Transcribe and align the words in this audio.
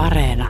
Areena. 0.00 0.48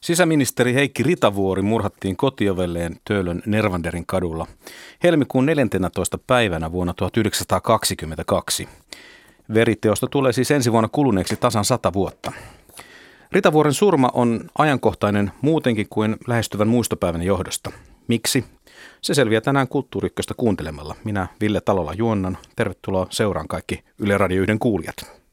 Sisäministeri 0.00 0.74
Heikki 0.74 1.02
Ritavuori 1.02 1.62
murhattiin 1.62 2.16
kotiovelleen 2.16 2.96
Töölön 3.04 3.42
Nervanderin 3.46 4.06
kadulla 4.06 4.46
helmikuun 5.02 5.46
14. 5.46 6.18
päivänä 6.26 6.72
vuonna 6.72 6.94
1922. 6.94 8.68
Veriteosta 9.54 10.06
tulee 10.06 10.32
siis 10.32 10.50
ensi 10.50 10.72
vuonna 10.72 10.88
kuluneeksi 10.92 11.36
tasan 11.36 11.64
sata 11.64 11.92
vuotta. 11.92 12.32
Ritavuoren 13.32 13.74
surma 13.74 14.10
on 14.14 14.40
ajankohtainen 14.58 15.32
muutenkin 15.42 15.86
kuin 15.90 16.16
lähestyvän 16.26 16.68
muistopäivän 16.68 17.22
johdosta. 17.22 17.70
Miksi? 18.08 18.44
Se 19.02 19.14
selviää 19.14 19.40
tänään 19.40 19.68
Kulttuurikköstä 19.68 20.34
kuuntelemalla. 20.36 20.96
Minä 21.04 21.26
Ville 21.40 21.60
Talola 21.60 21.94
juonnan. 21.94 22.38
Tervetuloa 22.56 23.06
seuraan 23.10 23.48
kaikki 23.48 23.84
Yle 23.98 24.18
Radio 24.18 24.42
1 24.42 24.56
kuulijat. 24.58 25.27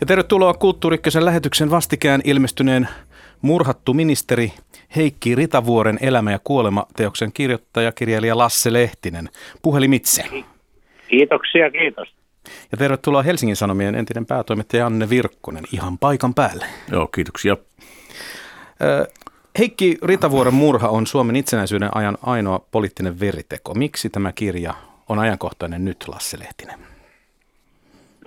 Ja 0.00 0.06
tervetuloa 0.06 0.54
Kulttuurikkösen 0.54 1.24
lähetyksen 1.24 1.70
vastikään 1.70 2.20
ilmestyneen 2.24 2.88
murhattu 3.42 3.94
ministeri 3.94 4.52
Heikki 4.96 5.34
Ritavuoren 5.34 5.98
elämä 6.00 6.32
ja 6.32 6.38
kuolema 6.44 6.86
teoksen 6.96 7.32
kirjoittaja, 7.32 7.92
kirjailija 7.92 8.38
Lasse 8.38 8.72
Lehtinen. 8.72 9.28
Puhelimitse. 9.62 10.24
Kiitoksia, 11.08 11.70
kiitos. 11.70 12.08
Ja 12.72 12.78
tervetuloa 12.78 13.22
Helsingin 13.22 13.56
Sanomien 13.56 13.94
entinen 13.94 14.26
päätoimittaja 14.26 14.86
Anne 14.86 15.10
Virkkunen 15.10 15.64
ihan 15.72 15.98
paikan 15.98 16.34
päälle. 16.34 16.66
Joo, 16.90 17.06
kiitoksia. 17.06 17.56
Heikki 19.58 19.98
Ritavuoren 20.02 20.54
murha 20.54 20.88
on 20.88 21.06
Suomen 21.06 21.36
itsenäisyyden 21.36 21.96
ajan 21.96 22.18
ainoa 22.22 22.64
poliittinen 22.70 23.20
veriteko. 23.20 23.74
Miksi 23.74 24.10
tämä 24.10 24.32
kirja 24.32 24.74
on 25.08 25.18
ajankohtainen 25.18 25.84
nyt, 25.84 26.08
Lasse 26.08 26.38
Lehtinen? 26.38 26.78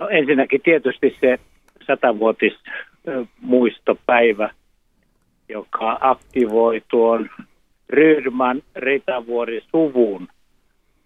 No 0.00 0.08
ensinnäkin 0.08 0.60
tietysti 0.60 1.16
se 1.20 1.38
satavuotis 1.86 2.52
muistopäivä, 3.40 4.50
joka 5.48 5.98
aktivoi 6.00 6.82
tuon 6.88 7.30
Rydman 7.88 8.62
Ritavuori 8.76 9.60
suvun 9.70 10.28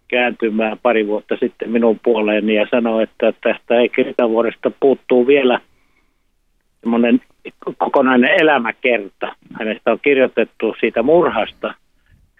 kääntymään 0.08 0.78
pari 0.82 1.06
vuotta 1.06 1.36
sitten 1.40 1.70
minun 1.70 2.00
puoleeni 2.04 2.54
ja 2.54 2.66
sanoi, 2.70 3.02
että 3.02 3.32
tästä 3.40 3.74
Ritavuoresta 3.96 4.70
puuttuu 4.80 5.26
vielä 5.26 5.60
semmoinen 6.80 7.20
kokonainen 7.78 8.30
elämäkerta. 8.40 9.36
Hänestä 9.58 9.92
on 9.92 9.98
kirjoitettu 10.02 10.74
siitä 10.80 11.02
murhasta 11.02 11.74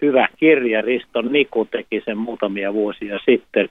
hyvä 0.03 0.29
kirja. 0.37 0.83
Riston 0.83 1.33
Niku 1.33 1.65
teki 1.65 2.03
sen 2.05 2.19
muutamia 2.19 2.73
vuosia 2.73 3.19
sitten. 3.25 3.69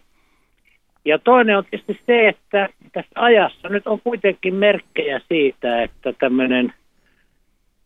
Ja 1.08 1.19
toinen 1.19 1.58
on 1.58 1.63
tietysti 1.66 2.00
se, 2.05 2.27
että 2.27 2.69
tässä 2.94 3.11
ajassa 3.16 3.69
nyt 3.69 3.88
on 3.88 4.00
kuitenkin 4.03 4.55
merkkejä 4.55 5.22
siitä, 5.27 5.83
että 5.83 6.14
tämmöinen, 6.14 6.73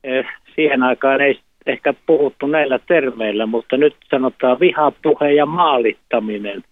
eh, 0.04 0.26
siihen 0.56 0.84
aikaan 0.84 1.22
ei 1.22 1.40
ehkä 1.66 1.94
puhuttu 2.06 2.48
näillä 2.48 2.80
termeillä, 2.88 3.46
mutta 3.46 3.78
nyt 3.78 3.96
sanotaan 4.10 4.60
vihapuhe 4.60 5.32
ja 5.32 5.46
maalittaminen 5.46 6.64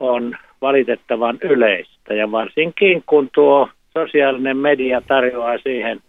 on 0.00 0.36
valitettavan 0.60 1.38
yleistä. 1.42 2.14
Ja 2.14 2.30
varsinkin 2.32 3.02
kun 3.06 3.28
tuo 3.34 3.68
sosiaalinen 3.92 4.56
media 4.56 5.00
tarjoaa 5.00 5.58
siihen 5.58 6.00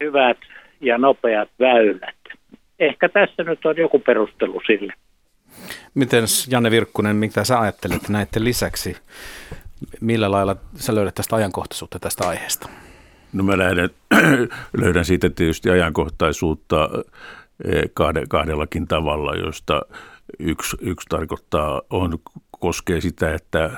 hyvät 0.00 0.38
ja 0.80 0.98
nopeat 0.98 1.48
väylät. 1.60 2.18
Ehkä 2.78 3.08
tässä 3.08 3.42
nyt 3.42 3.66
on 3.66 3.76
joku 3.76 3.98
perustelu 3.98 4.60
sille. 4.66 4.92
Miten 5.94 6.24
Janne 6.48 6.70
Virkkunen, 6.70 7.16
mitä 7.16 7.44
sä 7.44 7.60
ajattelet 7.60 8.08
näiden 8.08 8.44
lisäksi? 8.44 8.96
Millä 10.00 10.30
lailla 10.30 10.56
sä 10.76 10.94
löydät 10.94 11.14
tästä 11.14 11.36
ajankohtaisuutta 11.36 11.98
tästä 11.98 12.28
aiheesta? 12.28 12.68
No 13.32 13.44
mä 13.44 13.58
lähden, 13.58 13.90
löydän 14.82 15.04
siitä 15.04 15.30
tietysti 15.30 15.70
ajankohtaisuutta 15.70 16.88
eh, 17.64 17.82
kahdellakin 18.28 18.88
tavalla, 18.88 19.34
josta 19.34 19.82
yksi, 20.38 20.76
yksi 20.80 21.06
tarkoittaa, 21.08 21.82
on, 21.90 22.18
koskee 22.50 23.00
sitä, 23.00 23.34
että 23.34 23.70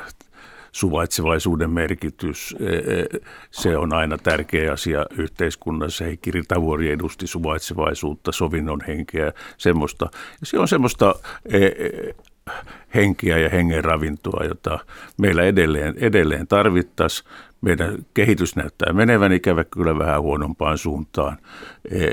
suvaitsevaisuuden 0.73 1.71
merkitys, 1.71 2.57
e, 2.61 2.77
e, 2.77 3.07
se 3.51 3.77
on 3.77 3.93
aina 3.93 4.19
tärkeä 4.19 4.73
asia 4.73 5.07
yhteiskunnassa. 5.19 6.05
Heikki 6.05 6.31
Ritavuori 6.31 6.91
edusti 6.91 7.27
suvaitsevaisuutta, 7.27 8.33
sovinnon 8.33 8.81
henkeä, 8.87 9.33
semmoista. 9.59 10.11
Se 10.43 10.59
on 10.59 10.69
semmoista 10.69 11.15
e, 11.45 11.59
henkiä 12.95 13.39
ja 13.39 13.49
hengen 13.49 13.85
ravintoa, 13.85 14.45
jota 14.45 14.79
meillä 15.19 15.43
edelleen, 15.43 15.95
edelleen 15.99 16.47
tarvittaisiin 16.47 17.29
meidän 17.61 17.99
kehitys 18.15 18.57
näyttää 18.57 18.93
menevän 18.93 19.33
ikävä 19.33 19.65
kyllä 19.65 19.99
vähän 19.99 20.23
huonompaan 20.23 20.79
suuntaan 20.79 21.39
e, 21.91 22.05
e, 22.05 22.11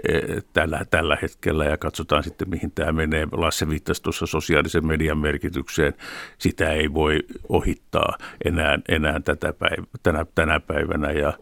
tällä, 0.54 0.86
tällä 0.90 1.18
hetkellä 1.22 1.66
ja 1.66 1.78
katsotaan 1.78 2.24
sitten 2.24 2.50
mihin 2.50 2.72
tämä 2.72 2.92
menee. 2.92 3.28
Lasse 3.32 3.70
viittasi 3.70 4.04
tuossa 4.04 4.26
sosiaalisen 4.26 4.88
median 4.88 5.18
merkitykseen. 5.18 5.94
Sitä 6.38 6.72
ei 6.72 6.94
voi 6.94 7.20
ohittaa 7.50 8.18
enää, 8.46 8.80
enää 8.90 9.20
tätä 9.20 9.54
päivä, 9.54 9.84
tänä, 10.04 10.26
tänä 10.36 10.60
päivänä 10.60 11.12
ja 11.12 11.34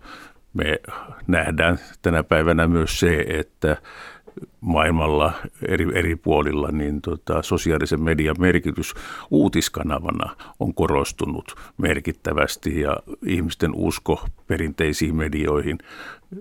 me 0.54 0.80
nähdään 1.28 1.80
tänä 2.02 2.24
päivänä 2.24 2.68
myös 2.68 3.00
se, 3.00 3.26
että 3.28 3.78
maailmalla 4.62 5.34
eri, 5.68 5.88
eri 5.94 6.16
puolilla, 6.16 6.72
niin 6.72 7.02
tota, 7.02 7.42
sosiaalisen 7.42 8.02
median 8.02 8.36
merkitys 8.40 8.94
uutiskanavana 9.32 10.36
on 10.60 10.74
korostunut 10.74 11.56
merkittävästi 11.78 12.82
ja 12.82 12.98
ihmisten 13.26 13.72
usko 13.76 14.26
perinteisiin 14.48 15.16
medioihin 15.16 15.78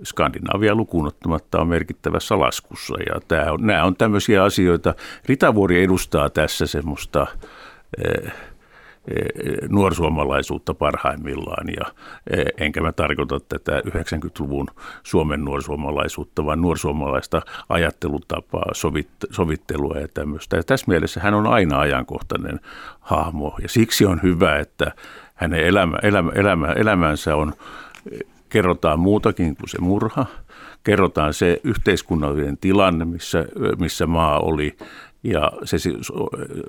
Skandinavia 0.03 0.75
lukuun 0.75 1.07
ottamatta 1.07 1.61
on 1.61 1.69
merkittävässä 1.69 2.39
laskussa. 2.39 2.95
Ja 3.07 3.21
tämä 3.29 3.53
on, 3.53 3.67
nämä 3.67 3.85
on 3.85 3.97
tämmöisiä 3.97 4.45
asioita. 4.45 4.95
Ritavuori 5.27 5.83
edustaa 5.83 6.31
tässä 6.31 6.67
semmoista... 6.67 7.27
Eh, 8.05 8.33
nuorsuomalaisuutta 9.69 10.75
parhaimmillaan. 10.75 11.67
Ja 11.77 11.87
enkä 12.59 12.81
mä 12.81 12.93
tarkoita 12.93 13.41
tätä 13.41 13.81
90-luvun 13.81 14.67
Suomen 15.03 15.45
nuorsuomalaisuutta, 15.45 16.45
vaan 16.45 16.61
nuorsuomalaista 16.61 17.43
ajattelutapaa, 17.69 18.73
sovittelua 19.31 19.99
ja 19.99 20.09
tämmöistä. 20.09 20.57
Ja 20.57 20.63
tässä 20.63 20.87
mielessä 20.89 21.21
hän 21.21 21.35
on 21.35 21.47
aina 21.47 21.81
ajankohtainen 21.81 22.61
hahmo 23.01 23.59
ja 23.63 23.69
siksi 23.69 24.07
on 24.07 24.21
hyvä, 24.23 24.59
että 24.59 24.93
hänen 25.35 25.61
elämä, 25.61 25.99
elämä, 26.03 26.31
elämä, 26.35 26.67
elämänsä 26.67 27.37
on, 27.37 27.53
kerrotaan 28.49 29.01
muutakin 29.01 29.57
kuin 29.57 29.69
se 29.69 29.81
murha, 29.81 30.27
kerrotaan 30.85 31.35
se 31.35 31.61
yhteiskunnallinen 31.65 32.59
tilanne, 32.59 33.05
missä, 33.05 33.45
missä 33.79 34.07
maa 34.07 34.39
oli 34.39 34.77
ja 35.25 35.53
se, 35.65 35.77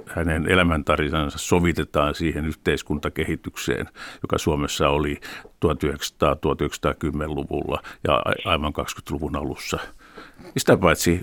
hänen 0.08 0.52
elämäntarinansa 0.52 1.38
sovitetaan 1.38 2.16
siihen 2.16 2.46
yhteiskuntakehitykseen, 2.46 3.90
joka 4.22 4.38
Suomessa 4.38 4.90
oli 4.90 5.20
1900-1910-luvulla 5.66 7.82
ja 8.04 8.22
aivan 8.46 8.74
20-luvun 8.80 9.36
alussa. 9.36 9.80
Sitä 10.58 10.78
paitsi 10.78 11.22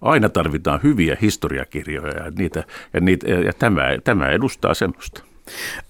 aina 0.00 0.28
tarvitaan 0.28 0.80
hyviä 0.82 1.16
historiakirjoja 1.22 2.24
ja, 2.24 2.30
niitä, 2.38 2.64
ja, 2.92 3.00
niitä, 3.00 3.28
ja 3.28 3.52
tämä, 3.52 3.82
tämä 4.04 4.28
edustaa 4.28 4.74
semmoista. 4.74 5.22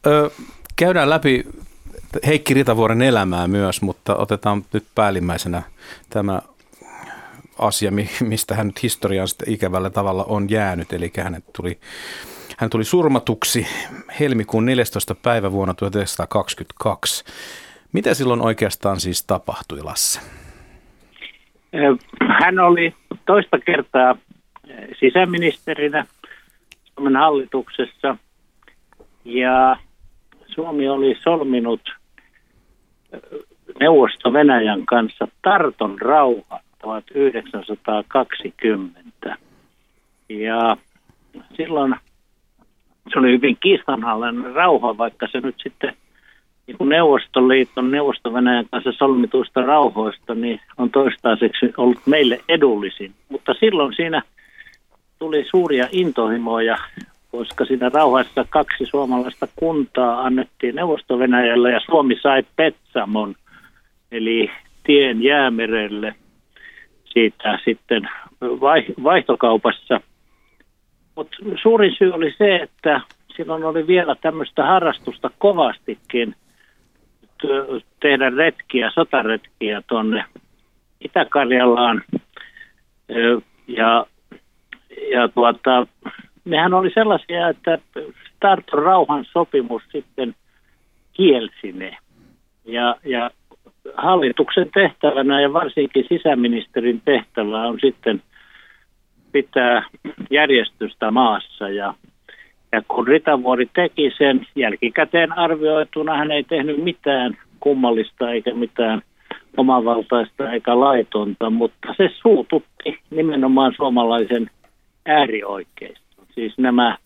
Ö, 0.06 0.30
käydään 0.76 1.10
läpi 1.10 1.44
Heikki 2.26 2.54
Ritavuoren 2.54 3.02
elämää 3.02 3.48
myös, 3.48 3.82
mutta 3.82 4.16
otetaan 4.16 4.64
nyt 4.72 4.84
päällimmäisenä 4.94 5.62
tämä 6.10 6.40
asia, 7.58 7.90
mistä 8.20 8.54
hän 8.54 8.66
nyt 8.66 8.82
historiaan 8.82 9.28
ikävällä 9.46 9.90
tavalla 9.90 10.24
on 10.24 10.50
jäänyt. 10.50 10.92
Eli 10.92 11.12
hänet 11.18 11.44
tuli, 11.56 11.78
hän 12.58 12.70
tuli 12.70 12.84
surmatuksi 12.84 13.66
helmikuun 14.20 14.64
14. 14.64 15.14
päivä 15.14 15.52
vuonna 15.52 15.74
1922. 15.74 17.24
Mitä 17.92 18.14
silloin 18.14 18.40
oikeastaan 18.42 19.00
siis 19.00 19.24
tapahtui, 19.26 19.82
Lasse? 19.82 20.20
Hän 22.40 22.58
oli 22.58 22.94
toista 23.26 23.58
kertaa 23.58 24.16
sisäministerinä 25.00 26.06
Suomen 26.94 27.16
hallituksessa 27.16 28.16
ja 29.24 29.76
Suomi 30.46 30.88
oli 30.88 31.14
solminut 31.22 31.80
neuvosto 33.80 34.32
Venäjän 34.32 34.86
kanssa 34.86 35.28
Tarton 35.42 36.00
rauhan 36.00 36.60
1920. 36.84 39.36
Ja 40.28 40.76
silloin 41.56 41.94
se 43.12 43.18
oli 43.18 43.32
hyvin 43.32 43.56
kiistanhallainen 43.60 44.54
rauha, 44.54 44.98
vaikka 44.98 45.28
se 45.32 45.40
nyt 45.40 45.56
sitten 45.62 45.94
niin 46.66 46.78
kuin 46.78 46.88
Neuvostoliiton, 46.88 47.90
neuvosto 47.90 48.30
kanssa 48.70 48.92
solmituista 48.92 49.62
rauhoista, 49.62 50.34
niin 50.34 50.60
on 50.78 50.90
toistaiseksi 50.90 51.72
ollut 51.76 52.06
meille 52.06 52.40
edullisin. 52.48 53.14
Mutta 53.28 53.54
silloin 53.54 53.94
siinä 53.94 54.22
tuli 55.18 55.44
suuria 55.50 55.88
intohimoja, 55.92 56.78
koska 57.30 57.64
siinä 57.64 57.88
rauhassa 57.88 58.44
kaksi 58.50 58.86
suomalaista 58.86 59.48
kuntaa 59.56 60.22
annettiin 60.22 60.74
neuvosto 60.74 61.18
ja 61.72 61.80
Suomi 61.80 62.16
sai 62.22 62.42
Petsamon, 62.56 63.34
eli 64.12 64.50
tien 64.84 65.22
jäämerelle 65.22 66.14
siitä 67.14 67.58
sitten 67.64 68.08
vaihtokaupassa. 69.04 70.00
Mutta 71.14 71.36
suurin 71.62 71.94
syy 71.98 72.12
oli 72.12 72.34
se, 72.38 72.56
että 72.56 73.00
silloin 73.36 73.64
oli 73.64 73.86
vielä 73.86 74.14
tämmöistä 74.14 74.64
harrastusta 74.64 75.30
kovastikin 75.38 76.34
tehdä 78.00 78.30
retkiä, 78.30 78.90
sotaretkiä 78.94 79.82
tuonne 79.86 80.24
Itä-Karjalaan. 81.00 82.02
Ja, 83.66 84.06
ja 85.12 85.28
tuota, 85.28 85.86
nehän 86.44 86.74
oli 86.74 86.90
sellaisia, 86.94 87.48
että 87.48 87.78
Tarton 88.40 88.82
rauhan 88.82 89.24
sopimus 89.32 89.82
sitten 89.92 90.34
kielsi 91.12 91.72
ne. 91.72 91.96
Ja, 92.64 92.96
ja 93.04 93.30
hallituksen 93.94 94.70
tehtävänä 94.74 95.40
ja 95.40 95.52
varsinkin 95.52 96.04
sisäministerin 96.08 97.02
tehtävä 97.04 97.66
on 97.66 97.78
sitten 97.80 98.22
pitää 99.32 99.82
järjestystä 100.30 101.10
maassa 101.10 101.68
ja 101.68 101.94
ja 102.72 102.82
kun 102.88 103.08
Ritavuori 103.08 103.66
teki 103.74 104.10
sen, 104.18 104.46
jälkikäteen 104.56 105.38
arvioituna 105.38 106.16
hän 106.16 106.30
ei 106.30 106.44
tehnyt 106.44 106.84
mitään 106.84 107.36
kummallista 107.60 108.30
eikä 108.30 108.54
mitään 108.54 109.02
omavaltaista 109.56 110.50
eikä 110.50 110.80
laitonta, 110.80 111.50
mutta 111.50 111.94
se 111.96 112.10
suututti 112.22 112.98
nimenomaan 113.10 113.72
suomalaisen 113.76 114.50
äärioikeiston. 115.06 116.26
Siis 116.34 116.58
nämä 116.58 116.98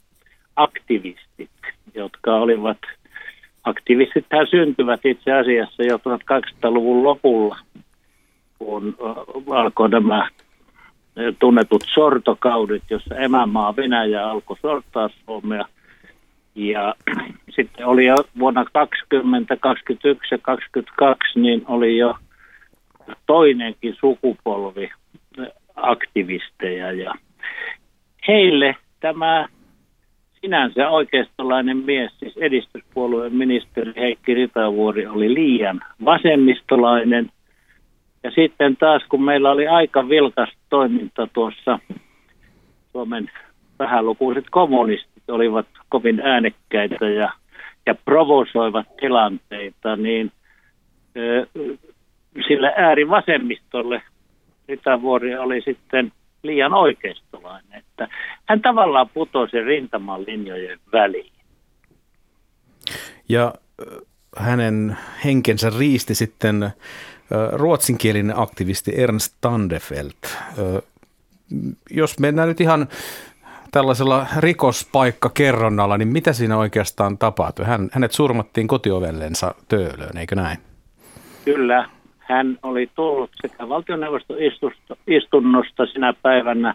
aktivistit, 0.56 1.50
jotka 1.94 2.36
olivat, 2.36 2.78
aktivistit 3.68 4.26
syntyvät 4.50 5.00
itse 5.04 5.32
asiassa 5.32 5.82
jo 5.82 5.96
1200-luvun 5.96 7.02
lopulla, 7.04 7.58
kun 8.58 8.96
alkoi 9.50 9.88
nämä 9.88 10.28
tunnetut 11.38 11.84
sortokaudet, 11.94 12.82
jossa 12.90 13.14
emämaa 13.14 13.76
Venäjä 13.76 14.26
alkoi 14.30 14.56
sortaa 14.62 15.08
Suomea. 15.24 15.64
Ja 16.54 16.94
sitten 17.56 17.86
oli 17.86 18.06
jo 18.06 18.14
vuonna 18.38 18.64
20, 18.72 19.56
21 19.56 20.34
ja 20.34 20.38
22, 20.38 21.40
niin 21.40 21.64
oli 21.66 21.98
jo 21.98 22.14
toinenkin 23.26 23.96
sukupolvi 24.00 24.90
aktivisteja. 25.76 26.92
Ja 26.92 27.14
heille 28.28 28.76
tämä 29.00 29.48
sinänsä 30.40 30.88
oikeistolainen 30.88 31.76
mies, 31.76 32.12
siis 32.18 32.36
edistyspuolueen 32.36 33.34
ministeri 33.34 33.92
Heikki 33.96 34.34
Ritavuori, 34.34 35.06
oli 35.06 35.34
liian 35.34 35.80
vasemmistolainen– 36.04 37.30
ja 38.22 38.30
sitten 38.30 38.76
taas, 38.76 39.02
kun 39.08 39.24
meillä 39.24 39.50
oli 39.50 39.68
aika 39.68 40.08
vilkas 40.08 40.48
toiminta 40.70 41.28
tuossa, 41.32 41.78
Suomen 42.92 43.30
vähälukuiset 43.78 44.44
kommunistit 44.50 45.30
olivat 45.30 45.66
kovin 45.88 46.20
äänekkäitä 46.20 47.08
ja, 47.08 47.32
ja 47.86 47.94
provosoivat 47.94 48.86
tilanteita, 49.00 49.96
niin 49.96 50.32
ö, 51.16 51.46
sille 52.48 52.72
äärivasemmistolle 52.76 54.02
Ritavuori 54.68 55.36
oli 55.36 55.60
sitten 55.60 56.12
liian 56.42 56.74
oikeistolainen. 56.74 57.78
Että 57.78 58.08
hän 58.48 58.60
tavallaan 58.62 59.08
putosi 59.08 59.60
rintaman 59.60 60.22
linjojen 60.22 60.78
väliin. 60.92 61.32
Ja 63.28 63.54
hänen 64.36 64.96
henkensä 65.24 65.72
riisti 65.78 66.14
sitten 66.14 66.70
ruotsinkielinen 67.52 68.38
aktivisti 68.38 68.92
Ernst 68.96 69.34
Tandefelt. 69.40 70.38
Jos 71.90 72.18
mennään 72.18 72.48
nyt 72.48 72.60
ihan 72.60 72.88
tällaisella 73.70 74.26
rikospaikkakerronnalla, 74.36 75.98
niin 75.98 76.08
mitä 76.08 76.32
siinä 76.32 76.56
oikeastaan 76.56 77.18
tapahtui? 77.18 77.64
Hän, 77.64 77.88
hänet 77.92 78.12
surmattiin 78.12 78.68
kotiovellensa 78.68 79.54
töölöön, 79.68 80.16
eikö 80.16 80.34
näin? 80.34 80.58
Kyllä. 81.44 81.88
Hän 82.28 82.58
oli 82.62 82.90
tullut 82.94 83.30
sekä 83.42 83.68
valtioneuvostoistunnosta 83.68 85.86
sinä 85.86 86.14
päivänä 86.22 86.74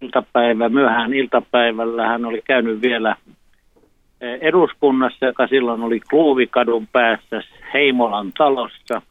iltapäivä, 0.00 0.68
myöhään 0.68 1.14
iltapäivällä. 1.14 2.06
Hän 2.06 2.24
oli 2.24 2.42
käynyt 2.44 2.82
vielä 2.82 3.16
eduskunnassa, 4.20 5.26
joka 5.26 5.46
silloin 5.46 5.82
oli 5.82 6.00
Kluuvikadun 6.00 6.86
päässä 6.86 7.42
Heimolan 7.74 8.32
talossa. 8.38 9.02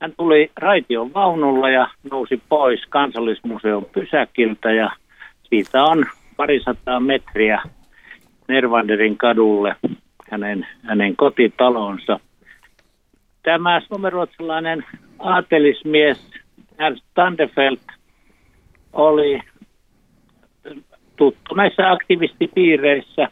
Hän 0.00 0.12
tuli 0.16 0.50
raition 0.56 1.14
vaunulla 1.14 1.70
ja 1.70 1.88
nousi 2.10 2.42
pois 2.48 2.80
kansallismuseon 2.88 3.84
pysäkiltä 3.84 4.72
ja 4.72 4.90
siitä 5.42 5.84
on 5.84 6.06
parisataa 6.36 7.00
metriä 7.00 7.62
Nervanderin 8.48 9.18
kadulle 9.18 9.76
hänen, 10.30 10.66
hänen 10.82 11.16
kotitalonsa. 11.16 12.20
Tämä 13.42 13.80
suomenruotsalainen 13.80 14.84
aatelismies 15.18 16.30
Ernst 16.78 17.04
Tandefelt 17.14 17.80
oli 18.92 19.40
tuttu 21.16 21.54
näissä 21.54 21.90
aktivistipiireissä, 21.90 23.28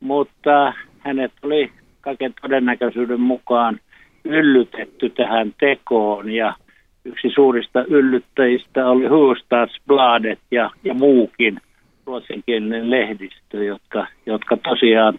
mutta 0.00 0.72
hänet 0.98 1.32
oli 1.42 1.72
kaiken 2.00 2.34
todennäköisyyden 2.42 3.20
mukaan 3.20 3.80
yllytetty 4.24 5.10
tähän 5.10 5.54
tekoon. 5.60 6.30
Ja 6.30 6.54
yksi 7.04 7.30
suurista 7.34 7.84
yllyttäjistä 7.84 8.88
oli 8.88 9.06
Hufvudstadsbladet 9.06 10.38
ja, 10.50 10.70
ja 10.84 10.94
muukin 10.94 11.60
ruotsinkielinen 12.06 12.90
lehdistö, 12.90 13.64
jotka, 13.64 14.06
jotka 14.26 14.56
tosiaan 14.56 15.18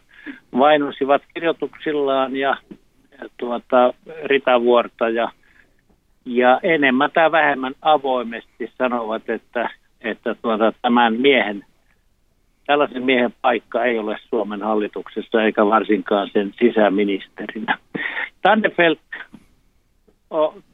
vainosivat 0.57 1.21
kirjoituksillaan 1.33 2.35
ja 2.35 2.57
tuota, 3.37 3.93
Ritavuorta 4.23 5.09
ja, 5.09 5.31
ja 6.25 6.59
enemmän 6.63 7.11
tai 7.11 7.31
vähemmän 7.31 7.73
avoimesti 7.81 8.71
sanovat, 8.77 9.29
että, 9.29 9.69
että 10.01 10.35
tuota, 10.41 10.73
tämän 10.81 11.13
miehen 11.13 11.65
tällaisen 12.71 13.03
miehen 13.03 13.33
paikka 13.41 13.83
ei 13.83 13.99
ole 13.99 14.17
Suomen 14.29 14.61
hallituksessa 14.61 15.43
eikä 15.43 15.65
varsinkaan 15.65 16.29
sen 16.33 16.53
sisäministerinä. 16.59 17.77
Tannefelt 18.41 18.99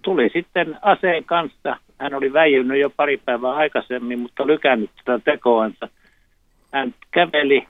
tuli 0.01 0.29
sitten 0.33 0.77
aseen 0.81 1.24
kanssa. 1.24 1.77
Hän 2.00 2.13
oli 2.13 2.33
väijynyt 2.33 2.79
jo 2.79 2.89
pari 2.89 3.17
päivää 3.17 3.53
aikaisemmin, 3.55 4.19
mutta 4.19 4.48
lykännyt 4.48 4.91
sitä 5.00 5.19
tekoansa. 5.19 5.89
Hän 6.74 6.95
käveli 7.12 7.67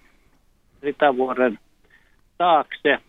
Ritavuoren 0.84 1.60
taakse. 2.38 3.00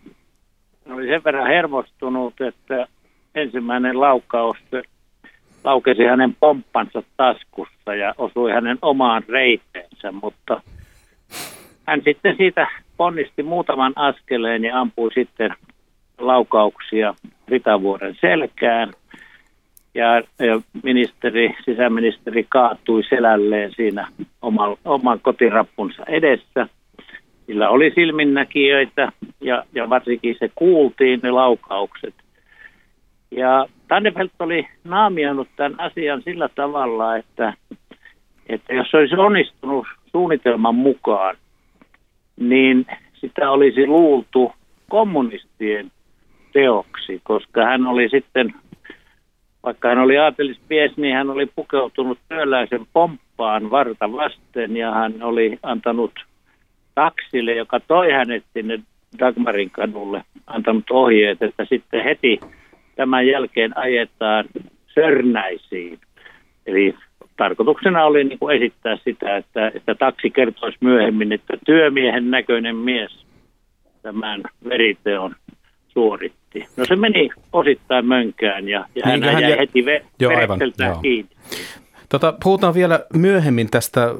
Oli 0.88 1.06
sen 1.06 1.24
verran 1.24 1.46
hermostunut, 1.46 2.40
että 2.40 2.86
ensimmäinen 3.34 4.00
laukaus 4.00 4.56
laukesi 5.64 6.04
hänen 6.04 6.36
pomppansa 6.40 7.02
taskussa 7.16 7.94
ja 7.94 8.14
osui 8.18 8.52
hänen 8.52 8.78
omaan 8.82 9.22
reiteensä, 9.28 10.12
mutta 10.12 10.60
hän 11.86 12.00
sitten 12.04 12.36
siitä 12.36 12.66
ponnisti 12.96 13.42
muutaman 13.42 13.92
askeleen 13.96 14.64
ja 14.64 14.80
ampui 14.80 15.12
sitten 15.14 15.54
laukauksia 16.18 17.14
Ritavuoren 17.48 18.16
selkään. 18.20 18.92
Ja 19.94 20.22
ministeri, 20.82 21.56
sisäministeri 21.64 22.46
kaatui 22.48 23.02
selälleen 23.08 23.72
siinä 23.76 24.08
oman, 24.42 24.76
oman 24.84 25.20
kotirappunsa 25.20 26.02
edessä. 26.08 26.68
Sillä 27.48 27.68
oli 27.68 27.92
silminnäkijöitä 27.94 29.12
ja, 29.40 29.64
ja 29.74 29.90
varsinkin 29.90 30.36
se 30.38 30.50
kuultiin 30.54 31.20
ne 31.22 31.30
laukaukset. 31.30 32.14
Ja 33.30 33.66
Tannefelt 33.88 34.32
oli 34.38 34.68
naamioinut 34.84 35.48
tämän 35.56 35.80
asian 35.80 36.22
sillä 36.22 36.48
tavalla, 36.54 37.16
että, 37.16 37.52
että 38.48 38.74
jos 38.74 38.90
se 38.90 38.96
olisi 38.96 39.14
onnistunut 39.16 39.86
suunnitelman 40.12 40.74
mukaan, 40.74 41.36
niin 42.36 42.86
sitä 43.14 43.50
olisi 43.50 43.86
luultu 43.86 44.52
kommunistien 44.90 45.90
teoksi, 46.52 47.20
koska 47.22 47.64
hän 47.64 47.86
oli 47.86 48.08
sitten, 48.08 48.54
vaikka 49.62 49.88
hän 49.88 49.98
oli 49.98 50.18
aatelismies, 50.18 50.96
niin 50.96 51.14
hän 51.14 51.30
oli 51.30 51.46
pukeutunut 51.46 52.18
työläisen 52.28 52.86
pomppaan 52.92 53.70
varta 53.70 54.12
vasten 54.12 54.76
ja 54.76 54.92
hän 54.92 55.22
oli 55.22 55.58
antanut 55.62 56.12
taksille, 56.98 57.54
joka 57.54 57.80
toi 57.80 58.12
hänet 58.12 58.44
sinne 58.52 58.80
Dagmarin 59.18 59.70
kadulle 59.70 60.22
antanut 60.46 60.90
ohjeet, 60.90 61.42
että 61.42 61.64
sitten 61.68 62.04
heti 62.04 62.40
tämän 62.96 63.26
jälkeen 63.26 63.78
ajetaan 63.78 64.44
Sörnäisiin. 64.94 65.98
Eli 66.66 66.94
tarkoituksena 67.36 68.04
oli 68.04 68.24
niin 68.24 68.38
kuin 68.38 68.56
esittää 68.56 68.96
sitä, 69.04 69.36
että, 69.36 69.72
että 69.74 69.94
taksi 69.94 70.30
kertoisi 70.30 70.78
myöhemmin, 70.80 71.32
että 71.32 71.58
työmiehen 71.66 72.30
näköinen 72.30 72.76
mies 72.76 73.26
tämän 74.02 74.42
veriteon 74.68 75.34
suoritti. 75.88 76.66
No 76.76 76.84
se 76.84 76.96
meni 76.96 77.30
osittain 77.52 78.06
mönkään 78.06 78.68
ja, 78.68 78.84
ja 78.94 79.06
niin, 79.06 79.24
hän 79.24 79.42
jäi 79.42 79.50
jä... 79.50 79.56
heti 79.56 79.82
ve- 79.82 80.04
joo, 80.20 80.36
aivan, 80.36 80.60
joo. 80.60 80.98
kiinni. 81.02 81.30
Tota, 82.08 82.34
puhutaan 82.42 82.74
vielä 82.74 83.04
myöhemmin 83.14 83.70
tästä 83.70 84.14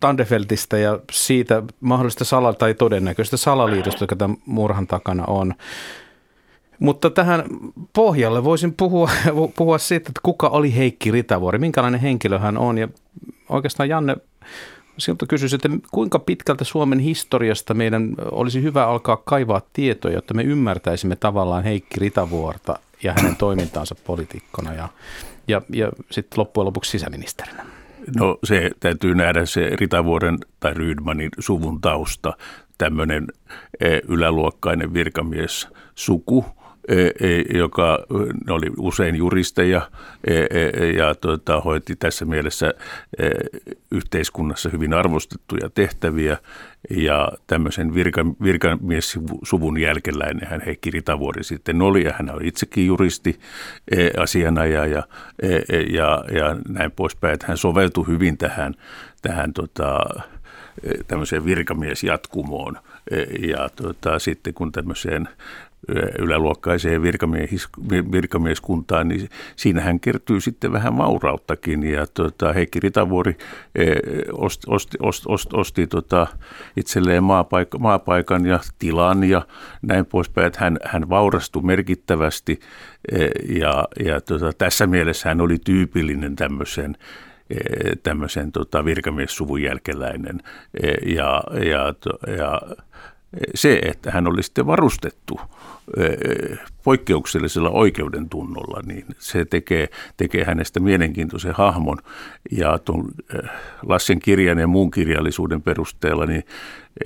Tandefeltistä 0.00 0.78
ja 0.78 0.98
siitä 1.12 1.62
mahdollista 1.80 2.24
sala- 2.24 2.52
tai 2.52 2.74
todennäköistä 2.74 3.36
salaliitosta, 3.36 4.04
joka 4.04 4.16
tämän 4.16 4.36
murhan 4.46 4.86
takana 4.86 5.24
on. 5.26 5.54
Mutta 6.78 7.10
tähän 7.10 7.44
pohjalle 7.92 8.44
voisin 8.44 8.74
puhua, 8.74 9.10
puhua 9.56 9.78
siitä, 9.78 10.08
että 10.08 10.20
kuka 10.22 10.48
oli 10.48 10.76
Heikki 10.76 11.10
Ritavuori, 11.10 11.58
minkälainen 11.58 12.00
henkilö 12.00 12.38
hän 12.38 12.58
on. 12.58 12.78
Ja 12.78 12.88
oikeastaan 13.48 13.88
Janne, 13.88 14.16
siltä 14.98 15.26
kysyisin, 15.26 15.56
että 15.56 15.88
kuinka 15.92 16.18
pitkältä 16.18 16.64
Suomen 16.64 16.98
historiasta 16.98 17.74
meidän 17.74 18.14
olisi 18.30 18.62
hyvä 18.62 18.86
alkaa 18.86 19.16
kaivaa 19.16 19.62
tietoja, 19.72 20.14
jotta 20.14 20.34
me 20.34 20.42
ymmärtäisimme 20.42 21.16
tavallaan 21.16 21.64
Heikki 21.64 22.00
Ritavuorta 22.00 22.78
ja 23.02 23.12
hänen 23.12 23.36
toimintaansa 23.36 23.94
poliitikkona 23.94 24.72
ja, 24.72 24.88
ja, 25.48 25.62
ja 25.72 25.90
sitten 26.10 26.38
loppujen 26.38 26.66
lopuksi 26.66 26.90
sisäministerinä. 26.90 27.66
No 28.16 28.38
se 28.44 28.70
täytyy 28.80 29.14
nähdä 29.14 29.46
se 29.46 29.70
Ritavuoren 29.72 30.38
tai 30.60 30.74
Rydmanin 30.74 31.30
suvun 31.38 31.80
tausta, 31.80 32.32
tämmöinen 32.78 33.26
eh, 33.80 34.00
yläluokkainen 34.08 34.94
virkamies 34.94 35.68
suku, 35.94 36.44
joka 37.54 37.98
ne 38.46 38.52
oli 38.52 38.66
usein 38.78 39.16
juristeja 39.16 39.90
e, 40.26 40.34
ja 40.96 41.14
tuota, 41.14 41.60
hoiti 41.60 41.96
tässä 41.96 42.24
mielessä 42.24 42.74
yhteiskunnassa 43.90 44.68
hyvin 44.72 44.94
arvostettuja 44.94 45.70
tehtäviä. 45.74 46.38
Ja 46.90 47.32
tämmöisen 47.46 47.94
virka, 47.94 48.26
jälkeläinen 49.78 50.48
hän 50.48 50.62
Heikki 50.66 50.90
Ritavuori 50.90 51.44
sitten 51.44 51.82
oli, 51.82 52.04
ja 52.04 52.12
hän 52.18 52.30
on 52.30 52.44
itsekin 52.44 52.86
juristi 52.86 53.40
asianajaja 54.18 54.86
ja, 54.86 55.02
ja, 55.90 56.24
ja 56.32 56.56
näin 56.68 56.90
poispäin, 56.90 57.34
hän 57.46 57.56
soveltui 57.56 58.06
hyvin 58.06 58.38
tähän, 58.38 58.74
tähän 59.22 59.52
tota, 59.52 60.00
tämmöiseen 61.06 61.44
virkamiesjatkumoon. 61.44 62.78
Ja 63.48 63.68
tota, 63.76 64.18
sitten 64.18 64.54
kun 64.54 64.72
tämmöiseen 64.72 65.28
yläluokkaiseen 66.18 67.02
virkamieskuntaan, 68.12 69.08
niin 69.08 69.28
siinähän 69.56 70.00
kertyy 70.00 70.40
sitten 70.40 70.72
vähän 70.72 70.94
maurauttakin. 70.94 71.82
Ja 71.82 72.06
tota, 72.06 72.52
Heikki 72.52 72.80
Ritavuori 72.80 73.36
osti, 74.32 74.66
osti, 74.68 74.98
osti, 75.00 75.24
osti, 75.28 75.56
osti 75.56 75.86
tota, 75.86 76.26
itselleen 76.76 77.22
maapaik- 77.22 77.78
maapaikan 77.78 78.46
ja 78.46 78.60
tilan 78.78 79.24
ja 79.24 79.46
näin 79.82 80.06
poispäin, 80.06 80.46
että 80.46 80.60
hän, 80.60 80.78
hän 80.84 81.08
vaurastui 81.08 81.62
merkittävästi 81.62 82.60
ja, 83.48 83.84
ja 84.04 84.20
tota, 84.20 84.52
tässä 84.58 84.86
mielessä 84.86 85.28
hän 85.28 85.40
oli 85.40 85.58
tyypillinen 85.64 86.36
tämmöisen 86.36 86.96
tämmöisen 88.02 88.52
tota, 88.52 88.84
virkamiessuvun 88.84 89.62
jälkeläinen 89.62 90.40
ja, 91.06 91.42
ja, 91.70 91.94
ja 92.36 92.60
se, 93.54 93.78
että 93.84 94.10
hän 94.10 94.26
oli 94.26 94.42
sitten 94.42 94.66
varustettu 94.66 95.40
poikkeuksellisella 96.84 97.70
oikeuden 97.70 98.28
tunnolla, 98.28 98.80
niin 98.86 99.04
se 99.18 99.44
tekee, 99.44 99.88
tekee 100.16 100.44
hänestä 100.44 100.80
mielenkiintoisen 100.80 101.54
hahmon. 101.54 101.98
Ja 102.50 102.78
tuon 102.78 103.08
Lassen 103.82 104.18
kirjan 104.18 104.58
ja 104.58 104.66
muun 104.66 104.90
kirjallisuuden 104.90 105.62
perusteella, 105.62 106.26
niin 106.26 106.42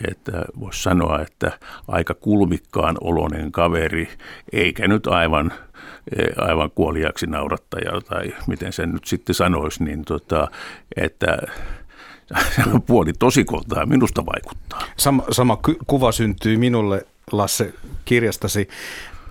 että 0.09 0.45
voisi 0.61 0.83
sanoa, 0.83 1.21
että 1.21 1.59
aika 1.89 2.15
kulmikkaan 2.15 2.97
olonen 3.01 3.53
kaveri, 3.53 4.09
eikä 4.53 4.89
nyt 4.89 5.07
aivan, 5.07 5.53
aivan 6.37 6.71
kuoliaksi 6.71 7.27
naurattaja, 7.27 8.01
tai 8.01 8.35
miten 8.47 8.73
sen 8.73 8.93
nyt 8.93 9.05
sitten 9.05 9.35
sanoisi, 9.35 9.85
niin 9.85 10.05
tota, 10.05 10.49
että 10.97 11.39
puoli 12.87 13.13
tosikoltaa 13.19 13.87
minusta 13.87 14.27
vaikuttaa. 14.27 14.83
Sama, 14.97 15.25
sama 15.31 15.59
kuva 15.87 16.13
syntyy 16.13 16.57
minulle, 16.57 17.07
Lasse, 17.33 17.75
kirjastasi. 18.05 18.69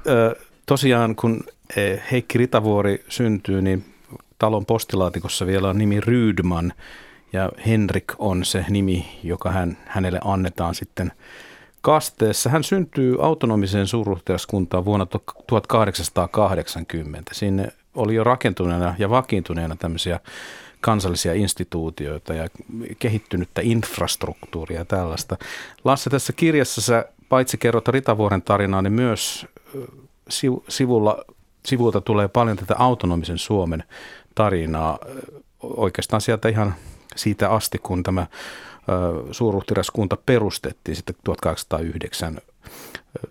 Ö, 0.08 0.36
tosiaan, 0.66 1.16
kun 1.16 1.44
e, 1.76 1.98
Heikki 2.12 2.38
Ritavuori 2.38 3.04
syntyy, 3.10 3.62
niin 3.62 3.86
talon 4.40 4.66
postilaatikossa 4.66 5.46
vielä 5.46 5.70
on 5.70 5.78
nimi 5.78 6.02
Rydman, 6.02 6.74
ja 7.34 7.52
Henrik 7.68 8.14
on 8.18 8.46
se 8.46 8.66
nimi, 8.70 9.20
joka 9.24 9.52
hän, 9.52 9.78
hänelle 9.86 10.20
annetaan 10.24 10.76
sitten 10.76 11.12
kasteessa. 11.82 12.50
Hän 12.50 12.64
syntyy 12.64 13.18
autonomiseen 13.22 13.88
suurruhtiaskuntaan 13.88 14.86
vuonna 14.86 15.06
1880. 15.48 17.32
Sinne 17.34 17.68
oli 17.96 18.16
jo 18.16 18.24
rakentuneena 18.24 18.96
ja 19.00 19.10
vakiintuneena 19.10 19.76
tämmöisiä 19.76 20.20
kansallisia 20.82 21.34
instituutioita 21.34 22.34
ja 22.34 22.48
kehittynyttä 23.00 23.62
infrastruktuuria 23.64 24.80
ja 24.80 24.86
tällaista. 24.86 25.38
Lasse, 25.84 26.10
tässä 26.10 26.34
kirjassa 26.34 26.82
sä 26.82 27.06
paitsi 27.30 27.58
kerrot 27.58 27.88
Ritavuoren 27.88 28.42
tarinaa, 28.42 28.82
niin 28.82 28.94
myös 28.94 29.46
sivulla, 30.70 31.26
sivulta 31.66 32.02
tulee 32.02 32.28
paljon 32.28 32.58
tätä 32.58 32.76
autonomisen 32.78 33.38
Suomen 33.38 33.84
tarinaa. 34.36 35.00
Oikeastaan 35.60 36.22
sieltä 36.22 36.50
ihan 36.50 36.76
siitä 37.16 37.50
asti, 37.50 37.78
kun 37.78 38.04
tämä 38.04 38.28
suurruhtiraskunta 39.32 40.18
perustettiin 40.26 40.96
sitten 40.96 41.16
1809 41.24 42.38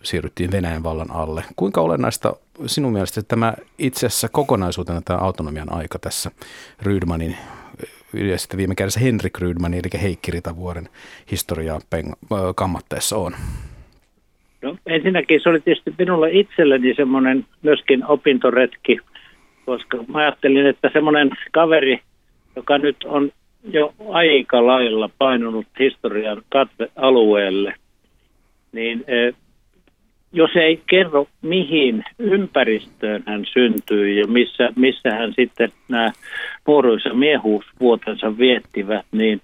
siirryttiin 0.02 0.52
Venäjän 0.52 0.82
vallan 0.82 1.10
alle. 1.10 1.44
Kuinka 1.56 1.80
olennaista 1.80 2.36
sinun 2.66 2.92
mielestä 2.92 3.22
tämä 3.22 3.54
itse 3.78 4.06
asiassa 4.06 4.28
kokonaisuutena 4.28 5.00
tämä 5.04 5.18
autonomian 5.18 5.72
aika 5.72 5.98
tässä 5.98 6.30
Rydmanin 6.82 7.36
ja 8.12 8.38
sitten 8.38 8.58
viime 8.58 8.74
kädessä 8.74 9.00
Henrik 9.00 9.38
Rydmanin 9.38 9.80
eli 9.80 10.02
Heikki 10.02 10.30
Ritavuoren 10.30 10.88
historiaa 11.30 11.80
kammatteessa 12.54 13.16
on? 13.16 13.32
No, 14.62 14.76
ensinnäkin 14.86 15.40
se 15.42 15.48
oli 15.48 15.60
tietysti 15.60 15.94
minulle 15.98 16.30
itselleni 16.32 16.94
semmoinen 16.94 17.46
myöskin 17.62 18.06
opintoretki, 18.06 18.98
koska 19.66 20.04
mä 20.08 20.18
ajattelin, 20.18 20.66
että 20.66 20.90
semmoinen 20.92 21.30
kaveri, 21.52 22.00
joka 22.56 22.78
nyt 22.78 22.96
on 23.04 23.30
jo 23.72 23.94
aika 24.08 24.66
lailla 24.66 25.10
painunut 25.18 25.66
historian 25.78 26.42
katvealueelle, 26.52 27.74
niin 28.72 29.04
jos 30.32 30.50
ei 30.56 30.82
kerro 30.86 31.26
mihin 31.42 32.04
ympäristöön 32.18 33.22
hän 33.26 33.44
syntyy 33.52 34.12
ja 34.20 34.26
missä, 34.26 34.68
missä 34.76 35.10
hän 35.10 35.32
sitten 35.36 35.72
nämä 35.88 36.12
nuoruus- 36.66 37.04
ja 37.04 37.14
miehuusvuotensa 37.14 38.38
viettivät, 38.38 39.06
niin 39.12 39.40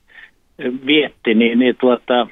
vietti, 0.87 1.35
niin, 1.35 1.59
niin 1.59 1.77
tuota, 1.81 2.27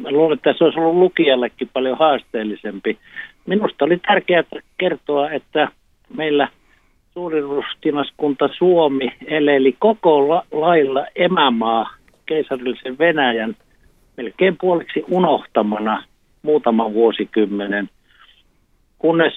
mä 0.00 0.10
luulen, 0.10 0.36
että 0.36 0.54
se 0.58 0.64
olisi 0.64 0.80
ollut 0.80 0.96
lukijallekin 0.96 1.70
paljon 1.72 1.98
haasteellisempi. 1.98 2.98
Minusta 3.46 3.84
oli 3.84 3.98
tärkeää 4.06 4.44
kertoa, 4.78 5.30
että 5.30 5.68
meillä 6.16 6.48
suurirustinaskunta 7.14 8.48
Suomi 8.58 9.12
eleli 9.26 9.76
koko 9.78 10.28
la- 10.28 10.46
lailla 10.52 11.06
emämaa 11.16 11.90
keisarillisen 12.26 12.98
Venäjän 12.98 13.56
melkein 14.16 14.56
puoliksi 14.60 15.04
unohtamana 15.08 16.02
muutaman 16.42 16.94
vuosikymmenen, 16.94 17.90
kunnes 18.98 19.32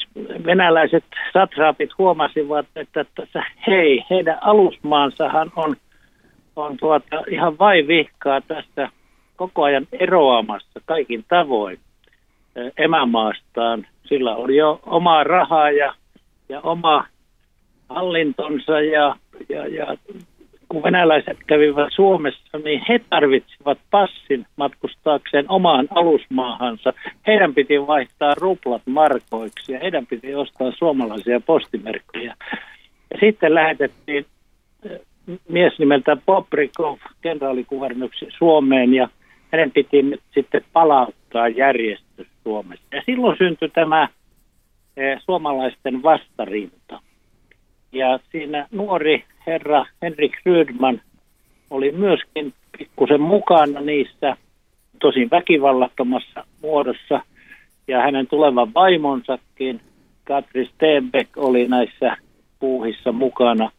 venäläiset 0.46 1.04
satraapit 1.34 1.90
huomasivat, 1.98 2.66
että 2.76 3.06
tässä, 3.16 3.44
hei, 3.68 4.06
heidän 4.10 4.38
alusmaansahan 4.42 5.52
on, 5.56 5.76
on 6.56 6.78
tuota, 6.78 7.24
ihan 7.30 7.60
vaivihkaa 7.60 8.42
tästä 8.42 8.90
koko 9.36 9.64
ajan 9.64 9.88
eroamassa 9.92 10.80
kaikin 10.86 11.26
tavoin 11.28 11.80
emämaastaan. 12.78 13.88
Sillä 14.06 14.36
oli 14.36 14.56
jo 14.56 14.80
omaa 14.86 15.24
rahaa 15.24 15.72
ja, 15.72 15.94
ja 16.50 16.62
oma 16.62 17.06
hallintonsa 17.90 18.82
ja, 18.82 19.16
ja, 19.50 19.68
ja 19.68 19.98
kun 20.72 20.84
venäläiset 20.84 21.38
kävivät 21.48 21.88
Suomessa, 21.92 22.58
niin 22.64 22.82
he 22.90 23.00
tarvitsivat 23.10 23.78
passin 23.92 24.46
matkustaakseen 24.56 25.46
omaan 25.50 25.88
alusmaahansa. 25.90 26.94
Heidän 27.28 27.54
piti 27.54 27.88
vaihtaa 27.88 28.36
ruplat 28.36 28.82
markoiksi 28.86 29.74
ja 29.74 29.80
heidän 29.80 30.08
piti 30.08 30.36
ostaa 30.36 30.72
suomalaisia 30.72 31.40
postimerkkejä. 31.40 32.36
Ja 33.12 33.18
sitten 33.20 33.56
lähetettiin 33.56 34.26
eh, 34.90 35.00
mies 35.50 35.80
nimeltä 35.80 36.18
Bobrikov 36.26 36.98
kenraalikuvernöksi 37.22 38.28
Suomeen 38.38 38.94
ja 38.94 39.08
hänen 39.52 39.72
piti 39.72 40.02
nyt 40.02 40.22
sitten 40.34 40.62
palauttaa 40.74 41.48
järjestys 41.48 42.28
Suomessa. 42.44 42.86
Ja 42.92 43.02
silloin 43.06 43.38
syntyi 43.38 43.70
tämä 43.70 44.08
eh, 44.98 45.22
suomalaisten 45.26 46.04
vastarinta. 46.04 47.00
Ja 47.92 48.20
siinä 48.32 48.68
nuori 48.72 49.24
herra 49.48 49.86
Henrik 50.02 50.32
Rydman 50.46 51.02
oli 51.70 51.92
myöskin 51.92 52.54
pikkusen 52.78 53.22
mukana 53.22 53.82
niissä, 53.82 54.38
tosin 55.00 55.30
väkivallattomassa 55.32 56.44
muodossa. 56.62 57.22
Ja 57.88 58.02
hänen 58.02 58.28
tulevan 58.28 58.74
vaimonsakin, 58.74 59.82
Katri 60.24 60.66
Steenbeck, 60.66 61.38
oli 61.38 61.68
näissä 61.68 62.18
puuhissa 62.60 63.12
mukana. 63.12 63.72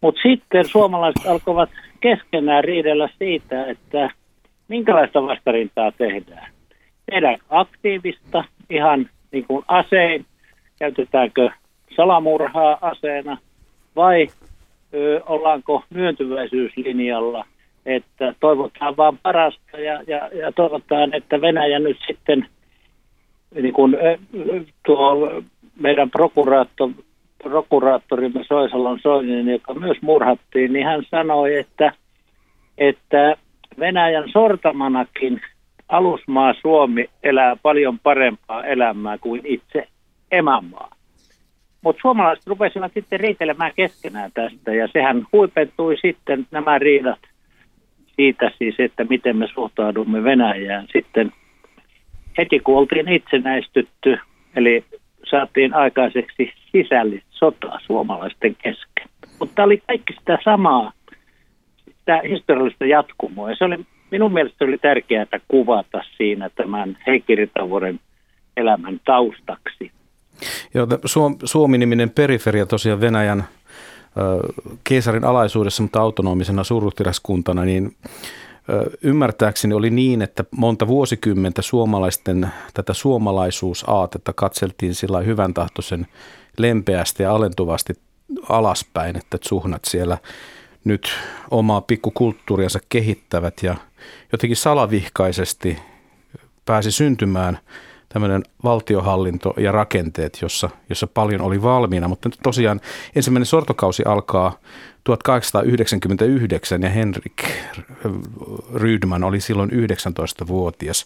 Mutta 0.00 0.20
sitten 0.22 0.64
suomalaiset 0.68 1.26
alkoivat 1.26 1.70
keskenään 2.00 2.64
riidellä 2.64 3.08
siitä, 3.18 3.66
että 3.66 4.10
minkälaista 4.68 5.22
vastarintaa 5.22 5.92
tehdään. 5.92 6.52
Tehdään 7.10 7.38
aktiivista, 7.50 8.44
ihan 8.70 9.08
niin 9.32 9.44
kuin 9.46 9.64
asein, 9.68 10.26
käytetäänkö 10.78 11.50
salamurhaa 11.96 12.78
aseena 12.80 13.38
vai 13.96 14.26
ollaanko 15.26 15.82
myöntyväisyyslinjalla, 15.90 17.44
että 17.86 18.34
toivotaan 18.40 18.96
vaan 18.96 19.18
parasta 19.22 19.78
ja, 19.78 20.02
ja, 20.06 20.30
ja 20.32 20.52
toivotaan, 20.52 21.14
että 21.14 21.40
Venäjä 21.40 21.78
nyt 21.78 21.98
sitten, 22.06 22.46
niin 23.54 23.74
kuin 23.74 23.96
tuo 24.86 25.32
meidän 25.80 26.10
prokuraatto, 26.10 26.90
prokuraattorimme 27.42 28.44
Soisalon 28.44 29.00
Soinin, 29.02 29.48
joka 29.48 29.74
myös 29.74 30.02
murhattiin, 30.02 30.72
niin 30.72 30.86
hän 30.86 31.02
sanoi, 31.10 31.56
että, 31.56 31.92
että 32.78 33.36
Venäjän 33.78 34.30
sortamanakin 34.32 35.40
alusmaa 35.88 36.54
Suomi 36.62 37.10
elää 37.22 37.56
paljon 37.62 37.98
parempaa 37.98 38.64
elämää 38.64 39.18
kuin 39.18 39.40
itse 39.44 39.88
emämaa. 40.32 40.95
Mutta 41.86 42.02
suomalaiset 42.02 42.46
rupesivat 42.46 42.92
sitten 42.94 43.20
riitelemään 43.20 43.72
keskenään 43.76 44.30
tästä 44.34 44.74
ja 44.74 44.88
sehän 44.92 45.26
huipentui 45.32 45.96
sitten 45.96 46.46
nämä 46.50 46.78
riidat 46.78 47.18
siitä 48.16 48.50
siis, 48.58 48.74
että 48.78 49.04
miten 49.04 49.36
me 49.36 49.48
suhtaudumme 49.54 50.24
Venäjään 50.24 50.86
sitten 50.92 51.32
heti 52.38 52.60
kun 52.60 52.78
oltiin 52.78 53.08
itsenäistytty, 53.08 54.18
eli 54.56 54.84
saatiin 55.30 55.74
aikaiseksi 55.74 56.52
sisällistä 56.72 57.28
sotaa 57.30 57.78
suomalaisten 57.86 58.56
kesken. 58.62 59.08
Mutta 59.40 59.62
oli 59.62 59.82
kaikki 59.86 60.12
sitä 60.18 60.38
samaa, 60.44 60.92
sitä 61.84 62.20
historiallista 62.28 62.86
jatkumoa. 62.86 63.50
Ja 63.50 63.56
se 63.56 63.64
oli, 63.64 63.78
minun 64.10 64.32
mielestä 64.32 64.64
oli 64.64 64.78
tärkeää 64.78 65.26
kuvata 65.48 66.02
siinä 66.16 66.50
tämän 66.54 66.98
Heikki 67.06 67.34
Ritavuoren 67.34 68.00
elämän 68.56 69.00
taustaksi. 69.04 69.95
Suomi-niminen 71.44 72.10
periferia 72.10 72.66
tosiaan 72.66 73.00
Venäjän 73.00 73.48
keisarin 74.84 75.24
alaisuudessa, 75.24 75.82
mutta 75.82 76.00
autonomisena 76.00 76.64
suurruhtiraskuntana, 76.64 77.64
niin 77.64 77.96
ymmärtääkseni 79.02 79.74
oli 79.74 79.90
niin, 79.90 80.22
että 80.22 80.44
monta 80.50 80.86
vuosikymmentä 80.86 81.62
suomalaisten 81.62 82.48
tätä 82.74 82.94
suomalaisuusaatetta 82.94 84.32
katseltiin 84.32 84.94
sillä 84.94 85.20
hyvän 85.20 85.54
tahtoisen 85.54 86.06
lempeästi 86.58 87.22
ja 87.22 87.34
alentuvasti 87.34 87.94
alaspäin, 88.48 89.16
että 89.16 89.38
suhnat 89.42 89.84
siellä 89.84 90.18
nyt 90.84 91.08
omaa 91.50 91.80
pikkukulttuuriansa 91.80 92.78
kehittävät 92.88 93.62
ja 93.62 93.74
jotenkin 94.32 94.56
salavihkaisesti 94.56 95.78
pääsi 96.64 96.92
syntymään 96.92 97.58
tämmöinen 98.08 98.42
valtiohallinto 98.64 99.54
ja 99.56 99.72
rakenteet, 99.72 100.38
jossa, 100.42 100.70
jossa 100.88 101.06
paljon 101.06 101.40
oli 101.40 101.62
valmiina. 101.62 102.08
Mutta 102.08 102.30
tosiaan 102.42 102.80
ensimmäinen 103.16 103.46
sortokausi 103.46 104.02
alkaa 104.06 104.58
1899 105.04 106.82
ja 106.82 106.88
Henrik 106.88 107.44
Rydman 108.74 109.24
oli 109.24 109.40
silloin 109.40 109.70
19-vuotias. 109.70 111.04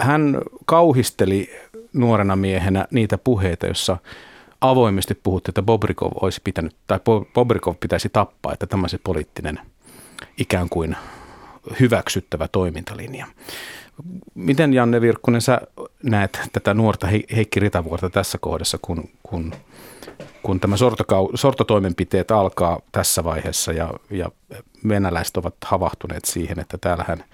Hän 0.00 0.38
kauhisteli 0.66 1.50
nuorena 1.92 2.36
miehenä 2.36 2.86
niitä 2.90 3.18
puheita, 3.18 3.66
jossa 3.66 3.96
avoimesti 4.60 5.14
puhuttiin, 5.14 5.50
että 5.50 5.62
Bobrikov 5.62 6.12
olisi 6.20 6.40
pitänyt, 6.44 6.76
tai 6.86 7.00
Bobrikov 7.34 7.74
pitäisi 7.80 8.08
tappaa, 8.08 8.52
että 8.52 8.66
tämä 8.66 8.88
se 8.88 8.98
poliittinen 9.04 9.60
ikään 10.38 10.68
kuin 10.68 10.96
hyväksyttävä 11.80 12.48
toimintalinja. 12.48 13.26
Miten 14.34 14.74
Janne 14.74 15.00
Virkkunen 15.00 15.40
sä 15.40 15.60
näet 16.02 16.40
tätä 16.52 16.74
nuorta 16.74 17.06
Heikki 17.36 17.60
Ritavuorta 17.60 18.10
tässä 18.10 18.38
kohdassa, 18.38 18.78
kun, 18.82 19.08
kun, 19.22 19.52
kun 20.42 20.60
tämä 20.60 20.76
sortokau, 20.76 21.30
sortotoimenpiteet 21.34 22.30
alkaa 22.30 22.80
tässä 22.92 23.24
vaiheessa 23.24 23.72
ja, 23.72 23.90
ja 24.10 24.30
venäläiset 24.88 25.36
ovat 25.36 25.54
havahtuneet 25.64 26.24
siihen, 26.24 26.60
että 26.60 26.78
täällähän 26.78 27.24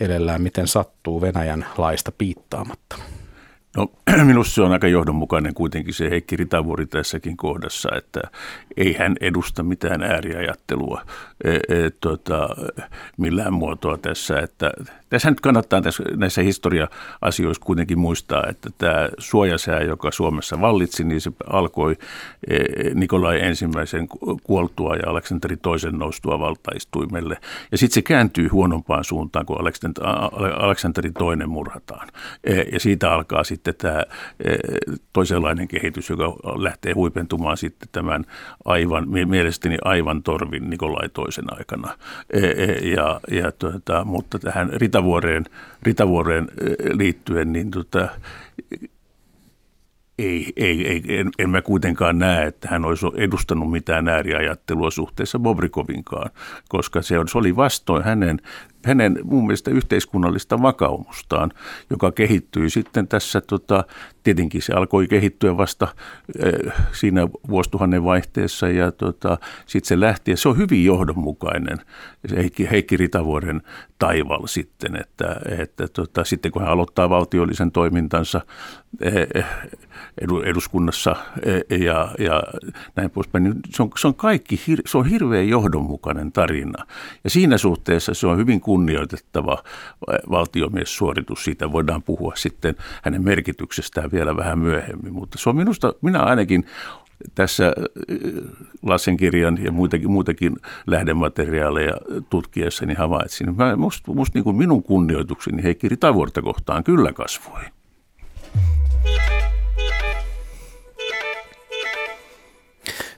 elellään 0.00 0.42
miten 0.42 0.68
sattuu 0.68 1.20
Venäjän 1.20 1.66
laista 1.78 2.12
piittaamatta? 2.12 2.96
No 3.76 3.90
minusta 4.24 4.54
se 4.54 4.62
on 4.62 4.72
aika 4.72 4.88
johdonmukainen 4.88 5.54
kuitenkin 5.54 5.94
se 5.94 6.10
Heikki 6.10 6.36
Ritavuori 6.36 6.86
tässäkin 6.86 7.36
kohdassa, 7.36 7.88
että 7.96 8.20
ei 8.76 8.92
hän 8.92 9.16
edusta 9.20 9.62
mitään 9.62 10.02
ääriajattelua 10.02 11.02
e, 11.44 11.50
e, 11.50 11.90
tota, 12.00 12.48
millään 13.16 13.52
muotoa 13.52 13.98
tässä. 13.98 14.38
Että, 14.38 14.70
tässä 15.08 15.30
nyt 15.30 15.40
kannattaa 15.40 15.80
tässä, 15.80 16.02
näissä 16.16 16.42
historia-asioissa 16.42 17.62
kuitenkin 17.64 17.98
muistaa, 17.98 18.44
että 18.48 18.70
tämä 18.78 19.08
suojasää, 19.18 19.80
joka 19.80 20.10
Suomessa 20.10 20.60
vallitsi, 20.60 21.04
niin 21.04 21.20
se 21.20 21.32
alkoi 21.50 21.96
e, 22.48 22.58
Nikolai 22.94 23.40
ensimmäisen 23.40 24.08
kuoltua 24.42 24.96
ja 24.96 25.10
Aleksanteri 25.10 25.56
toisen 25.56 25.98
noustua 25.98 26.38
valtaistuimelle. 26.38 27.36
Ja 27.72 27.78
sitten 27.78 27.94
se 27.94 28.02
kääntyy 28.02 28.48
huonompaan 28.48 29.04
suuntaan, 29.04 29.46
kun 29.46 29.56
Aleksanteri 30.56 31.12
toinen 31.12 31.48
murhataan. 31.48 32.08
E, 32.44 32.54
ja 32.72 32.80
siitä 32.80 33.12
alkaa 33.12 33.44
sitten 33.44 33.74
tämä 33.74 34.02
e, 34.44 34.56
toisenlainen 35.12 35.68
kehitys, 35.68 36.10
joka 36.10 36.24
lähtee 36.58 36.92
huipentumaan 36.92 37.56
sitten 37.56 37.88
tämän 37.92 38.24
aivan, 38.64 39.08
mielestäni 39.08 39.76
aivan 39.84 40.22
torvin 40.22 40.70
Nikolai 40.70 41.08
toisen 41.08 41.44
aikana. 41.58 41.94
Ja, 42.82 43.20
ja 43.30 43.52
tuota, 43.52 44.04
mutta 44.04 44.38
tähän 44.38 44.70
Ritavuoreen, 44.96 45.44
Ritavuoreen 45.82 46.48
liittyen, 46.92 47.52
niin 47.52 47.70
tota, 47.70 48.08
ei, 50.18 50.52
ei, 50.56 50.88
ei 50.88 51.02
en, 51.08 51.30
en 51.38 51.50
mä 51.50 51.62
kuitenkaan 51.62 52.18
näe, 52.18 52.46
että 52.46 52.68
hän 52.70 52.84
olisi 52.84 53.06
edustanut 53.14 53.70
mitään 53.70 54.08
ääriajattelua 54.08 54.90
suhteessa 54.90 55.38
Bobrikovinkaan, 55.38 56.30
koska 56.68 57.02
se 57.02 57.14
oli 57.34 57.56
vastoin 57.56 58.04
hänen 58.04 58.40
hänen 58.86 59.18
mun 59.24 59.46
mielestä 59.46 59.70
yhteiskunnallista 59.70 60.62
vakaumustaan, 60.62 61.52
joka 61.90 62.12
kehittyi 62.12 62.70
sitten 62.70 63.08
tässä, 63.08 63.40
tota, 63.40 63.84
tietenkin 64.22 64.62
se 64.62 64.72
alkoi 64.72 65.06
kehittyä 65.06 65.56
vasta 65.56 65.88
äh, 66.44 66.88
siinä 66.92 67.28
vuosituhannen 67.48 68.04
vaihteessa 68.04 68.68
ja 68.68 68.92
tota, 68.92 69.38
sitten 69.66 69.88
se 69.88 70.00
lähti 70.00 70.30
ja 70.30 70.36
se 70.36 70.48
on 70.48 70.58
hyvin 70.58 70.84
johdonmukainen. 70.84 71.78
Se 72.26 72.36
Heikki, 72.36 72.70
Heikki 72.70 72.96
Ritavuoren 72.96 73.62
taival 73.98 74.46
sitten, 74.46 74.96
että, 74.96 75.40
että 75.58 75.88
tota, 75.88 76.24
sitten 76.24 76.52
kun 76.52 76.62
hän 76.62 76.70
aloittaa 76.70 77.10
valtiollisen 77.10 77.72
toimintansa 77.72 78.40
äh, 79.06 79.46
eduskunnassa 80.44 81.16
ja, 81.70 82.14
ja 82.18 82.42
näin 82.96 83.10
poispäin, 83.10 83.44
niin 83.44 83.54
se 83.70 83.82
on, 83.82 83.90
se 83.98 84.06
on 84.06 84.14
kaikki, 84.14 84.60
se 84.86 84.98
on 84.98 85.06
hirveän 85.06 85.48
johdonmukainen 85.48 86.32
tarina. 86.32 86.86
Ja 87.24 87.30
siinä 87.30 87.58
suhteessa 87.58 88.14
se 88.14 88.26
on 88.26 88.38
hyvin 88.38 88.60
kunnioitettava 88.76 89.62
valtiomiessuoritus. 90.30 91.44
Siitä 91.44 91.72
voidaan 91.72 92.02
puhua 92.02 92.32
sitten 92.36 92.74
hänen 93.02 93.24
merkityksestään 93.24 94.10
vielä 94.12 94.36
vähän 94.36 94.58
myöhemmin. 94.58 95.12
Mutta 95.12 95.38
se 95.38 95.48
on 95.48 95.56
minusta, 95.56 95.94
minä 96.02 96.22
ainakin 96.22 96.66
tässä 97.34 97.72
Lassen 98.82 99.16
kirjan 99.16 99.58
ja 99.64 99.72
muitakin, 99.72 100.10
muitakin 100.10 100.56
lähdemateriaaleja 100.86 101.92
tutkiessani 102.30 102.94
havaitsin. 102.94 103.56
Musta 103.76 104.12
must 104.12 104.34
niin 104.34 104.44
kuin 104.44 104.56
minun 104.56 104.82
kunnioitukseni 104.82 105.62
Heikki 105.62 105.88
Ritavuorta 105.88 106.42
kohtaan 106.42 106.84
kyllä 106.84 107.12
kasvoi. 107.12 107.62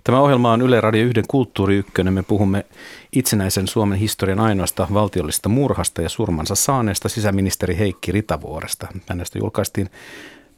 Tämä 0.09 0.21
ohjelma 0.21 0.53
on 0.53 0.63
Yle 0.63 0.81
Radio 0.81 1.05
1 1.05 1.23
Kulttuuri 1.29 1.77
1. 1.77 1.93
Me 2.03 2.23
puhumme 2.23 2.67
itsenäisen 3.13 3.69
Suomen 3.69 3.99
historian 3.99 4.41
ainoasta 4.41 4.89
valtiollisesta 4.95 5.49
murhasta 5.49 6.03
ja 6.03 6.09
surmansa 6.09 6.55
saaneesta 6.55 7.09
sisäministeri 7.09 7.79
Heikki 7.79 8.13
Ritavuoresta. 8.13 8.87
Hänestä 9.07 9.39
julkaistiin 9.39 9.91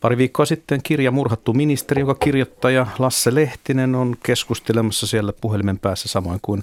pari 0.00 0.16
viikkoa 0.16 0.46
sitten 0.46 0.80
kirja 0.82 1.10
Murhattu 1.10 1.52
ministeri, 1.52 2.00
joka 2.00 2.14
kirjoittaja 2.14 2.86
Lasse 2.98 3.34
Lehtinen 3.34 3.94
on 3.94 4.16
keskustelemassa 4.22 5.06
siellä 5.06 5.32
puhelimen 5.40 5.78
päässä 5.78 6.08
samoin 6.08 6.38
kuin 6.42 6.62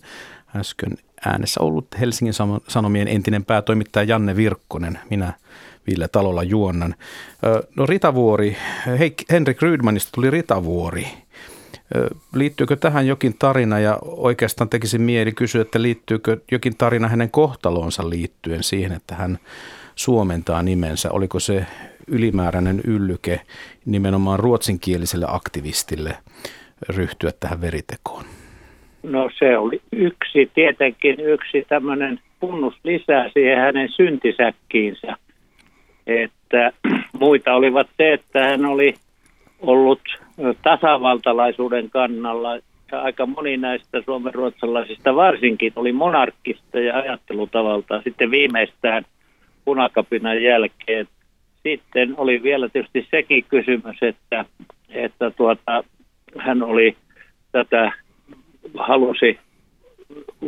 äsken 0.56 0.97
äänessä 1.26 1.62
ollut 1.62 1.88
Helsingin 2.00 2.34
Sanomien 2.67 3.08
entinen 3.08 3.45
päätoimittaja 3.45 4.04
Janne 4.04 4.36
Virkkonen. 4.36 5.00
Minä 5.10 5.34
Ville 5.88 6.08
Talolla 6.08 6.43
juonnan. 6.43 6.95
No 7.76 7.86
Ritavuori, 7.86 8.58
Henrik 9.32 9.62
Rydmanista 9.62 10.12
tuli 10.13 10.32
Ritavuori. 10.32 11.08
Liittyykö 12.36 12.76
tähän 12.76 13.08
jokin 13.08 13.36
tarina 13.39 13.80
ja 13.80 14.00
oikeastaan 14.02 14.69
tekisi 14.69 14.97
mieli 14.97 15.32
kysyä, 15.32 15.62
että 15.62 15.82
liittyykö 15.82 16.38
jokin 16.52 16.78
tarina 16.78 17.08
hänen 17.08 17.32
kohtalonsa 17.32 18.10
liittyen 18.10 18.63
siihen, 18.63 18.91
että 18.91 19.15
hän 19.15 19.39
suomentaa 19.95 20.63
nimensä? 20.63 21.12
Oliko 21.12 21.39
se 21.39 21.65
ylimääräinen 22.08 22.82
yllyke 22.88 23.41
nimenomaan 23.86 24.39
ruotsinkieliselle 24.39 25.26
aktivistille 25.30 26.17
ryhtyä 26.89 27.32
tähän 27.39 27.62
veritekoon? 27.62 28.23
No 29.04 29.30
se 29.39 29.58
oli 29.58 29.82
yksi, 29.91 30.52
tietenkin 30.54 31.19
yksi 31.19 31.65
tämmöinen 31.69 32.19
punnus 32.39 32.73
lisää 32.84 33.30
siihen 33.34 33.58
hänen 33.58 33.89
syntisäkkiinsä. 33.89 35.17
Että 36.08 36.71
muita 37.19 37.54
olivat 37.54 37.88
se, 37.97 38.13
että 38.13 38.43
hän 38.43 38.65
oli 38.65 38.93
ollut 39.60 40.02
tasavaltalaisuuden 40.62 41.89
kannalla. 41.89 42.56
Ja 42.91 43.02
aika 43.02 43.26
moni 43.26 43.58
näistä 43.58 44.02
suomen 44.06 44.34
ruotsalaisista 44.34 45.15
varsinkin 45.15 45.73
oli 45.76 45.91
monarkista 45.91 46.80
ja 46.80 46.97
ajattelutavalta 46.97 48.02
sitten 48.02 48.32
viimeistään 48.32 49.06
punakapinan 49.65 50.43
jälkeen. 50.43 51.08
Sitten 51.63 52.13
oli 52.17 52.43
vielä 52.43 52.69
tietysti 52.69 53.08
sekin 53.12 53.45
kysymys, 53.50 53.97
että, 54.02 54.45
että 54.89 55.32
tuota, 55.32 55.84
hän 56.38 56.63
oli 56.63 56.95
tätä, 57.52 57.91
halusi 58.78 59.39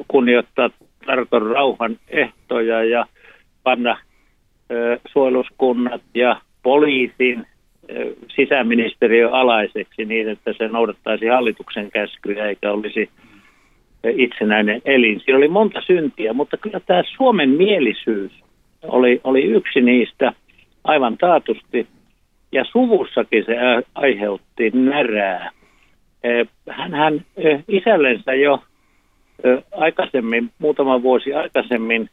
kunnioittaa 0.07 0.69
Tarton 1.05 1.51
rauhan 1.51 1.99
ehtoja 2.07 2.83
ja 2.83 3.05
panna 3.63 3.97
ö, 4.71 4.99
suojeluskunnat 5.11 6.01
ja 6.13 6.41
poliisin 6.63 7.47
sisäministeriön 8.35 9.33
alaiseksi 9.33 10.05
niin, 10.05 10.29
että 10.29 10.53
se 10.57 10.67
noudattaisi 10.67 11.25
hallituksen 11.27 11.91
käskyjä 11.91 12.45
eikä 12.45 12.71
olisi 12.71 13.09
itsenäinen 14.03 14.81
elin. 14.85 15.19
Siinä 15.19 15.37
oli 15.37 15.47
monta 15.47 15.81
syntiä, 15.81 16.33
mutta 16.33 16.57
kyllä 16.57 16.79
tämä 16.79 17.03
Suomen 17.17 17.49
mielisyys 17.49 18.31
oli, 18.83 19.21
oli 19.23 19.43
yksi 19.43 19.81
niistä 19.81 20.33
aivan 20.83 21.17
taatusti. 21.17 21.87
Ja 22.51 22.65
suvussakin 22.71 23.45
se 23.45 23.55
aiheutti 23.95 24.71
närää. 24.73 25.51
Hän, 26.69 26.93
hän 26.93 27.25
isällensä 27.67 28.33
jo 28.33 28.63
aikaisemmin, 29.71 30.49
muutama 30.59 31.01
vuosi 31.01 31.33
aikaisemmin 31.33 32.09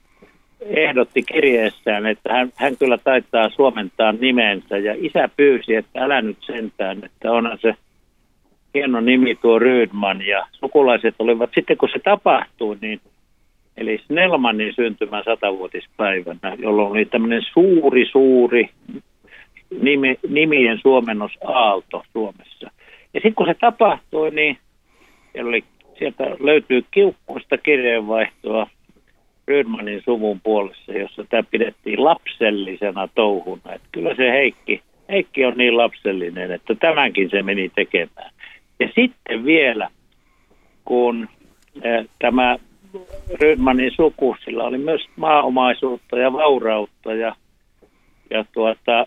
ehdotti 0.61 1.23
kirjeessään, 1.23 2.07
että 2.07 2.33
hän, 2.33 2.53
hän 2.55 2.77
kyllä 2.77 2.99
taittaa 2.99 3.51
suomentaa 3.51 4.13
nimensä. 4.13 4.79
Ja 4.79 4.95
isä 4.99 5.29
pyysi, 5.37 5.75
että 5.75 6.05
älä 6.05 6.23
nyt 6.23 6.39
sentään, 6.47 7.05
että 7.05 7.33
onhan 7.33 7.59
se 7.59 7.75
hieno 8.75 9.01
nimi 9.01 9.35
tuo 9.35 9.59
Rydman. 9.59 10.27
Ja 10.27 10.47
sukulaiset 10.53 11.15
olivat 11.19 11.51
sitten 11.55 11.77
kun 11.77 11.89
se 11.93 11.99
tapahtui, 11.99 12.77
niin 12.81 13.01
eli 13.77 14.01
Snellmanin 14.07 14.75
syntymän 14.75 15.25
satavuotispäivänä, 15.25 16.57
jolloin 16.59 16.91
oli 16.91 17.05
tämmöinen 17.05 17.43
suuri, 17.53 18.07
suuri 18.13 18.71
nimi, 19.81 20.19
nimien 20.29 20.79
suomennos 20.83 21.33
aalto 21.45 22.03
Suomessa. 22.13 22.71
Ja 23.15 23.21
sitten 23.21 23.35
kun 23.35 23.47
se 23.47 23.55
tapahtui, 23.55 24.31
niin 24.31 24.59
oli, 25.45 25.65
sieltä 25.99 26.25
löytyy 26.41 26.85
kiukkuista 26.91 27.59
kirjeenvaihtoa 27.59 28.67
Rydmanin 29.49 30.03
suvun 30.05 30.41
puolessa, 30.41 30.93
jossa 30.93 31.25
tämä 31.29 31.43
pidettiin 31.51 32.05
lapsellisena 32.05 33.09
touhuna. 33.15 33.73
Että 33.73 33.89
kyllä 33.93 34.15
se 34.15 34.31
Heikki, 34.31 34.83
Heikki 35.09 35.45
on 35.45 35.55
niin 35.57 35.77
lapsellinen, 35.77 36.51
että 36.51 36.75
tämänkin 36.75 37.31
se 37.31 37.43
meni 37.43 37.71
tekemään. 37.75 38.31
Ja 38.81 38.89
sitten 38.95 39.45
vielä, 39.45 39.89
kun 40.85 41.29
eh, 41.83 42.07
tämä 42.19 42.57
Rydmanin 43.41 43.91
suku, 43.91 44.37
sillä 44.45 44.65
oli 44.65 44.79
myös 44.79 45.09
maaomaisuutta 45.17 46.19
ja 46.19 46.33
vaurautta 46.33 47.15
ja, 47.15 47.37
ja 48.31 48.45
tuota, 48.53 49.07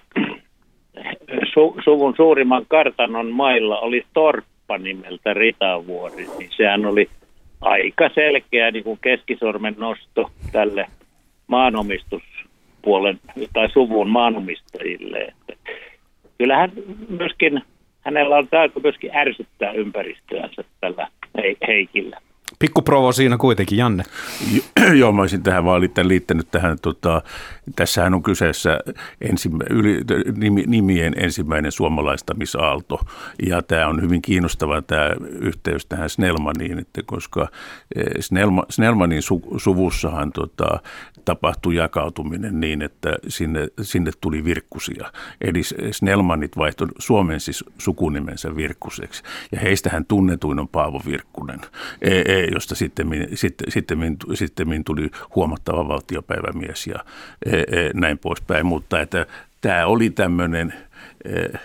su, 1.53 1.75
suvun 1.83 2.13
suurimman 2.15 2.65
kartanon 2.67 3.31
mailla 3.31 3.79
oli 3.79 4.05
torppa 4.13 4.77
nimeltä 4.77 5.33
Ritavuori, 5.33 6.25
niin 6.37 6.49
sehän 6.57 6.85
oli 6.85 7.09
aika 7.61 8.09
selkeä 8.15 8.71
niin 8.71 8.83
kuin 8.83 8.99
keskisormen 9.01 9.75
nosto 9.77 10.31
tälle 10.51 10.85
maanomistuspuolen 11.47 13.19
tai 13.53 13.69
suvun 13.69 14.09
maanomistajille. 14.09 15.17
Että 15.17 15.71
kyllähän 16.37 16.71
myöskin, 17.09 17.61
hänellä 18.01 18.37
on 18.37 18.47
taito 18.47 18.79
myöskin 18.79 19.15
ärsyttää 19.15 19.71
ympäristöänsä 19.71 20.63
tällä 20.81 21.07
Heikillä. 21.67 22.21
Pikku 22.59 22.81
provo 22.81 23.11
siinä 23.11 23.37
kuitenkin, 23.37 23.77
Janne. 23.77 24.03
Joo, 24.93 25.11
mä 25.13 25.21
olisin 25.21 25.43
tähän 25.43 25.65
vaan 25.65 25.81
liittänyt 26.03 26.51
tähän, 26.51 26.77
tota, 26.81 27.21
tässähän 27.75 28.13
on 28.13 28.23
kyseessä 28.23 28.79
ensimmä, 29.21 29.63
yli, 29.69 30.01
nimien 30.67 31.13
ensimmäinen 31.17 31.71
suomalaistamisaalto, 31.71 32.99
ja 33.45 33.61
tämä 33.61 33.87
on 33.87 34.01
hyvin 34.01 34.21
kiinnostava 34.21 34.81
tämä 34.81 35.09
yhteys 35.39 35.85
tähän 35.85 36.09
Snellmaniin, 36.09 36.79
että 36.79 37.01
koska 37.05 37.47
eh, 37.95 38.05
Snellma, 38.19 38.63
Snellmanin 38.69 39.21
su, 39.21 39.41
suvussahan 39.57 40.31
tota, 40.31 40.79
tapahtui 41.25 41.75
jakautuminen 41.75 42.59
niin, 42.59 42.81
että 42.81 43.15
sinne, 43.27 43.67
sinne 43.81 44.11
tuli 44.21 44.43
virkkusia, 44.43 45.11
eli 45.41 45.61
Snellmanit 45.91 46.57
vaihtoi 46.57 46.87
Suomen 46.99 47.39
siis 47.39 47.63
sukunimensä 47.77 48.55
virkkuseksi, 48.55 49.23
ja 49.51 49.59
heistähän 49.59 50.05
tunnetuin 50.05 50.59
on 50.59 50.67
Paavo 50.67 51.01
Virkkunen, 51.05 51.59
e, 52.01 52.21
e, 52.21 52.48
josta 52.53 52.75
sitten, 52.75 53.07
sitten, 53.33 53.71
sitten, 53.71 54.17
sitten 54.33 54.83
tuli 54.83 55.09
huomattava 55.35 55.87
valtiopäivämies 55.87 56.87
ja 56.87 56.99
e, 57.45 57.57
e, 57.57 57.91
näin 57.93 58.17
poispäin. 58.17 58.65
Mutta 58.65 59.01
että 59.01 59.25
tämä 59.61 59.85
oli 59.85 60.09
tämmöinen, 60.09 60.73
e, 61.25 61.57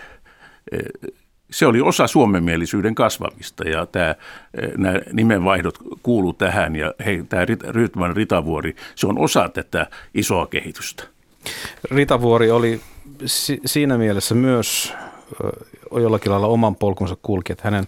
se 1.51 1.65
oli 1.65 1.81
osa 1.81 2.07
suomenmielisyyden 2.07 2.95
kasvamista 2.95 3.69
ja 3.69 3.85
tämä, 3.85 4.15
nämä 4.77 4.99
nimenvaihdot 5.13 5.77
kuulu 6.03 6.33
tähän 6.33 6.75
ja 6.75 6.93
hei, 7.05 7.23
tämä 7.29 7.45
Rytman 7.69 8.15
Ritavuori, 8.15 8.75
se 8.95 9.07
on 9.07 9.19
osa 9.19 9.49
tätä 9.49 9.87
isoa 10.13 10.47
kehitystä. 10.47 11.03
Ritavuori 11.91 12.51
oli 12.51 12.81
si- 13.25 13.61
siinä 13.65 13.97
mielessä 13.97 14.35
myös 14.35 14.93
jollakin 15.91 16.31
lailla 16.31 16.47
oman 16.47 16.75
polkunsa 16.75 17.17
kulki, 17.21 17.51
että 17.51 17.63
hänen 17.63 17.87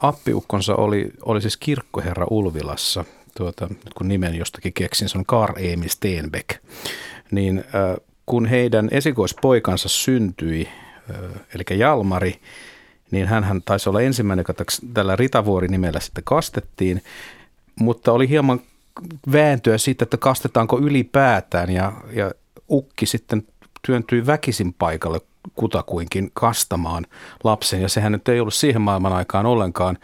appiukkonsa 0.00 0.74
oli, 0.74 1.10
oli 1.22 1.40
siis 1.40 1.56
kirkkoherra 1.56 2.26
Ulvilassa, 2.30 3.04
tuota, 3.36 3.68
kun 3.94 4.08
nimen 4.08 4.34
jostakin 4.34 4.72
keksin, 4.72 5.08
se 5.08 5.18
on 5.18 5.26
Karl 5.26 5.54
Emil 5.58 5.88
Steenbeck, 5.88 6.48
niin 7.30 7.58
äh, 7.58 7.96
kun 8.26 8.46
heidän 8.46 8.88
esikoispoikansa 8.90 9.88
syntyi, 9.88 10.68
äh, 11.10 11.16
eli 11.54 11.78
Jalmari, 11.78 12.40
niin 13.10 13.26
hän 13.26 13.62
taisi 13.64 13.88
olla 13.88 14.00
ensimmäinen, 14.00 14.44
joka 14.48 14.64
tällä 14.94 15.16
Ritavuori-nimellä 15.16 16.00
sitten 16.00 16.24
kastettiin, 16.24 17.02
mutta 17.80 18.12
oli 18.12 18.28
hieman 18.28 18.60
vääntöä 19.32 19.78
siitä, 19.78 20.02
että 20.02 20.16
kastetaanko 20.16 20.78
ylipäätään 20.78 21.70
ja, 21.70 21.92
ja 22.12 22.30
ukki 22.70 23.06
sitten 23.06 23.46
työntyi 23.86 24.26
väkisin 24.26 24.72
paikalle 24.72 25.20
kutakuinkin 25.56 26.30
kastamaan 26.34 27.06
lapsen. 27.44 27.82
Ja 27.82 27.88
sehän 27.88 28.12
nyt 28.12 28.28
ei 28.28 28.40
ollut 28.40 28.54
siihen 28.54 28.82
maailman 28.82 29.12
aikaan 29.12 29.46
ollenkaan 29.46 29.98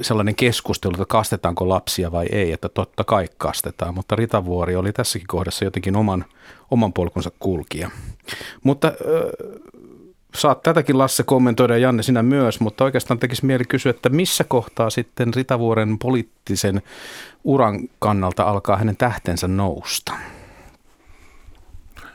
sellainen 0.00 0.34
keskustelu, 0.34 0.92
että 0.94 1.04
kastetaanko 1.08 1.68
lapsia 1.68 2.12
vai 2.12 2.26
ei, 2.32 2.52
että 2.52 2.68
totta 2.68 3.04
kai 3.04 3.26
kastetaan, 3.38 3.94
mutta 3.94 4.16
Ritavuori 4.16 4.76
oli 4.76 4.92
tässäkin 4.92 5.26
kohdassa 5.26 5.64
jotenkin 5.64 5.96
oman, 5.96 6.24
oman 6.70 6.92
polkunsa 6.92 7.30
kulkija. 7.38 7.90
Mutta 8.62 8.88
äh, 8.88 8.94
saat 10.34 10.62
tätäkin 10.62 10.98
Lasse 10.98 11.22
kommentoida 11.22 11.74
ja 11.74 11.78
Janne 11.78 12.02
sinä 12.02 12.22
myös, 12.22 12.60
mutta 12.60 12.84
oikeastaan 12.84 13.18
tekisi 13.18 13.46
mieli 13.46 13.64
kysyä, 13.64 13.90
että 13.90 14.08
missä 14.08 14.44
kohtaa 14.44 14.90
sitten 14.90 15.34
Ritavuoren 15.34 15.98
poliittisen 15.98 16.82
uran 17.44 17.80
kannalta 17.98 18.42
alkaa 18.42 18.76
hänen 18.76 18.96
tähtensä 18.96 19.48
nousta? 19.48 20.12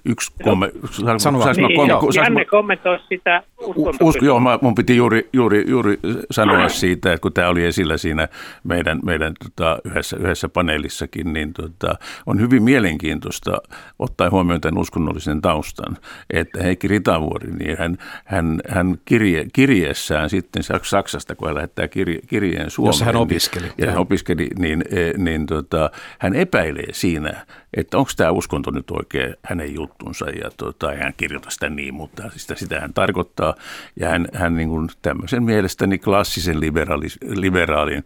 Yksi 0.06 0.32
komme, 0.44 0.72
no, 1.04 1.20
sano 1.20 1.40
vaan. 1.40 1.56
Niin, 1.56 1.76
kom, 1.76 1.90
joo. 1.90 2.10
Janne 2.16 2.46
kommentoi 2.46 3.00
sitä 3.10 3.44
usko, 3.68 4.26
Joo, 4.26 4.40
mä, 4.40 4.60
mun 4.62 4.76
piti 4.76 4.96
juuri, 4.96 5.30
juuri, 5.34 5.64
juuri 5.68 6.00
sanoa 6.32 6.70
siitä, 6.70 7.14
että 7.14 7.22
kun 7.22 7.34
tämä 7.34 7.50
oli 7.50 7.66
esillä 7.66 7.98
siinä 7.98 8.28
meidän, 8.64 9.00
meidän 9.06 9.34
tota, 9.44 9.80
yhdessä, 9.86 10.18
yhdessä 10.18 10.50
paneelissakin, 10.50 11.34
niin 11.34 11.54
tota, 11.54 11.96
on 12.26 12.40
hyvin 12.40 12.64
mielenkiintoista 12.64 13.52
ottaa 14.00 14.30
huomioon 14.30 14.62
tämän 14.62 14.82
uskonnollisen 14.82 15.42
taustan, 15.42 15.98
että 16.30 16.64
Heikki 16.64 16.88
Ritavuori, 16.88 17.52
niin 17.52 17.78
hän, 17.78 17.98
hän, 18.26 18.62
hän 18.70 18.98
kirje, 19.06 19.46
kirjeessään 19.54 20.30
sitten 20.30 20.64
Saksasta, 20.82 21.36
kun 21.36 21.48
hän 21.48 21.56
lähettää 21.56 21.88
kirje, 21.88 22.20
kirjeen 22.28 22.70
Suomeen. 22.70 22.90
Jossa 22.90 23.06
hän 23.06 23.16
opiskeli. 23.16 23.66
Niin, 23.66 23.74
ja 23.78 23.92
hän 23.92 24.00
opiskeli, 24.00 24.48
niin, 24.60 24.84
e, 24.92 25.14
niin 25.18 25.46
tota, 25.46 25.92
hän 26.20 26.36
epäilee 26.36 26.88
siinä, 26.92 27.46
että 27.74 27.98
onko 27.98 28.12
tämä 28.18 28.32
uskonto 28.32 28.72
nyt 28.72 28.92
oikein 28.92 29.36
hänen 29.44 29.74
juttunsa 29.74 30.30
ja 30.30 30.52
tota, 30.58 30.96
hän 30.96 31.14
kirjoita 31.18 31.50
sitä 31.50 31.70
niin, 31.70 31.94
mutta 31.94 32.24
sitä, 32.36 32.56
sitä 32.56 32.80
hän 32.80 32.94
tarkoittaa. 32.94 33.56
Ja 33.96 34.10
hän, 34.10 34.28
hän 34.34 34.56
niin 34.56 34.70
kuin 34.70 34.90
tämmöisen 35.02 35.44
mielestäni 35.44 36.00
klassisen 36.00 36.60
liberalis, 36.60 37.20
liberaalin 37.22 38.04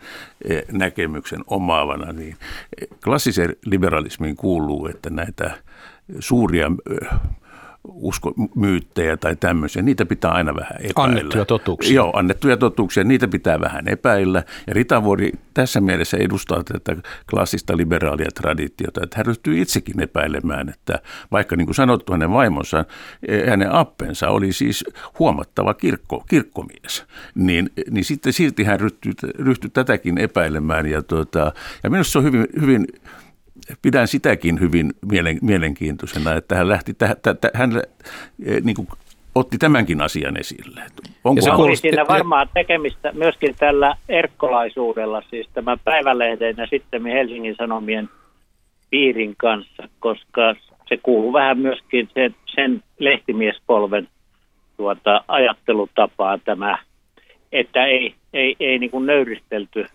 e, 0.49 0.62
näkemyksen 0.71 1.39
omaavana, 1.47 2.12
niin 2.12 2.36
e, 2.82 2.86
klassisen 3.03 3.56
liberalismiin 3.65 4.36
kuuluu, 4.36 4.88
että 4.88 5.10
näitä 5.10 5.51
suuria 6.19 6.71
uskomyyttejä 7.88 9.17
tai 9.17 9.36
tämmöisiä, 9.36 9.82
niitä 9.82 10.06
pitää 10.06 10.32
aina 10.32 10.56
vähän 10.56 10.78
epäillä. 10.80 11.04
Annettuja 11.04 11.45
totuuksia. 11.45 11.95
Joo, 11.95 12.12
annettuja 12.15 12.58
totuuksia, 12.58 13.04
niitä 13.04 13.28
pitää 13.28 13.60
vähän 13.60 13.88
epäillä. 13.88 14.43
Ja 14.67 14.73
Ritavuori 14.73 15.32
tässä 15.54 15.82
mielessä 15.82 16.17
edustaa 16.17 16.63
tätä 16.63 16.95
klassista 17.30 17.78
liberaalia 17.78 18.30
traditiota, 18.36 19.04
että 19.04 19.17
hän 19.17 19.26
ryhtyy 19.26 19.62
itsekin 19.62 20.00
epäilemään, 20.00 20.69
että 20.69 21.00
vaikka 21.32 21.56
niin 21.56 21.65
kuin 21.65 21.76
sanottu 21.76 22.12
hänen 22.12 22.32
vaimonsa, 22.32 22.86
e, 23.28 23.50
hänen 23.50 23.71
appensa 23.71 24.30
oli 24.30 24.54
siis 24.54 24.86
huomattava 25.19 25.73
kirkko, 25.73 26.23
kirkkomies, 26.30 27.06
niin, 27.36 27.69
niin 27.91 28.06
sitten 28.06 28.34
silti 28.34 28.63
hän 28.63 28.80
ryhtyi, 28.80 29.13
ryhtyi 29.39 29.69
tätäkin 29.69 30.17
epäilemään. 30.17 30.86
Ja, 30.86 31.02
tuota, 31.02 31.54
ja 31.84 31.89
minusta 31.89 32.12
se 32.12 32.17
on 32.17 32.23
hyvin, 32.23 32.47
hyvin 32.62 32.88
pidän 33.82 34.08
sitäkin 34.08 34.60
hyvin 34.60 34.93
mielen, 35.12 35.39
mielenkiintoisena, 35.41 36.34
että 36.34 36.56
hän 36.56 36.69
lähti, 36.69 36.93
täh, 36.93 37.15
täh, 37.21 37.36
täh, 37.41 37.51
hän 37.53 37.71
eh, 38.45 38.62
niin 38.63 38.75
kuin, 38.75 38.88
otti 39.36 39.58
tämänkin 39.58 40.01
asian 40.01 40.38
esille. 40.38 40.82
Onko 41.23 41.39
ja 41.39 41.41
se 41.41 41.51
oli 41.51 41.75
siinä 41.75 42.08
varmaan 42.08 42.49
tekemistä 42.53 43.12
myöskin 43.12 43.56
tällä 43.60 43.95
erkkolaisuudella, 44.10 45.23
siis 45.30 45.49
tämän 45.53 45.80
päivälehden 45.84 46.56
ja 46.58 46.67
sitten 46.67 47.06
Helsingin 47.06 47.56
Sanomien 47.56 48.10
piirin 48.89 49.34
kanssa, 49.38 49.89
koska 49.99 50.56
se 50.89 50.97
kuuluu 51.03 51.34
vähän 51.34 51.58
myöskin 51.58 52.10
sen, 52.13 52.36
sen 52.56 52.84
lehtimiespolven 52.99 54.08
tuota, 54.77 55.23
ajattelutapaa 55.27 56.38
tämä, 56.38 56.77
että 57.51 57.86
ei, 57.86 58.15
ei, 58.34 58.56
ei 58.60 58.80
niin 58.80 58.91
kuin 58.91 59.06
nöyristelty 59.06 59.86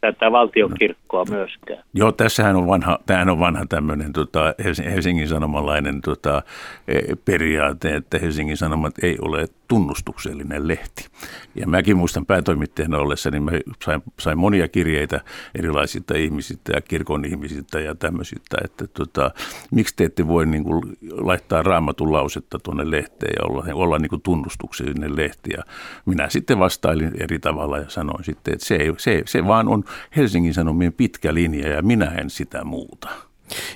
tätä 0.00 0.32
valtionkirkkoa 0.32 1.24
myöskään. 1.30 1.84
Joo, 1.94 2.12
tässähän 2.12 2.56
on 2.56 2.66
vanha, 2.66 2.98
tämähän 3.06 3.30
on 3.30 3.38
vanha 3.38 3.66
tämmöinen 3.68 4.12
tota, 4.12 4.54
Helsingin 4.90 5.28
sanomalainen 5.28 6.00
tota, 6.00 6.42
e, 6.88 7.00
periaate, 7.24 7.96
että 7.96 8.18
Helsingin 8.18 8.56
Sanomat 8.56 8.94
ei 9.02 9.16
ole 9.20 9.46
tunnustuksellinen 9.68 10.68
lehti. 10.68 11.06
Ja 11.54 11.66
mäkin 11.66 11.96
muistan 11.96 12.26
päätoimittajana 12.26 12.98
ollessa, 12.98 13.30
niin 13.30 13.42
mä 13.42 13.50
sain, 13.84 14.02
sain 14.20 14.38
monia 14.38 14.68
kirjeitä 14.68 15.20
erilaisilta 15.54 16.16
ihmisiltä 16.16 16.72
ja 16.74 16.80
kirkon 16.80 17.24
ihmisiltä 17.24 17.80
ja 17.80 17.94
tämmöisiltä, 17.94 18.56
että 18.64 18.86
tota, 18.86 19.30
miksi 19.70 19.96
te 19.96 20.04
ette 20.04 20.28
voi 20.28 20.46
niin 20.46 20.64
kuin, 20.64 20.96
laittaa 21.10 21.62
raamatun 21.62 22.12
lausetta 22.12 22.58
tuonne 22.58 22.90
lehteen 22.90 23.32
ja 23.36 23.44
olla, 23.48 23.64
olla 23.74 23.98
niin 23.98 24.10
kuin 24.10 24.22
tunnustuksellinen 24.22 25.16
lehti. 25.16 25.50
Ja 25.56 25.62
minä 26.06 26.28
sitten 26.28 26.58
vastailin 26.58 27.12
eri 27.20 27.38
tavalla 27.38 27.78
ja 27.78 27.90
sanoin 27.90 28.24
sitten, 28.24 28.54
että 28.54 28.66
se, 28.66 28.76
ei, 28.76 28.92
se, 28.98 29.22
se 29.26 29.46
vaan 29.46 29.68
on 29.68 29.84
Helsingin 30.16 30.54
Sanomien 30.54 30.92
pitkä 30.92 31.34
linja 31.34 31.68
ja 31.68 31.82
minä 31.82 32.06
en 32.06 32.30
sitä 32.30 32.64
muuta. 32.64 33.08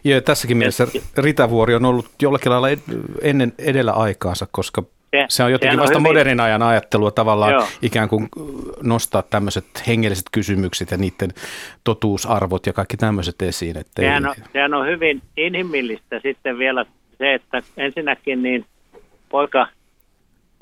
Ja 0.04 0.22
tässäkin 0.22 0.56
mielessä 0.56 0.86
Ritavuori 1.16 1.74
on 1.74 1.84
ollut 1.84 2.10
jollakin 2.22 2.52
lailla 2.52 2.82
ennen 3.22 3.52
edellä 3.58 3.92
aikaansa, 3.92 4.46
koska 4.50 4.82
se, 5.10 5.24
se 5.28 5.42
on 5.42 5.52
jotenkin 5.52 5.80
vasta 5.80 5.96
on 5.96 6.02
modernin 6.02 6.40
ajan 6.40 6.62
ajattelua 6.62 7.10
tavallaan 7.10 7.52
Joo. 7.52 7.66
ikään 7.82 8.08
kuin 8.08 8.28
nostaa 8.82 9.22
tämmöiset 9.22 9.64
hengelliset 9.86 10.26
kysymykset 10.32 10.90
ja 10.90 10.96
niiden 10.96 11.30
totuusarvot 11.84 12.66
ja 12.66 12.72
kaikki 12.72 12.96
tämmöiset 12.96 13.42
esiin. 13.42 13.76
Että 13.76 14.02
sehän, 14.02 14.24
ei... 14.24 14.30
on, 14.30 14.36
sehän 14.52 14.74
on 14.74 14.86
hyvin 14.86 15.22
inhimillistä 15.36 16.20
sitten 16.22 16.58
vielä 16.58 16.86
se, 17.18 17.34
että 17.34 17.62
ensinnäkin 17.76 18.42
niin 18.42 18.64
poika 19.28 19.68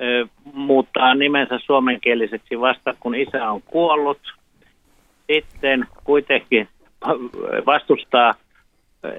ö, 0.01 0.27
muuttaa 0.53 1.15
nimensä 1.15 1.59
suomenkieliseksi 1.59 2.61
vasta 2.61 2.95
kun 3.01 3.15
isä 3.15 3.51
on 3.51 3.63
kuollut. 3.63 4.21
Sitten 5.33 5.87
kuitenkin 6.05 6.69
vastustaa 7.67 8.35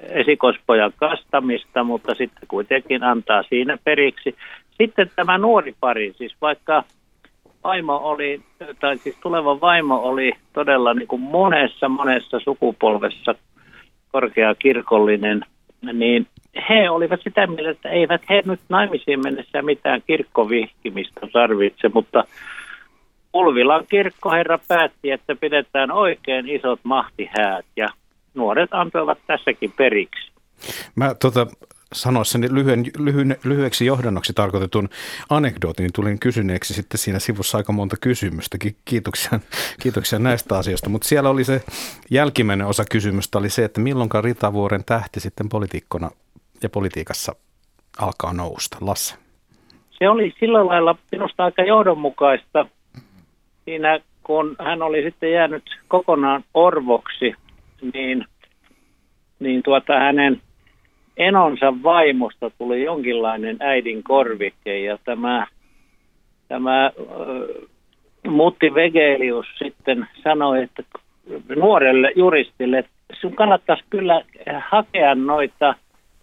esikoispojan 0.02 0.94
kastamista, 0.96 1.84
mutta 1.84 2.16
sitten 2.16 2.48
kuitenkin 2.48 3.04
antaa 3.04 3.44
siinä 3.44 3.78
periksi. 3.84 4.36
Sitten 4.78 5.12
tämä 5.16 5.38
nuori 5.38 5.76
pari, 5.80 6.14
siis 6.18 6.36
vaikka 6.42 6.84
vaimo 7.64 7.96
oli, 8.04 8.42
tai 8.80 8.98
siis 8.98 9.16
tuleva 9.22 9.62
vaimo 9.62 9.96
oli 9.96 10.32
todella 10.54 10.94
niin 10.94 11.08
kuin 11.08 11.22
monessa, 11.22 11.90
monessa 11.90 12.40
sukupolvessa 12.40 13.36
korkeakirkollinen, 14.12 15.46
niin 15.94 16.28
he 16.70 16.90
olivat 16.90 17.20
sitä 17.24 17.48
mieltä, 17.48 17.72
että 17.72 17.90
eivät 17.90 18.22
he 18.30 18.44
nyt 18.46 18.60
naimisiin 18.70 19.20
mennessä 19.24 19.62
mitään 19.62 20.02
kirkkovihkimistä 20.08 21.28
tarvitse, 21.34 21.90
mutta 21.94 22.24
Ulvilan 23.34 23.86
kirkkoherra 23.90 24.60
päätti, 24.68 25.12
että 25.12 25.36
pidetään 25.36 25.92
oikein 25.92 26.50
isot 26.50 26.80
mahtihäät 26.84 27.66
ja 27.76 27.90
nuoret 28.34 28.70
antoivat 28.74 29.18
tässäkin 29.28 29.74
periksi. 29.78 30.32
Mä 30.96 31.16
tota, 31.16 31.48
sanoissani 31.94 32.54
lyhyen, 32.54 32.86
lyhyen, 32.98 33.36
lyhyeksi 33.44 33.86
johdannoksi 33.86 34.34
tarkoitetun 34.34 34.90
anekdootin, 35.30 35.84
niin 35.84 35.94
tulin 35.94 36.20
kysyneeksi 36.20 36.74
sitten 36.74 36.98
siinä 36.98 37.20
sivussa 37.20 37.58
aika 37.58 37.72
monta 37.72 37.96
kysymystä. 38.02 38.58
Kiitoksia, 38.86 39.40
kiitoksia 39.84 40.20
näistä 40.20 40.58
asioista. 40.58 40.90
Mutta 40.90 41.08
siellä 41.08 41.30
oli 41.30 41.44
se 41.44 41.62
jälkimmäinen 42.12 42.68
osa 42.68 42.84
kysymystä, 42.92 43.38
oli 43.38 43.50
se, 43.50 43.64
että 43.64 43.82
milloinkaan 43.82 44.24
Ritavuoren 44.24 44.84
tähti 44.86 45.20
sitten 45.20 45.50
politiikkona 45.50 46.12
ja 46.64 46.70
politiikassa 46.70 47.36
alkaa 48.00 48.34
nousta. 48.34 48.78
Lasse. 48.82 49.16
Se 49.90 50.10
oli 50.10 50.34
sillä 50.40 50.66
lailla 50.66 50.96
minusta 51.12 51.44
aika 51.44 51.62
johdonmukaista 51.62 52.66
siinä, 53.66 54.00
kun 54.24 54.56
hän 54.60 54.82
oli 54.82 55.04
sitten 55.04 55.32
jäänyt 55.32 55.64
kokonaan 55.88 56.44
orvoksi, 56.54 57.34
niin, 57.94 58.26
niin 59.40 59.64
tuota 59.64 60.00
hänen 60.00 60.42
enonsa 61.18 61.74
vaimosta 61.84 62.50
tuli 62.58 62.84
jonkinlainen 62.84 63.58
äidin 63.60 64.04
korvike 64.04 64.80
ja 64.80 64.98
tämä, 65.04 65.48
tämä 66.48 66.92
Mutti 68.28 68.74
Vegelius 68.74 69.46
sitten 69.58 70.08
sanoi, 70.24 70.64
että 70.64 70.84
nuorelle 71.56 72.12
juristille, 72.16 72.78
että 72.78 72.92
sun 73.14 73.36
kannattaisi 73.36 73.84
kyllä 73.90 74.22
hakea 74.60 75.16
noita 75.16 75.76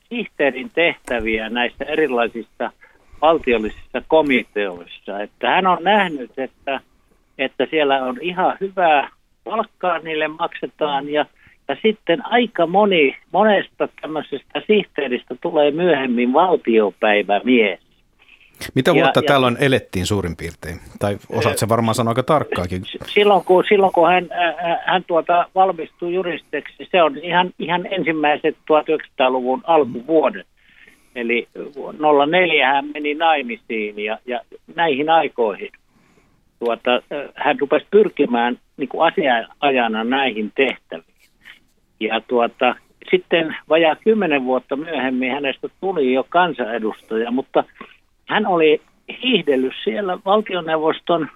sihteerin 0.09 0.71
tehtäviä 0.75 1.51
näistä 1.51 1.85
erilaisista 1.85 2.71
valtiollisissa 3.23 4.03
komiteoissa. 4.09 5.21
Että 5.21 5.51
hän 5.51 5.67
on 5.67 5.79
nähnyt, 5.81 6.31
että, 6.37 6.81
että 7.39 7.67
siellä 7.71 8.05
on 8.05 8.19
ihan 8.21 8.57
hyvää 8.61 9.09
palkkaa 9.45 9.99
niille 9.99 10.29
maksetaan 10.29 11.09
ja 11.09 11.27
ja 11.69 11.77
sitten 11.83 12.27
aika 12.27 12.67
moni, 12.67 13.17
monesta 13.33 13.89
tämmöisestä 14.01 14.63
sihteeristä 14.67 15.35
tulee 15.41 15.71
myöhemmin 15.71 16.33
valtiopäivämies. 16.33 17.81
Mitä 18.75 18.95
vuotta 18.95 19.21
ja, 19.21 19.27
tällöin 19.27 19.57
ja, 19.61 19.67
elettiin 19.67 20.07
suurin 20.07 20.37
piirtein? 20.37 20.81
Tai 20.99 21.17
osaat 21.29 21.59
se 21.59 21.69
varmaan 21.69 21.95
sanoa 21.95 22.11
aika 22.11 22.23
tarkkaakin. 22.23 22.83
Silloin 23.07 23.45
kun, 23.45 23.65
silloin 23.69 23.93
kun 23.93 24.09
hän, 24.09 24.29
hän 24.87 25.05
tuota, 25.05 25.47
valmistui 25.55 26.15
juristeksi, 26.15 26.89
se 26.93 27.03
on 27.03 27.19
ihan, 27.19 27.51
ihan 27.59 27.87
ensimmäiset 27.91 28.57
1900-luvun 28.57 29.61
alkuvuodet. 29.67 30.47
Eli 31.15 31.49
04 32.29 32.67
hän 32.69 32.87
meni 32.95 33.15
naimisiin 33.15 33.99
ja, 33.99 34.19
ja 34.27 34.41
näihin 34.75 35.11
aikoihin 35.11 35.71
tuota, 36.59 37.03
hän 37.35 37.61
rupesi 37.61 37.87
pyrkimään 37.91 38.59
niin 38.77 38.89
kuin 38.89 39.13
asianajana 39.13 40.05
näihin 40.05 40.53
tehtäviin. 40.57 41.14
Ja 42.01 42.21
tuota, 42.21 42.75
sitten 43.11 43.57
vajaa 43.69 43.97
kymmenen 43.97 44.45
vuotta 44.45 44.77
myöhemmin 44.77 45.33
hänestä 45.33 45.69
tuli 45.81 46.13
jo 46.13 46.27
kansanedustaja, 46.29 47.31
mutta 47.31 47.65
hän 48.29 48.47
oli 48.47 48.81
hiihdellyt 49.23 49.73
siellä 49.85 50.19
valtioneuvoston 50.25 51.29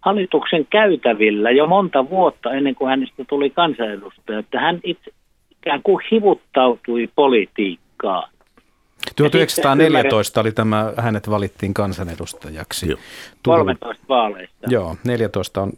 hallituksen 0.00 0.66
käytävillä 0.66 1.50
jo 1.50 1.66
monta 1.66 2.10
vuotta 2.10 2.52
ennen 2.52 2.74
kuin 2.74 2.88
hänestä 2.88 3.24
tuli 3.28 3.50
kansanedustaja. 3.50 4.38
Että 4.38 4.60
hän 4.60 4.80
itse 4.84 5.10
ikään 5.50 5.82
kuin 5.82 6.04
hivuttautui 6.10 7.08
politiikkaan. 7.14 8.31
1914 9.16 10.40
oli 10.40 10.52
tämä, 10.52 10.92
hänet 10.96 11.30
valittiin 11.30 11.74
kansanedustajaksi. 11.74 12.88
Joo. 12.88 12.98
13 13.42 14.04
vaaleista. 14.08 14.56
Joo, 14.68 14.96
14 15.04 15.62
on, 15.62 15.72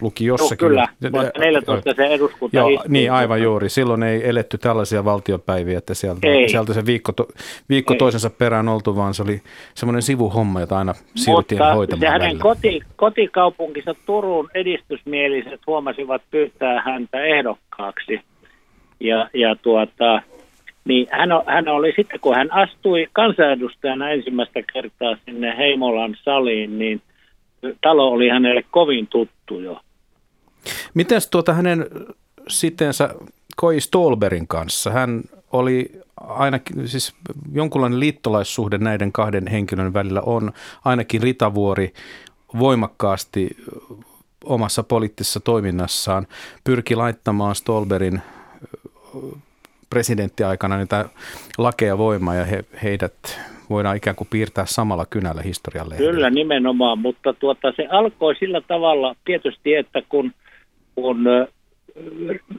luki 0.00 0.24
jossakin. 0.24 0.66
Joo, 0.66 0.68
kyllä, 0.68 0.88
mutta 1.02 1.38
14 1.38 1.94
se 1.96 2.06
eduskunta 2.06 2.56
Joo, 2.56 2.68
istuu. 2.68 2.88
Niin, 2.88 3.12
aivan 3.12 3.42
juuri. 3.42 3.68
Silloin 3.68 4.02
ei 4.02 4.28
eletty 4.28 4.58
tällaisia 4.58 5.04
valtiopäiviä, 5.04 5.78
että 5.78 5.94
sieltä, 5.94 6.28
ei. 6.28 6.48
sieltä 6.48 6.74
se 6.74 6.86
viikko, 6.86 7.12
to, 7.12 7.28
viikko 7.68 7.94
ei. 7.94 7.98
toisensa 7.98 8.30
perään 8.30 8.68
oltu, 8.68 8.96
vaan 8.96 9.14
se 9.14 9.22
oli 9.22 9.42
semmoinen 9.74 10.02
sivuhomma, 10.02 10.60
jota 10.60 10.78
aina 10.78 10.94
siirryttiin 11.14 11.58
mutta 11.58 11.74
hoitamaan 11.74 12.00
se 12.00 12.08
hänen 12.08 12.38
koti, 12.38 12.80
kotikaupunkinsa 12.96 13.94
Turun 14.06 14.48
edistysmieliset 14.54 15.60
huomasivat 15.66 16.22
pyytää 16.30 16.82
häntä 16.82 17.24
ehdokkaaksi. 17.24 18.20
Ja, 19.00 19.30
ja 19.34 19.56
tuota, 19.56 20.22
niin 20.84 21.06
hän, 21.10 21.28
hän 21.46 21.68
oli 21.68 21.92
sitten, 21.96 22.20
kun 22.20 22.34
hän 22.34 22.52
astui 22.52 23.08
kansanedustajana 23.12 24.10
ensimmäistä 24.10 24.60
kertaa 24.72 25.16
sinne 25.24 25.56
Heimolan 25.58 26.16
saliin, 26.22 26.78
niin 26.78 27.02
talo 27.80 28.08
oli 28.08 28.28
hänelle 28.28 28.64
kovin 28.70 29.06
tuttu 29.06 29.60
jo. 29.60 29.80
Miten 30.94 31.20
tuota 31.30 31.52
hänen 31.54 31.86
sitteensä 32.48 33.14
Koi 33.56 33.80
Stolberin 33.80 34.48
kanssa? 34.48 34.90
Hän 34.90 35.22
oli 35.52 35.90
ainakin, 36.20 36.88
siis 36.88 37.14
jonkunlainen 37.52 38.00
liittolaissuhde 38.00 38.78
näiden 38.78 39.12
kahden 39.12 39.46
henkilön 39.46 39.94
välillä 39.94 40.20
on. 40.20 40.52
Ainakin 40.84 41.22
Ritavuori 41.22 41.92
voimakkaasti 42.58 43.56
omassa 44.44 44.82
poliittisessa 44.82 45.40
toiminnassaan 45.40 46.26
pyrki 46.64 46.96
laittamaan 46.96 47.54
Stolberin 47.54 48.22
presidenttiaikana 49.90 50.78
niitä 50.78 51.08
lakeja 51.58 51.98
voimaa 51.98 52.34
ja 52.34 52.44
he, 52.44 52.64
heidät 52.82 53.40
voidaan 53.70 53.96
ikään 53.96 54.16
kuin 54.16 54.28
piirtää 54.30 54.66
samalla 54.66 55.06
kynällä 55.06 55.42
historialle. 55.42 55.96
Kyllä 55.96 56.30
nimenomaan, 56.30 56.98
mutta 56.98 57.32
tuota, 57.32 57.72
se 57.76 57.86
alkoi 57.90 58.34
sillä 58.34 58.60
tavalla 58.60 59.16
tietysti, 59.24 59.74
että 59.74 60.02
kun, 60.08 60.32
kun 60.94 61.24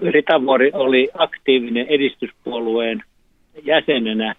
Ritavuori 0.02 0.72
oli 0.74 1.10
aktiivinen 1.14 1.88
edistyspuolueen 1.88 3.04
jäsenenä, 3.64 4.36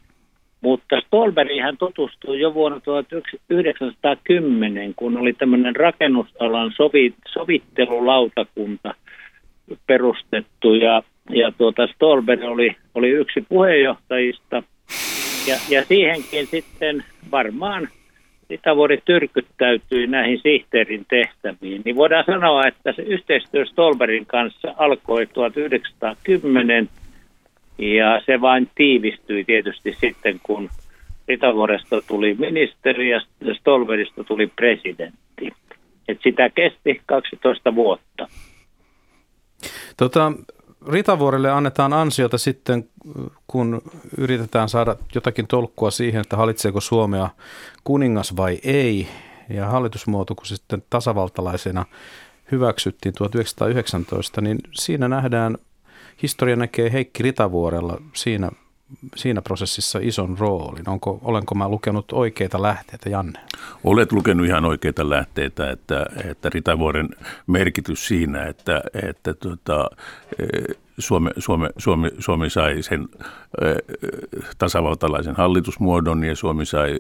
mutta 0.61 1.01
Stolberg 1.07 1.51
hän 1.63 1.77
tutustui 1.77 2.41
jo 2.41 2.55
vuonna 2.55 2.81
1910, 2.81 4.95
kun 4.95 5.17
oli 5.17 5.33
tämmöinen 5.33 5.77
rakennusalan 5.77 6.73
sovi, 6.77 7.15
sovittelulautakunta 7.33 8.95
perustettu 9.87 10.75
ja 10.75 11.03
ja 11.33 11.53
tuota 11.59 11.87
Stolberg 11.87 12.45
oli, 12.45 12.77
oli 12.95 13.09
yksi 13.09 13.45
puheenjohtajista. 13.49 14.63
Ja, 15.47 15.57
ja 15.69 15.85
siihenkin 15.85 16.47
sitten 16.47 17.05
varmaan 17.31 17.89
Itävuori 18.51 19.03
tyrkyttäytyi 19.05 20.07
näihin 20.07 20.41
sihteerin 20.43 21.07
tehtäviin. 21.11 21.83
Niin 21.85 21.97
voidaan 21.97 22.25
sanoa, 22.25 22.67
että 22.67 22.93
se 22.93 23.03
yhteistyö 23.03 23.67
Stolberin 23.67 24.27
kanssa 24.27 24.75
alkoi 24.77 25.27
1910 25.27 26.89
ja 27.79 28.23
se 28.27 28.41
vain 28.41 28.71
tiivistyi 28.75 29.45
tietysti 29.45 29.97
sitten, 30.01 30.41
kun 30.43 30.71
Itävuoresta 31.29 32.03
tuli 32.09 32.35
ministeri 32.35 33.11
ja 33.11 33.21
Stolberista 33.61 34.25
tuli 34.25 34.47
presidentti. 34.47 35.53
Et 36.09 36.19
sitä 36.23 36.51
kesti 36.51 37.03
12 37.07 37.75
vuotta. 37.75 38.29
Tota, 39.97 40.33
Ritavuorelle 40.89 41.51
annetaan 41.51 41.93
ansiota 41.93 42.39
sitten, 42.39 42.89
kun 43.47 43.83
yritetään 44.19 44.69
saada 44.69 44.97
jotakin 45.15 45.47
tolkkua 45.47 45.91
siihen, 45.91 46.21
että 46.21 46.37
hallitseeko 46.37 46.81
Suomea 46.81 47.31
kuningas 47.85 48.37
vai 48.37 48.59
ei. 48.63 49.09
Ja 49.49 49.67
hallitusmuoto, 49.67 50.35
kun 50.35 50.47
se 50.47 50.57
sitten 50.57 50.83
tasavaltalaisena 50.91 51.87
hyväksyttiin 52.53 53.15
1919, 53.15 54.41
niin 54.41 54.59
siinä 54.73 55.09
nähdään, 55.09 55.59
historia 56.23 56.57
näkee 56.57 56.93
Heikki 56.93 57.23
Ritavuorella 57.23 58.03
siinä 58.13 58.51
siinä 59.17 59.43
prosessissa 59.43 59.99
ison 60.03 60.39
roolin? 60.39 60.89
Onko, 60.89 61.19
olenko 61.23 61.55
mä 61.55 61.69
lukenut 61.69 62.13
oikeita 62.13 62.63
lähteitä, 62.63 63.09
Janne? 63.09 63.39
Olet 63.85 64.13
lukenut 64.13 64.47
ihan 64.47 64.65
oikeita 64.65 65.11
lähteitä, 65.11 65.71
että, 65.71 66.07
että 66.31 66.51
Ritavuoren 66.55 67.09
merkitys 67.47 68.07
siinä, 68.07 68.43
että, 68.47 68.83
että 69.03 69.35
tota, 69.35 69.91
Suomi, 71.01 71.31
Suomi, 71.39 71.69
Suomi, 71.79 72.11
Suomi 72.19 72.51
sai 72.51 72.83
sen 72.83 73.09
tasavaltalaisen 74.59 75.37
hallitusmuodon 75.37 76.25
ja 76.25 76.37
Suomi 76.37 76.67
sai, 76.67 76.99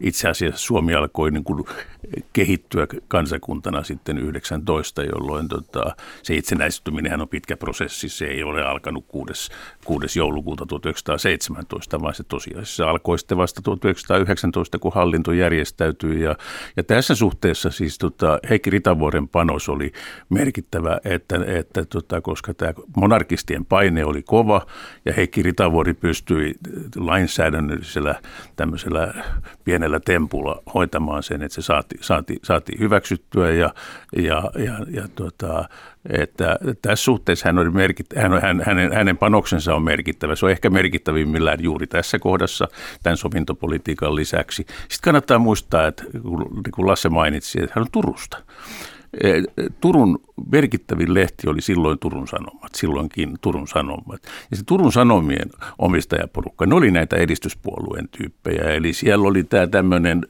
itse 0.00 0.28
asiassa 0.28 0.58
Suomi 0.58 0.94
alkoi 0.94 1.30
niin 1.30 1.44
kuin 1.44 1.64
kehittyä 2.32 2.86
kansakuntana 3.08 3.82
sitten 3.82 4.18
19, 4.18 5.02
jolloin 5.02 5.48
tota, 5.48 5.96
se 6.22 6.34
itsenäistyminen 6.34 7.20
on 7.20 7.28
pitkä 7.28 7.56
prosessi. 7.56 8.08
Se 8.08 8.24
ei 8.24 8.42
ole 8.42 8.62
alkanut 8.62 9.04
6. 9.08 9.50
6. 9.84 10.18
joulukuuta 10.18 10.66
1917, 10.66 12.00
vaan 12.00 12.14
se 12.14 12.24
tosiasiassa 12.24 12.90
alkoi 12.90 13.18
sitten 13.18 13.38
vasta 13.38 13.62
1919, 13.62 14.78
kun 14.78 14.92
hallinto 14.94 15.32
järjestäytyi. 15.32 16.20
Ja, 16.20 16.36
ja 16.76 16.82
tässä 16.82 17.14
suhteessa 17.14 17.70
siis 17.70 17.98
tota, 17.98 18.38
Heikki 18.50 18.70
Ritavuoren 18.70 19.28
panos 19.28 19.68
oli 19.68 19.92
merkittävä, 20.28 20.98
että, 21.04 21.36
että 21.46 21.84
tota, 21.84 22.20
koska 22.20 22.54
tämä 22.54 22.72
monarkistien 23.40 23.64
paine 23.64 24.04
oli 24.04 24.22
kova 24.22 24.66
ja 25.04 25.12
Heikki 25.12 25.42
Ritavuori 25.42 25.94
pystyi 25.94 26.54
lainsäädännöllisellä 26.96 28.14
tämmöisellä 28.56 29.14
pienellä 29.64 30.00
tempulla 30.00 30.62
hoitamaan 30.74 31.22
sen, 31.22 31.42
että 31.42 31.54
se 31.54 31.62
saatiin, 31.62 32.02
saati, 32.02 32.38
saati 32.42 32.72
hyväksyttyä 32.78 33.50
ja, 33.50 33.74
ja, 34.16 34.50
ja, 34.58 34.78
ja 34.90 35.08
tota, 35.14 35.68
että 36.08 36.58
tässä 36.82 37.04
suhteessa 37.04 37.48
hän 37.48 37.58
oli 37.58 37.70
merkit, 37.70 38.06
hän, 38.16 38.42
hän, 38.42 38.62
hänen, 38.66 38.92
hänen 38.92 39.16
panoksensa 39.16 39.74
on 39.74 39.82
merkittävä. 39.82 40.36
Se 40.36 40.46
on 40.46 40.52
ehkä 40.52 40.70
merkittävimmillään 40.70 41.62
juuri 41.62 41.86
tässä 41.86 42.18
kohdassa 42.18 42.68
tämän 43.02 43.16
sovintopolitiikan 43.16 44.14
lisäksi. 44.14 44.62
Sitten 44.62 45.02
kannattaa 45.02 45.38
muistaa, 45.38 45.86
että 45.86 46.04
kun 46.74 46.86
Lasse 46.86 47.08
mainitsi, 47.08 47.60
että 47.62 47.72
hän 47.74 47.82
on 47.82 47.90
Turusta. 47.92 48.38
Eh, 49.24 49.42
Turun 49.80 50.18
merkittävin 50.50 51.14
lehti 51.14 51.48
oli 51.48 51.60
silloin 51.60 51.98
Turun 51.98 52.28
Sanomat, 52.28 52.74
silloinkin 52.74 53.38
Turun 53.40 53.68
Sanomat. 53.68 54.22
Ja 54.50 54.56
se 54.56 54.62
Turun 54.66 54.92
Sanomien 54.92 55.50
omistajaporukka, 55.78 56.66
ne 56.66 56.74
oli 56.74 56.90
näitä 56.90 57.16
edistyspuolueen 57.16 58.08
tyyppejä. 58.08 58.62
Eli 58.62 58.92
siellä 58.92 59.28
oli 59.28 59.44
tämä 59.44 59.66
tämmöinen, 59.66 60.26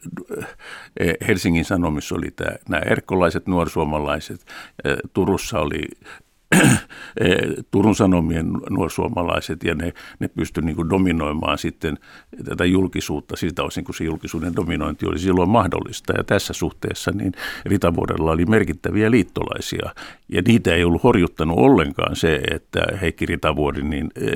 eh, 1.01 1.15
Helsingin 1.29 1.65
Sanomissa 1.65 2.15
oli 2.15 2.31
tämä, 2.31 2.51
nämä 2.69 2.83
erkkolaiset 2.83 3.47
nuorsuomalaiset, 3.47 4.47
eh, 4.85 4.97
Turussa 5.13 5.59
oli 5.59 5.83
Eh, 5.83 6.30
Turun 7.71 7.95
Sanomien 7.95 8.53
nuorsuomalaiset 8.71 9.65
ja 9.65 9.75
ne, 9.75 9.93
ne 10.19 10.29
pystyivät 10.29 10.67
niin 10.67 10.91
dominoimaan 10.91 11.59
sitten 11.59 11.99
tätä 12.45 12.65
julkisuutta 12.65 13.37
siltä 13.37 13.63
osin, 13.63 13.85
kun 13.85 13.95
se 13.95 14.05
julkisuuden 14.05 14.57
dominointi 14.57 15.07
oli 15.07 15.19
silloin 15.19 15.51
mahdollista. 15.51 16.13
Ja 16.17 16.25
tässä 16.25 16.53
suhteessa 16.53 17.11
niin 17.11 17.33
Ritavuodella 17.65 18.31
oli 18.31 18.47
merkittäviä 18.47 19.11
liittolaisia 19.11 19.95
ja 20.29 20.43
niitä 20.47 20.75
ei 20.75 20.85
ollut 20.85 21.03
horjuttanut 21.03 21.59
ollenkaan 21.59 22.17
se, 22.17 22.41
että 22.51 22.81
Heikki 23.01 23.27
Ritavuori 23.27 23.83
niin, 23.83 24.11
e, 24.17 24.31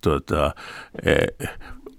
tuota, 0.00 0.54
e, 1.04 1.14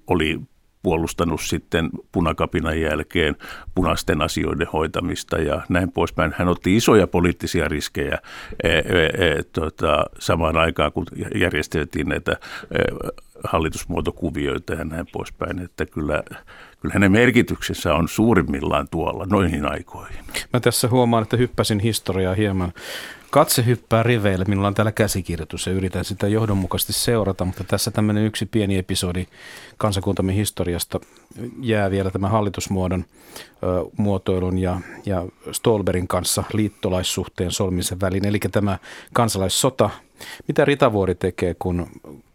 oli 0.07 0.39
puolustanut 0.87 1.41
sitten 1.41 1.89
punakapinan 2.11 2.81
jälkeen 2.81 3.35
punaisten 3.75 4.21
asioiden 4.21 4.67
hoitamista 4.73 5.37
ja 5.37 5.61
näin 5.69 5.91
poispäin. 5.91 6.33
Hän 6.37 6.47
otti 6.47 6.75
isoja 6.75 7.07
poliittisia 7.07 7.67
riskejä 7.67 8.17
e, 8.63 8.69
e, 8.69 8.81
e, 8.81 9.43
tota, 9.43 10.05
samaan 10.19 10.57
aikaan, 10.57 10.91
kun 10.91 11.05
järjesteltiin 11.35 12.09
näitä 12.09 12.31
e, 12.31 12.79
hallitusmuotokuvioita 13.43 14.73
ja 14.73 14.83
näin 14.83 15.05
poispäin, 15.11 15.59
että 15.59 15.85
kyllä, 15.85 16.23
kyllä 16.81 16.93
hänen 16.93 17.11
merkityksensä 17.11 17.93
on 17.93 18.07
suurimmillaan 18.07 18.87
tuolla 18.91 19.25
noihin 19.25 19.71
aikoihin. 19.71 20.19
Mä 20.53 20.59
tässä 20.59 20.87
huomaan, 20.87 21.23
että 21.23 21.37
hyppäsin 21.37 21.79
historiaa 21.79 22.35
hieman 22.35 22.73
Katse 23.31 23.65
hyppää 23.65 24.03
riveille. 24.03 24.45
Minulla 24.47 24.67
on 24.67 24.73
täällä 24.73 24.91
käsikirjoitus 24.91 25.67
ja 25.67 25.73
yritän 25.73 26.05
sitä 26.05 26.27
johdonmukaisesti 26.27 26.93
seurata, 26.93 27.45
mutta 27.45 27.63
tässä 27.63 27.91
tämmöinen 27.91 28.25
yksi 28.25 28.45
pieni 28.45 28.77
episodi 28.77 29.27
kansakuntamme 29.77 30.35
historiasta 30.35 30.99
jää 31.61 31.91
vielä 31.91 32.11
tämän 32.11 32.31
hallitusmuodon 32.31 33.05
ö, 33.63 33.85
muotoilun 33.97 34.57
ja, 34.57 34.81
ja 35.05 35.25
Stolberin 35.51 36.07
kanssa 36.07 36.43
liittolaissuhteen 36.53 37.51
solmisen 37.51 38.01
väliin. 38.01 38.25
Eli 38.27 38.39
tämä 38.51 38.77
kansalaissota. 39.13 39.89
Mitä 40.47 40.65
Ritavuori 40.65 41.15
tekee, 41.15 41.55
kun, 41.59 41.87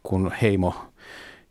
kun 0.03 0.33
heimo, 0.43 0.75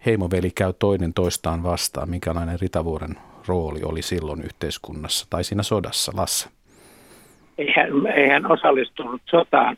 heimoveli 0.06 0.52
käy 0.52 0.74
toinen 0.74 1.14
toistaan 1.14 1.64
vastaan? 1.64 2.10
Minkälainen 2.10 2.60
Ritavuoren 2.60 3.18
rooli 3.48 3.80
oli 3.84 4.02
silloin 4.02 4.42
yhteiskunnassa 4.42 5.28
tai 5.30 5.44
siinä 5.44 5.64
sodassa? 5.64 6.12
Lasse 6.16 6.50
ei 7.62 7.74
hän, 7.76 8.08
ei 8.08 8.30
hän 8.30 8.52
osallistunut 8.52 9.22
sotaan. 9.30 9.78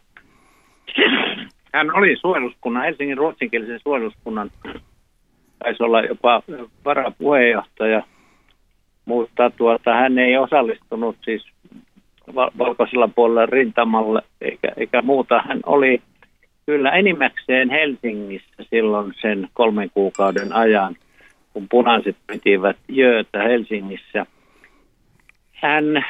Hän 1.74 1.96
oli 1.96 2.16
suojeluskunnan, 2.16 2.84
Helsingin 2.84 3.18
ruotsinkielisen 3.18 3.80
suojeluskunnan 3.84 4.52
taisi 5.60 5.84
olla 5.84 6.02
jopa 6.02 6.44
varapuheenjohtaja, 6.86 8.04
mutta 9.06 9.50
tuota, 9.50 9.94
hän 9.94 10.18
ei 10.18 10.38
osallistunut 10.38 11.16
siis 11.24 11.46
valkoisella 12.36 13.08
puolella 13.08 13.46
rintamalle 13.46 14.22
eikä, 14.42 14.72
eikä 14.78 15.02
muuta. 15.02 15.42
Hän 15.48 15.60
oli 15.66 16.02
kyllä 16.66 16.92
enimmäkseen 16.92 17.70
Helsingissä 17.70 18.64
silloin 18.70 19.14
sen 19.22 19.50
kolmen 19.54 19.90
kuukauden 19.94 20.54
ajan, 20.54 20.96
kun 21.54 21.68
punaiset 21.70 22.16
pitivät 22.28 22.78
jöötä 22.88 23.44
Helsingissä. 23.44 24.26
Hän, 25.64 26.06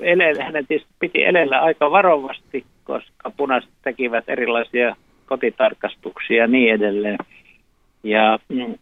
ele, 0.00 0.42
hänen 0.42 0.66
piti 0.98 1.24
elellä 1.24 1.60
aika 1.60 1.90
varovasti, 1.90 2.64
koska 2.84 3.30
punaiset 3.36 3.70
tekivät 3.82 4.24
erilaisia 4.28 4.96
kotitarkastuksia 5.26 6.36
ja 6.36 6.46
niin 6.46 6.74
edelleen. 6.74 7.18
Ja, 8.02 8.38
mm, 8.48 8.74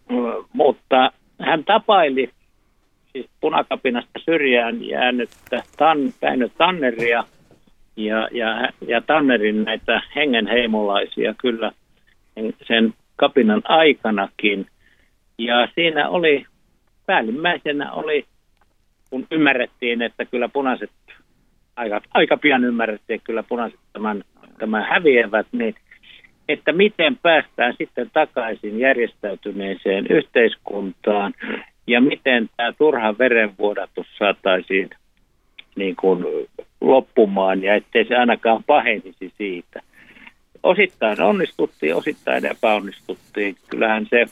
mutta 0.53 1.13
hän 1.41 1.65
tapaili 1.65 2.31
siis 3.13 3.27
punakapinasta 3.41 4.19
syrjään 4.25 4.85
jäänyttä 4.85 5.63
tan, 5.77 5.99
käynyt 6.21 6.53
Tanneria 6.59 7.25
ja, 7.97 8.29
ja, 8.33 8.69
ja 8.87 9.01
Tannerin 9.01 9.65
näitä 9.65 10.03
hengenheimolaisia 10.17 11.35
kyllä 11.39 11.73
sen 12.67 12.95
kapinan 13.17 13.63
aikanakin. 13.65 14.67
Ja 15.39 15.69
siinä 15.75 16.09
oli, 16.09 16.45
päällimmäisenä 17.07 17.93
oli, 17.93 18.25
kun 19.11 19.27
ymmärrettiin, 19.31 20.03
että 20.03 20.25
kyllä 20.25 20.49
punaiset, 20.49 20.91
aika, 21.77 22.01
aika 22.15 22.37
pian 22.37 22.65
ymmärrettiin, 22.65 23.15
että 23.15 23.27
kyllä 23.27 23.43
punaiset 23.43 23.81
tämän, 23.93 24.25
tämän 24.59 24.87
häviävät, 24.91 25.47
niin 25.53 25.75
että 26.49 26.73
miten 26.73 27.17
päästään 27.23 27.75
sitten 27.79 28.11
takaisin 28.13 28.79
järjestäytyneeseen 28.79 30.07
yhteiskuntaan 30.11 31.35
ja 31.87 32.01
miten 32.01 32.51
tämä 32.57 32.73
turha 32.73 33.19
verenvuodatus 33.19 34.07
saataisiin 34.19 34.91
niin 35.77 35.97
kuin 35.97 36.25
loppumaan 36.81 37.63
ja 37.63 37.75
ettei 37.75 38.05
se 38.05 38.17
ainakaan 38.17 38.65
pahenisi 38.65 39.33
siitä. 39.39 39.81
Osittain 40.63 41.21
onnistuttiin, 41.21 41.95
osittain 41.95 42.47
epäonnistuttiin. 42.47 43.57
Kyllähän 43.71 44.07
se 44.11 44.27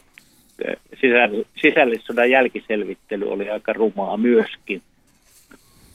sisällissodan 1.62 2.30
jälkiselvittely 2.30 3.30
oli 3.30 3.50
aika 3.50 3.72
rumaa 3.72 4.16
myöskin. 4.16 4.82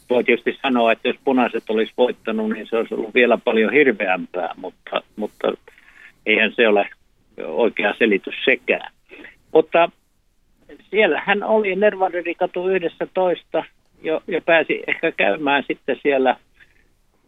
Voi 0.10 0.24
tietysti 0.24 0.58
sanoa, 0.62 0.92
että 0.92 1.08
jos 1.08 1.18
punaiset 1.24 1.70
olisi 1.70 1.94
voittanut, 1.98 2.50
niin 2.50 2.68
se 2.70 2.78
olisi 2.78 2.94
ollut 2.94 3.14
vielä 3.14 3.38
paljon 3.38 3.74
hirveämpää, 3.74 4.50
mutta, 4.56 5.02
mutta 5.16 5.52
eihän 6.26 6.54
se 6.56 6.68
ole 6.68 6.90
oikea 7.46 7.94
selitys 7.98 8.36
sekään. 8.46 8.92
Mutta 9.54 9.90
siellä 10.92 11.22
hän 11.26 11.44
oli 11.44 11.76
Nervaririkatu 11.76 12.70
11 12.70 13.64
jo, 14.04 14.24
jo 14.28 14.42
pääsi 14.42 14.84
ehkä 14.88 15.12
käymään 15.12 15.64
sitten 15.68 16.00
siellä 16.04 16.36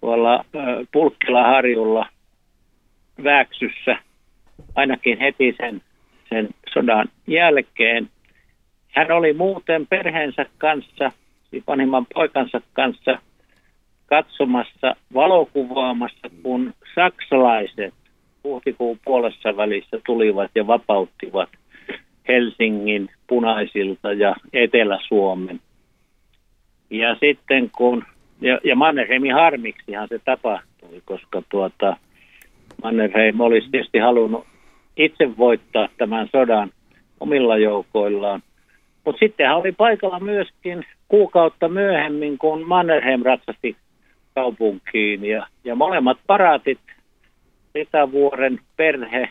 tuolla 0.02 0.46
Pulkkilaharjulla 0.92 2.10
Vääksyssä 3.24 3.98
ainakin 4.76 5.20
heti 5.20 5.56
sen, 5.58 5.82
sen 6.30 6.49
sodan 6.73 7.07
jälkeen. 7.28 8.09
Hän 8.91 9.11
oli 9.11 9.34
muuten 9.34 9.88
perheensä 9.88 10.45
kanssa, 10.57 11.11
siis 11.49 11.63
vanhimman 11.67 12.05
poikansa 12.13 12.61
kanssa 12.73 13.19
katsomassa, 14.05 14.95
valokuvaamassa, 15.13 16.30
kun 16.43 16.73
saksalaiset 16.95 17.93
huhtikuun 18.43 18.99
puolessa 19.05 19.57
välissä 19.57 19.97
tulivat 20.05 20.51
ja 20.55 20.67
vapauttivat 20.67 21.49
Helsingin 22.28 23.09
punaisilta 23.28 24.13
ja 24.13 24.36
Etelä-Suomen. 24.53 25.59
Ja 26.89 27.15
sitten 27.15 27.71
kun, 27.78 28.03
ja, 28.41 28.59
ja 28.63 28.76
Mannerheimin 28.76 29.34
harmiksihan 29.34 30.07
se 30.07 30.19
tapahtui, 30.19 31.01
koska 31.05 31.41
tuota, 31.49 31.97
Mannerheim 32.84 33.39
olisi 33.39 33.69
tietysti 33.71 33.97
halunnut 33.97 34.47
itse 34.98 35.38
voittaa 35.38 35.89
tämän 35.98 36.30
sodan 36.32 36.72
omilla 37.20 37.58
joukoillaan. 37.58 38.43
Mutta 39.06 39.20
sitten 39.20 39.48
hän 39.48 39.58
oli 39.58 39.72
paikalla 39.72 40.20
myöskin 40.20 40.86
kuukautta 41.08 41.70
myöhemmin, 41.70 42.38
kun 42.38 42.68
Mannerheim 42.68 43.22
ratsasti 43.22 43.76
kaupunkiin. 44.36 45.26
Ja, 45.26 45.48
ja 45.64 45.76
molemmat 45.76 46.18
paraatit 46.28 46.80
Ritavuoren 47.76 48.60
perhe 48.78 49.30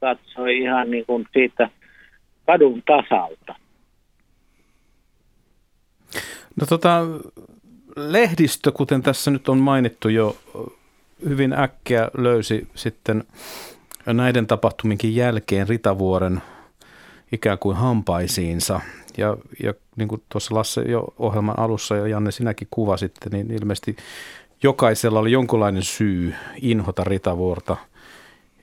katsoi 0.00 0.58
ihan 0.58 0.90
niin 0.90 1.06
kuin 1.06 1.26
siitä 1.32 1.70
kadun 2.46 2.82
tasalta. 2.86 3.54
No 6.60 6.66
tota, 6.68 7.00
lehdistö, 7.96 8.72
kuten 8.72 9.02
tässä 9.02 9.30
nyt 9.30 9.48
on 9.48 9.58
mainittu 9.58 10.08
jo, 10.08 10.36
hyvin 11.28 11.52
äkkiä 11.52 12.10
löysi 12.18 12.68
sitten 12.74 13.24
näiden 14.12 14.46
tapahtuminkin 14.46 15.16
jälkeen 15.16 15.68
Ritavuoren 15.68 16.42
ikään 17.32 17.58
kuin 17.58 17.76
hampaisiinsa. 17.76 18.80
Ja, 19.16 19.36
ja 19.62 19.74
niin 19.96 20.08
kuin 20.08 20.22
tuossa 20.28 20.54
Lasse 20.54 20.82
jo 20.82 21.14
ohjelman 21.18 21.58
alussa 21.58 21.96
ja 21.96 22.06
Janne 22.06 22.30
sinäkin 22.30 22.68
kuvasitte, 22.70 23.30
niin 23.30 23.50
ilmeisesti 23.50 23.96
jokaisella 24.62 25.18
oli 25.18 25.32
jonkunlainen 25.32 25.82
syy 25.82 26.34
inhota 26.62 27.04
Ritavuorta. 27.04 27.76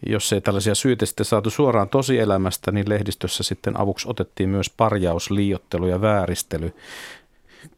Jos 0.07 0.33
ei 0.33 0.41
tällaisia 0.41 0.75
syitä 0.75 1.05
sitten 1.05 1.25
saatu 1.25 1.49
suoraan 1.49 1.89
tosielämästä, 1.89 2.71
niin 2.71 2.89
lehdistössä 2.89 3.43
sitten 3.43 3.79
avuksi 3.79 4.09
otettiin 4.09 4.49
myös 4.49 4.69
parjaus, 4.69 5.31
liiottelu 5.31 5.87
ja 5.87 6.01
vääristely. 6.01 6.73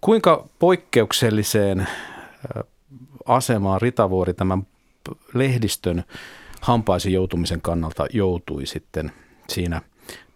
Kuinka 0.02 0.48
poikkeukselliseen 0.60 1.88
asemaan 3.26 3.82
Ritavuori 3.82 4.34
tämän 4.34 4.68
lehdistön 5.34 6.04
hampaisi 6.66 7.14
joutumisen 7.14 7.62
kannalta 7.62 8.06
joutui 8.14 8.66
sitten 8.66 9.12
siinä 9.50 9.82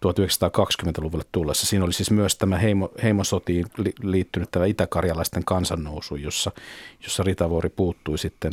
1920-luvulle 0.06 1.24
tullessa. 1.32 1.66
Siinä 1.66 1.84
oli 1.84 1.92
siis 1.92 2.10
myös 2.10 2.36
tämä 2.36 2.58
heimo, 2.58 2.90
heimosotiin 3.02 3.66
liittynyt 4.02 4.50
tämä 4.50 4.64
itäkarjalaisten 4.64 5.44
kansannousu, 5.44 6.16
jossa, 6.16 6.50
jossa 7.02 7.22
Ritavuori 7.22 7.68
puuttui 7.68 8.18
sitten 8.18 8.52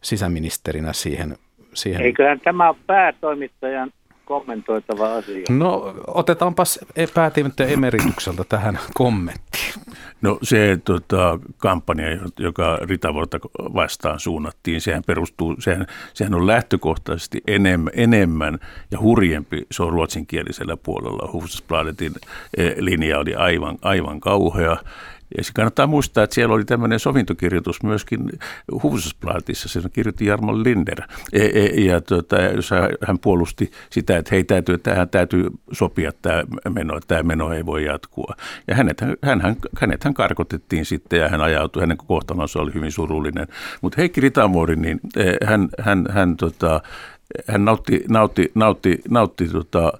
sisäministerinä 0.00 0.92
siihen. 0.92 1.36
siihen. 1.74 2.02
Eiköhän 2.02 2.40
tämä 2.40 2.74
päätoimittajan 2.86 3.92
kommentoitava 4.32 5.16
asia. 5.16 5.44
No 5.50 5.94
otetaanpas 6.06 6.80
päätimettä 7.14 7.64
emeritykseltä 7.64 8.44
tähän 8.48 8.78
kommenttiin. 8.94 9.72
No 10.22 10.38
se 10.42 10.78
tota, 10.84 11.38
kampanja, 11.56 12.06
joka 12.38 12.78
Ritavuorta 12.82 13.38
vastaan 13.58 14.20
suunnattiin, 14.20 14.80
sehän 14.80 15.02
perustuu, 15.06 15.56
sehän, 15.58 15.86
sehän 16.14 16.34
on 16.34 16.46
lähtökohtaisesti 16.46 17.40
enemmän, 17.46 17.92
enemmän 17.96 18.58
ja 18.90 19.00
hurjempi, 19.00 19.66
se 19.70 19.82
on 19.82 19.92
ruotsinkielisellä 19.92 20.76
puolella. 20.76 21.32
Hufvudstadsbladetin 21.32 22.12
eh, 22.56 22.74
linja 22.78 23.18
oli 23.18 23.34
aivan, 23.34 23.78
aivan 23.82 24.20
kauhea 24.20 24.76
ja 25.38 25.44
se 25.44 25.52
kannattaa 25.54 25.86
muistaa, 25.86 26.24
että 26.24 26.34
siellä 26.34 26.54
oli 26.54 26.64
tämmöinen 26.64 26.98
sovintokirjoitus 26.98 27.82
myöskin 27.82 28.30
Hufvudstadsbladetissa, 28.72 29.68
sen 29.68 29.82
kirjoitti 29.92 30.26
Jarmo 30.26 30.52
Linder. 30.52 31.02
Ja, 31.32 31.44
e, 31.54 31.80
ja 31.80 32.00
tuota, 32.00 32.36
hän 33.06 33.18
puolusti 33.18 33.70
sitä, 33.90 34.16
että 34.16 34.28
hei, 34.34 34.44
täytyy, 34.44 34.78
tähän 34.78 35.08
täytyy 35.08 35.50
sopia 35.72 36.12
tämä 36.22 36.42
meno, 36.68 36.96
että 36.96 37.06
tämä 37.08 37.22
meno 37.22 37.52
ei 37.52 37.66
voi 37.66 37.84
jatkua. 37.84 38.34
Ja 38.68 38.74
hänet, 38.74 39.00
hän, 39.00 39.40
hän, 39.40 39.56
hänet 39.78 40.04
hän 40.04 40.14
karkotettiin 40.14 40.84
sitten 40.84 41.20
ja 41.20 41.28
hän 41.28 41.40
ajautui, 41.40 41.80
hänen 41.80 41.96
kohtalonsa 41.96 42.60
oli 42.60 42.74
hyvin 42.74 42.92
surullinen. 42.92 43.46
Mutta 43.80 43.96
Heikki 43.98 44.20
Ritamuori, 44.20 44.76
niin 44.76 45.00
e, 45.16 45.46
hän, 45.46 45.68
hän, 45.80 46.06
hän, 46.10 46.36
tota, 46.36 46.80
hän 47.48 47.64
nautti, 47.64 48.04
nautti, 48.08 48.52
nautti, 48.54 49.00
nautti 49.08 49.48
tota, 49.48 49.92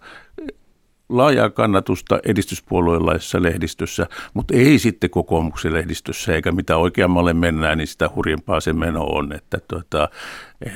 laajaa 1.12 1.50
kannatusta 1.50 2.20
edistyspuolueenlaisessa 2.24 3.42
lehdistössä, 3.42 4.06
mutta 4.34 4.54
ei 4.54 4.78
sitten 4.78 5.10
kokoomuksen 5.10 5.72
lehdistössä, 5.74 6.34
eikä 6.34 6.52
mitä 6.52 6.76
oikeammalle 6.76 7.32
mennään, 7.32 7.78
niin 7.78 7.88
sitä 7.88 8.10
hurjempaa 8.14 8.60
se 8.60 8.72
meno 8.72 9.04
on, 9.04 9.32
että, 9.32 9.58
tuota, 9.68 10.08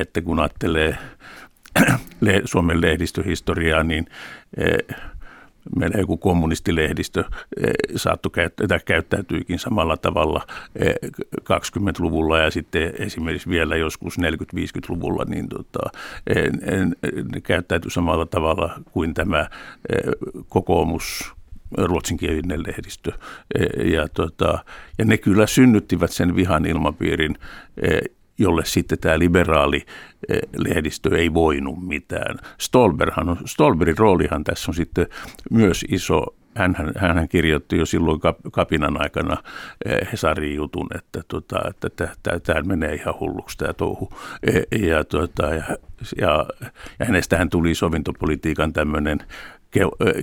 että 0.00 0.20
kun 0.20 0.40
ajattelee 0.40 0.98
Suomen 2.44 2.80
lehdistöhistoriaa, 2.80 3.82
niin 3.82 4.06
eh, 4.56 4.96
meillä 5.76 5.98
joku 5.98 6.16
kommunistilehdistö 6.16 7.24
eh, 7.62 7.72
saattoi 7.96 8.30
käyttää, 8.30 8.78
käyttäytyikin 8.78 9.58
samalla 9.58 9.96
tavalla 9.96 10.46
20-luvulla 11.38 12.38
eh, 12.38 12.44
ja 12.44 12.50
sitten 12.50 12.92
esimerkiksi 12.98 13.50
vielä 13.50 13.76
joskus 13.76 14.18
40-50-luvulla 14.18 15.24
niin 15.24 15.48
tota, 15.48 15.90
ne 17.34 17.40
käyttäytyi 17.40 17.90
samalla 17.90 18.26
tavalla 18.26 18.80
kuin 18.92 19.14
tämä 19.14 19.40
eh, 19.40 19.48
kokoomus 20.48 21.34
ruotsinkielinen 21.78 22.62
lehdistö. 22.66 23.12
Ja, 23.84 24.08
tota, 24.08 24.58
ja 24.98 25.04
ne 25.04 25.18
kyllä 25.18 25.46
synnyttivät 25.46 26.10
sen 26.10 26.36
vihan 26.36 26.66
ilmapiirin 26.66 27.38
jolle 28.38 28.64
sitten 28.64 28.98
tämä 28.98 29.18
liberaali 29.18 29.82
lehdistö 30.56 31.18
ei 31.18 31.34
voinut 31.34 31.86
mitään. 31.86 32.36
Stolberhan 32.60 33.38
Stolberin 33.44 33.98
roolihan 33.98 34.44
tässä 34.44 34.70
on 34.70 34.74
sitten 34.74 35.06
myös 35.50 35.84
iso 35.88 36.34
hän, 36.56 36.92
hän 36.96 37.28
kirjoitti 37.28 37.76
jo 37.76 37.86
silloin 37.86 38.20
kapinan 38.52 39.02
aikana 39.02 39.36
Hesarin 40.12 40.54
jutun, 40.54 40.86
että, 40.94 41.20
tota, 41.28 41.56
että 41.68 42.08
tämä 42.42 42.62
menee 42.62 42.94
ihan 42.94 43.14
hulluksi 43.20 43.58
tämä 43.58 43.72
touhu. 43.72 44.10
E, 44.42 44.78
ja, 44.86 45.04
tota, 45.04 45.46
ja, 45.46 45.64
ja, 46.20 46.46
ja 46.98 47.06
hänestähän 47.06 47.50
tuli 47.50 47.74
sovintopolitiikan 47.74 48.72
tämmöinen 48.72 49.18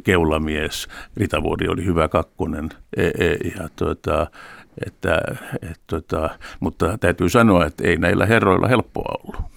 keulamies. 0.04 0.88
Ritavuori 1.18 1.68
oli 1.68 1.86
hyvä 1.86 2.08
kakkonen. 2.08 2.70
E, 2.98 3.10
ja, 3.32 3.70
tota, 3.76 4.28
että, 4.86 5.22
et, 5.72 5.80
tota, 5.88 6.30
mutta 6.60 6.98
täytyy 6.98 7.30
sanoa, 7.30 7.66
että 7.66 7.88
ei 7.88 7.98
näillä 7.98 8.26
herroilla 8.26 8.68
helppoa 8.68 9.16
ollut. 9.24 9.54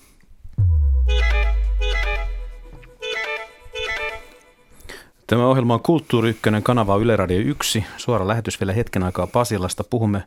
Tämä 5.27 5.47
ohjelma 5.47 5.75
on 5.75 5.83
Kulttuuri 5.83 6.31
Ykkönen, 6.31 6.63
kanava 6.63 6.97
Yle 6.97 7.17
Radio 7.17 7.39
1. 7.39 7.85
Suora 7.97 8.29
lähetys 8.29 8.61
vielä 8.61 8.73
hetken 8.73 9.03
aikaa 9.03 9.27
Pasilasta. 9.27 9.85
Puhumme 9.85 10.23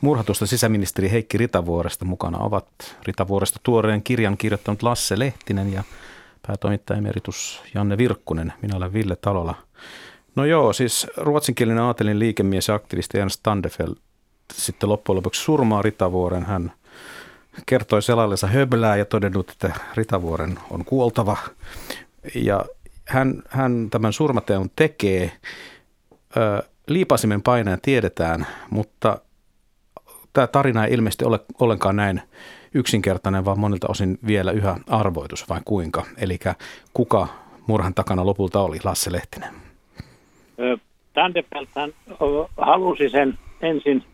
murhatusta 0.00 0.46
sisäministeri 0.46 1.10
Heikki 1.10 1.38
Ritavuoresta. 1.38 2.04
Mukana 2.04 2.38
ovat 2.38 2.66
Ritavuoresta 3.02 3.60
tuoreen 3.62 4.02
kirjan 4.02 4.36
kirjoittanut 4.36 4.82
Lasse 4.82 5.18
Lehtinen 5.18 5.72
ja 5.72 5.82
päätoimittaja 6.46 6.98
emeritus 6.98 7.62
Janne 7.74 7.98
Virkkunen. 7.98 8.52
Minä 8.62 8.76
olen 8.76 8.92
Ville 8.92 9.16
Talola. 9.16 9.54
No 10.36 10.44
joo, 10.44 10.72
siis 10.72 11.06
ruotsinkielinen 11.16 11.82
aatelin 11.82 12.18
liikemies 12.18 12.68
ja 12.68 12.74
aktivisti 12.74 13.18
Ernst 13.18 13.38
Standefeld 13.38 13.94
sitten 14.52 14.88
loppujen 14.88 15.16
lopuksi 15.16 15.42
surmaa 15.42 15.82
Ritavuoren. 15.82 16.44
Hän 16.44 16.72
kertoi 17.66 18.02
selalleensa 18.02 18.46
höblää 18.46 18.96
ja 18.96 19.04
todennut, 19.04 19.50
että 19.50 19.70
Ritavuoren 19.94 20.58
on 20.70 20.84
kuoltava. 20.84 21.36
Ja 22.34 22.64
hän, 23.04 23.42
hän 23.48 23.88
tämän 23.90 24.12
surmateon 24.12 24.70
tekee. 24.76 25.32
Ö, 26.36 26.62
liipasimen 26.86 27.42
painajan 27.42 27.80
tiedetään, 27.82 28.46
mutta 28.70 29.18
tämä 30.32 30.46
tarina 30.46 30.86
ei 30.86 30.94
ilmeisesti 30.94 31.24
ole 31.24 31.40
ollenkaan 31.60 31.96
näin 31.96 32.22
yksinkertainen, 32.74 33.44
vaan 33.44 33.60
monilta 33.60 33.88
osin 33.88 34.18
vielä 34.26 34.52
yhä 34.52 34.76
arvoitus, 34.86 35.48
vai 35.48 35.60
kuinka? 35.64 36.04
Eli 36.16 36.38
kuka 36.94 37.28
murhan 37.66 37.94
takana 37.94 38.26
lopulta 38.26 38.60
oli, 38.60 38.78
Lasse 38.84 39.12
Lehtinen? 39.12 39.54
Tandepelt 41.14 41.68
halusi 42.56 43.08
sen 43.08 43.38
ensin 43.60 44.04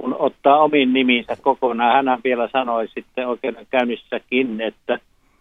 kun 0.00 0.16
ottaa 0.18 0.58
omin 0.58 0.92
niminsä 0.92 1.36
kokonaan. 1.42 2.06
Hän 2.06 2.18
vielä 2.24 2.48
sanoi 2.52 2.88
sitten 2.88 3.28
oikeudenkäynnissäkin, 3.28 4.60
että 4.60 4.98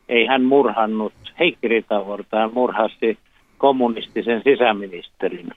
ei 0.09 0.25
hän 0.25 0.43
murhannut 0.43 1.13
Heikki 1.39 1.67
Ritavorta, 1.67 2.37
hän 2.37 2.53
murhasi 2.53 3.17
kommunistisen 3.57 4.41
sisäministerin. 4.43 5.47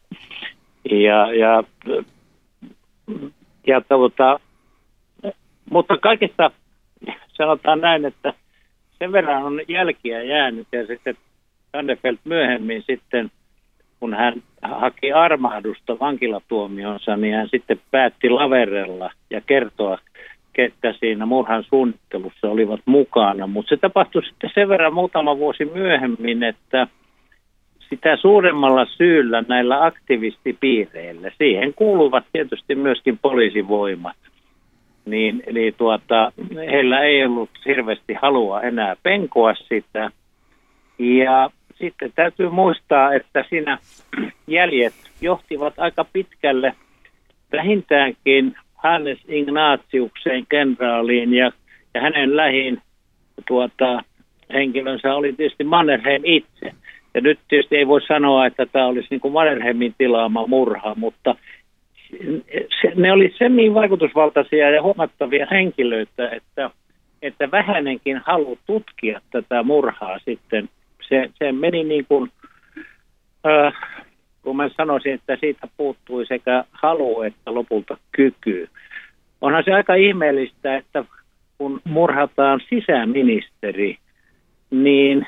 Ja, 0.90 1.34
ja, 1.34 1.64
ja 3.66 3.80
tuota, 3.88 4.40
mutta 5.70 5.98
kaikesta 5.98 6.50
sanotaan 7.28 7.80
näin, 7.80 8.04
että 8.04 8.34
sen 8.98 9.12
verran 9.12 9.42
on 9.42 9.60
jälkiä 9.68 10.22
jäänyt 10.22 10.66
ja 10.72 10.86
sitten 10.86 11.16
Sandefeld 11.72 12.18
myöhemmin 12.24 12.82
sitten– 12.86 13.30
kun 14.02 14.14
hän 14.14 14.42
haki 14.62 15.12
armahdusta 15.12 15.98
vankilatuomionsa, 16.00 17.16
niin 17.16 17.34
hän 17.34 17.48
sitten 17.50 17.80
päätti 17.90 18.30
laverella 18.30 19.10
ja 19.30 19.40
kertoa, 19.40 19.98
ketkä 20.52 20.94
siinä 21.00 21.26
murhan 21.26 21.64
suunnittelussa 21.64 22.48
olivat 22.48 22.80
mukana. 22.84 23.46
Mutta 23.46 23.68
se 23.68 23.76
tapahtui 23.76 24.24
sitten 24.24 24.50
sen 24.54 24.68
verran 24.68 24.94
muutama 24.94 25.38
vuosi 25.38 25.64
myöhemmin, 25.64 26.42
että 26.42 26.86
sitä 27.90 28.16
suuremmalla 28.16 28.86
syyllä 28.96 29.44
näillä 29.48 29.84
aktivistipiireillä, 29.84 31.30
siihen 31.38 31.74
kuuluvat 31.74 32.24
tietysti 32.32 32.74
myöskin 32.74 33.18
poliisivoimat, 33.22 34.16
niin, 35.04 35.42
niin 35.52 35.74
tuota, 35.78 36.32
heillä 36.56 37.00
ei 37.00 37.24
ollut 37.24 37.50
hirveästi 37.66 38.14
halua 38.22 38.60
enää 38.60 38.96
penkoa 39.02 39.54
sitä. 39.54 40.10
Ja 40.98 41.50
sitten 41.76 42.12
täytyy 42.14 42.50
muistaa, 42.50 43.14
että 43.14 43.44
siinä 43.48 43.78
jäljet 44.46 44.94
johtivat 45.20 45.74
aika 45.76 46.04
pitkälle 46.12 46.74
vähintäänkin 47.52 48.56
Hannes 48.74 49.18
Ignatiukseen 49.28 50.46
kenraaliin 50.48 51.34
ja, 51.34 51.52
ja 51.94 52.00
hänen 52.00 52.36
lähin 52.36 52.82
tuota, 53.48 54.02
henkilönsä 54.52 55.14
oli 55.14 55.32
tietysti 55.32 55.64
Mannerheim 55.64 56.22
itse. 56.24 56.72
Ja 57.14 57.20
nyt 57.20 57.38
tietysti 57.48 57.76
ei 57.76 57.86
voi 57.86 58.02
sanoa, 58.02 58.46
että 58.46 58.66
tämä 58.66 58.86
olisi 58.86 59.08
niin 59.10 59.20
kuin 59.20 59.32
Mannerheimin 59.32 59.94
tilaama 59.98 60.46
murha, 60.46 60.94
mutta 60.94 61.34
se, 62.80 62.92
ne 62.94 63.12
oli 63.12 63.34
semmin 63.38 63.74
vaikutusvaltaisia 63.74 64.70
ja 64.70 64.82
huomattavia 64.82 65.46
henkilöitä, 65.50 66.28
että, 66.30 66.70
että 67.22 67.50
vähänenkin 67.50 68.20
halu 68.26 68.58
tutkia 68.66 69.20
tätä 69.30 69.62
murhaa 69.62 70.18
sitten– 70.18 70.68
se, 71.12 71.30
se 71.38 71.52
meni 71.52 71.84
niin 71.84 72.06
kuin, 72.08 72.30
äh, 73.46 73.72
kun 74.42 74.56
mä 74.56 74.70
sanoisin, 74.76 75.14
että 75.14 75.36
siitä 75.40 75.68
puuttui 75.76 76.26
sekä 76.26 76.64
halu 76.72 77.22
että 77.22 77.54
lopulta 77.54 77.96
kyky. 78.12 78.68
Onhan 79.40 79.64
se 79.64 79.72
aika 79.72 79.94
ihmeellistä, 79.94 80.76
että 80.76 81.04
kun 81.58 81.80
murhataan 81.84 82.60
sisäministeri, 82.68 83.96
niin, 84.70 85.26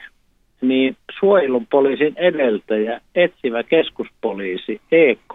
niin 0.61 0.97
suojelun 1.19 1.67
poliisin 1.67 2.15
edeltäjä, 2.17 3.01
etsivä 3.15 3.63
keskuspoliisi, 3.63 4.81
EK, 4.93 5.35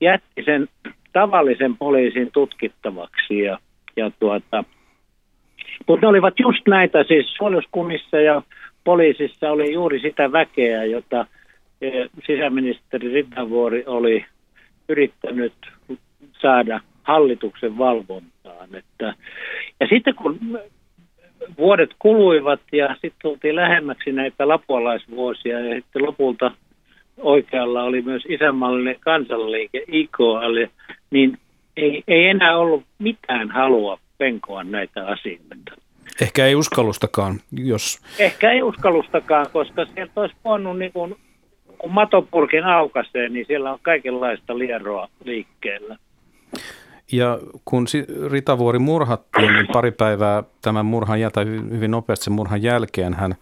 jätti 0.00 0.42
sen 0.44 0.68
tavallisen 1.12 1.76
poliisin 1.76 2.30
tutkittavaksi. 2.32 3.38
Ja, 3.38 3.58
ja 3.96 4.10
tuota, 4.20 4.64
mutta 5.86 6.06
ne 6.06 6.08
olivat 6.08 6.34
just 6.40 6.62
näitä 6.68 7.04
siis 7.04 7.34
suojeluskunnissa 7.34 8.20
ja 8.20 8.42
poliisissa 8.84 9.50
oli 9.50 9.72
juuri 9.72 10.00
sitä 10.00 10.32
väkeä, 10.32 10.84
jota 10.84 11.26
eh, 11.80 12.10
sisäministeri 12.26 13.12
Rintavuori 13.12 13.84
oli 13.86 14.24
yrittänyt 14.88 15.52
saada 16.40 16.80
hallituksen 17.02 17.78
valvontaan. 17.78 18.74
Että, 18.74 19.14
ja 19.80 19.86
sitten 19.88 20.14
kun 20.14 20.38
vuodet 21.58 21.90
kuluivat 21.98 22.60
ja 22.72 22.88
sitten 22.92 23.20
tultiin 23.22 23.56
lähemmäksi 23.56 24.12
näitä 24.12 24.48
lapualaisvuosia 24.48 25.60
ja 25.60 25.74
sitten 25.74 26.02
lopulta 26.02 26.50
oikealla 27.16 27.82
oli 27.82 28.02
myös 28.02 28.22
isänmallinen 28.28 28.96
kansanliike 29.00 29.84
IKL, 29.88 30.64
niin 31.10 31.38
ei, 31.76 32.02
ei 32.08 32.28
enää 32.28 32.58
ollut 32.58 32.84
mitään 32.98 33.50
halua 33.50 33.98
penkoa 34.18 34.64
näitä 34.64 35.06
asioita. 35.06 35.54
Ehkä 36.20 36.46
ei 36.46 36.54
uskallustakaan, 36.54 37.40
jos... 37.52 37.98
Ehkä 38.18 38.52
ei 38.52 38.62
uskallustakaan, 38.62 39.46
koska 39.52 39.86
sieltä 39.94 40.20
olisi 40.20 40.36
voinut 40.44 40.78
niin 40.78 40.92
kuin, 40.92 41.16
kun 41.78 41.92
matopurkin 41.92 42.64
aukaisee, 42.64 43.28
niin 43.28 43.46
siellä 43.46 43.72
on 43.72 43.78
kaikenlaista 43.82 44.58
lieroa 44.58 45.08
liikkeellä. 45.24 45.96
Ja 47.12 47.38
kun 47.64 47.86
Ritavuori 48.30 48.78
murhattiin, 48.78 49.52
niin 49.52 49.66
pari 49.72 49.90
päivää 49.90 50.42
tämän 50.62 50.86
murhan 50.86 51.20
jälkeen, 51.20 51.70
hyvin 51.70 51.90
nopeasti 51.90 52.24
sen 52.24 52.32
murhan 52.32 52.62
jälkeen, 52.62 53.14
hän, 53.14 53.34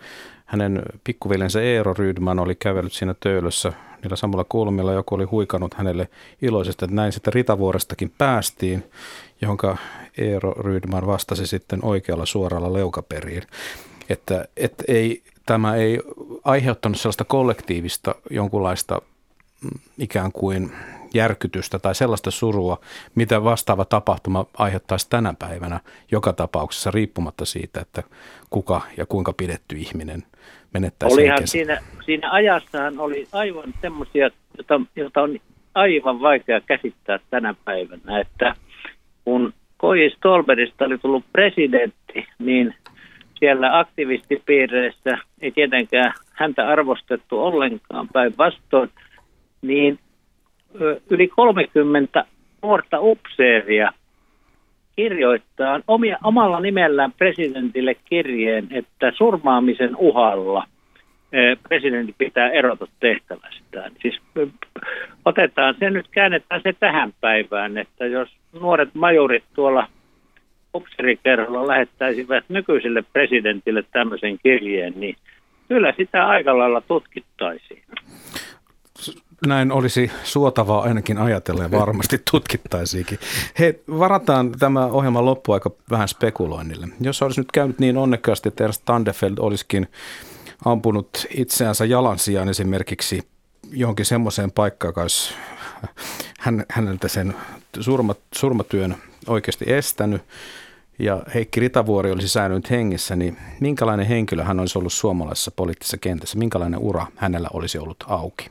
hänen 0.45 0.83
pikkuveljensä 1.05 1.63
Eero 1.63 1.95
Rydman 1.99 2.39
oli 2.39 2.55
kävellyt 2.55 2.93
siinä 2.93 3.15
töölössä 3.21 3.73
niillä 4.03 4.17
samalla 4.17 4.45
kulmilla. 4.49 4.93
Joku 4.93 5.15
oli 5.15 5.25
huikannut 5.25 5.75
hänelle 5.75 6.09
iloisesti, 6.43 6.85
että 6.85 6.97
näin 6.97 7.13
sitten 7.13 7.33
Ritavuorestakin 7.33 8.13
päästiin, 8.19 8.85
jonka 9.41 9.77
Eero 10.19 10.53
Rydman 10.53 11.07
vastasi 11.07 11.47
sitten 11.47 11.79
oikealla 11.83 12.27
suoralla 12.27 12.73
leukaperiin. 12.73 13.43
Että, 14.09 14.45
että 14.57 14.85
ei, 14.89 15.23
tämä 15.47 15.75
ei 15.75 16.01
aiheuttanut 16.45 16.99
sellaista 16.99 17.25
kollektiivista 17.25 18.15
jonkunlaista 18.31 19.03
mm, 19.63 19.81
ikään 19.99 20.33
kuin 20.33 20.73
järkytystä 21.15 21.79
tai 21.79 21.95
sellaista 21.95 22.31
surua, 22.31 22.79
mitä 23.15 23.45
vastaava 23.45 23.85
tapahtuma 23.85 24.47
aiheuttaisi 24.59 25.11
tänä 25.11 25.35
päivänä 25.39 25.81
joka 26.11 26.33
tapauksessa 26.33 26.91
riippumatta 26.91 27.45
siitä, 27.45 27.81
että 27.81 28.03
kuka 28.51 28.81
ja 28.97 29.07
kuinka 29.07 29.33
pidetty 29.33 29.77
ihminen 29.77 30.23
menettäisi 30.75 31.15
Olihan 31.15 31.49
siinä, 31.49 31.83
siinä 32.05 32.31
ajassahan 32.31 32.99
oli 32.99 33.29
aivan 33.33 33.75
semmoisia, 33.81 34.31
joita 34.97 35.23
on 35.23 35.39
aivan 35.75 36.21
vaikea 36.21 36.61
käsittää 36.61 37.19
tänä 37.31 37.55
päivänä, 37.65 38.21
että 38.21 38.55
kun 39.25 39.55
Koji 39.77 40.11
Stolberista 40.11 40.85
oli 40.85 40.99
tullut 40.99 41.25
presidentti, 41.33 42.27
niin 42.39 42.75
siellä 43.39 43.79
aktivistipiireissä 43.79 45.19
ei 45.41 45.51
tietenkään 45.51 46.13
häntä 46.33 46.69
arvostettu 46.69 47.41
ollenkaan 47.41 48.09
päinvastoin, 48.13 48.91
niin 49.63 49.99
yli 51.11 51.29
30 51.29 52.25
nuorta 52.63 53.01
upseeria 53.01 53.93
kirjoittaa 54.97 55.81
omia, 55.87 56.19
omalla 56.25 56.61
nimellään 56.61 57.13
presidentille 57.13 57.95
kirjeen, 57.95 58.69
että 58.71 59.13
surmaamisen 59.15 59.97
uhalla 59.97 60.67
presidentti 61.69 62.15
pitää 62.19 62.51
erota 62.51 62.87
tehtävästään. 63.01 63.93
Siis 64.03 64.21
otetaan 65.25 65.75
se 65.79 65.91
nyt, 65.91 66.07
käännetään 66.11 66.61
se 66.63 66.73
tähän 66.81 67.13
päivään, 67.21 67.79
että 67.79 68.07
jos 68.07 68.29
nuoret 68.61 68.95
majurit 68.95 69.45
tuolla 69.55 69.89
upserikerholla 70.75 71.67
lähettäisivät 71.67 72.45
nykyiselle 72.49 73.03
presidentille 73.13 73.85
tämmöisen 73.93 74.39
kirjeen, 74.43 74.93
niin 74.97 75.17
kyllä 75.69 75.93
sitä 75.97 76.27
aika 76.27 76.59
lailla 76.59 76.81
tutkittaisiin 76.81 77.83
näin 79.47 79.73
olisi 79.73 80.11
suotavaa 80.23 80.83
ainakin 80.83 81.19
ajatella 81.19 81.63
ja 81.63 81.71
varmasti 81.71 82.19
tutkittaisiinkin. 82.31 83.19
He 83.59 83.81
varataan 83.99 84.53
tämä 84.59 84.87
ohjelman 84.87 85.25
loppuaika 85.25 85.71
vähän 85.91 86.09
spekuloinnille. 86.09 86.89
Jos 87.01 87.23
olisi 87.23 87.41
nyt 87.41 87.53
käynyt 87.53 87.79
niin 87.79 87.97
onnekkaasti, 87.97 88.49
että 88.49 88.65
Ernst 88.65 88.83
Tandefeld 88.85 89.39
olisikin 89.39 89.89
ampunut 90.65 91.09
itseänsä 91.37 91.85
jalansijaan 91.85 92.49
esimerkiksi 92.49 93.21
johonkin 93.75 94.07
semmoiseen 94.07 94.53
paikkaan, 94.53 94.95
olisi 94.97 95.35
hän, 96.41 96.65
häneltä 96.71 97.09
sen 97.09 97.35
surma, 97.81 98.15
surmatyön 98.35 98.97
oikeasti 99.27 99.65
estänyt, 99.73 100.23
ja 100.99 101.23
Heikki 101.35 101.61
Ritavuori 101.61 102.11
olisi 102.11 102.29
säilynyt 102.29 102.71
hengissä, 102.71 103.17
niin 103.17 103.37
minkälainen 103.61 104.07
henkilö 104.07 104.45
hän 104.45 104.61
olisi 104.61 104.79
ollut 104.79 104.93
suomalaisessa 104.93 105.51
poliittisessa 105.51 105.99
kentässä? 105.99 106.39
Minkälainen 106.39 106.81
ura 106.81 107.07
hänellä 107.17 107.49
olisi 107.53 107.79
ollut 107.79 108.05
auki? 108.09 108.51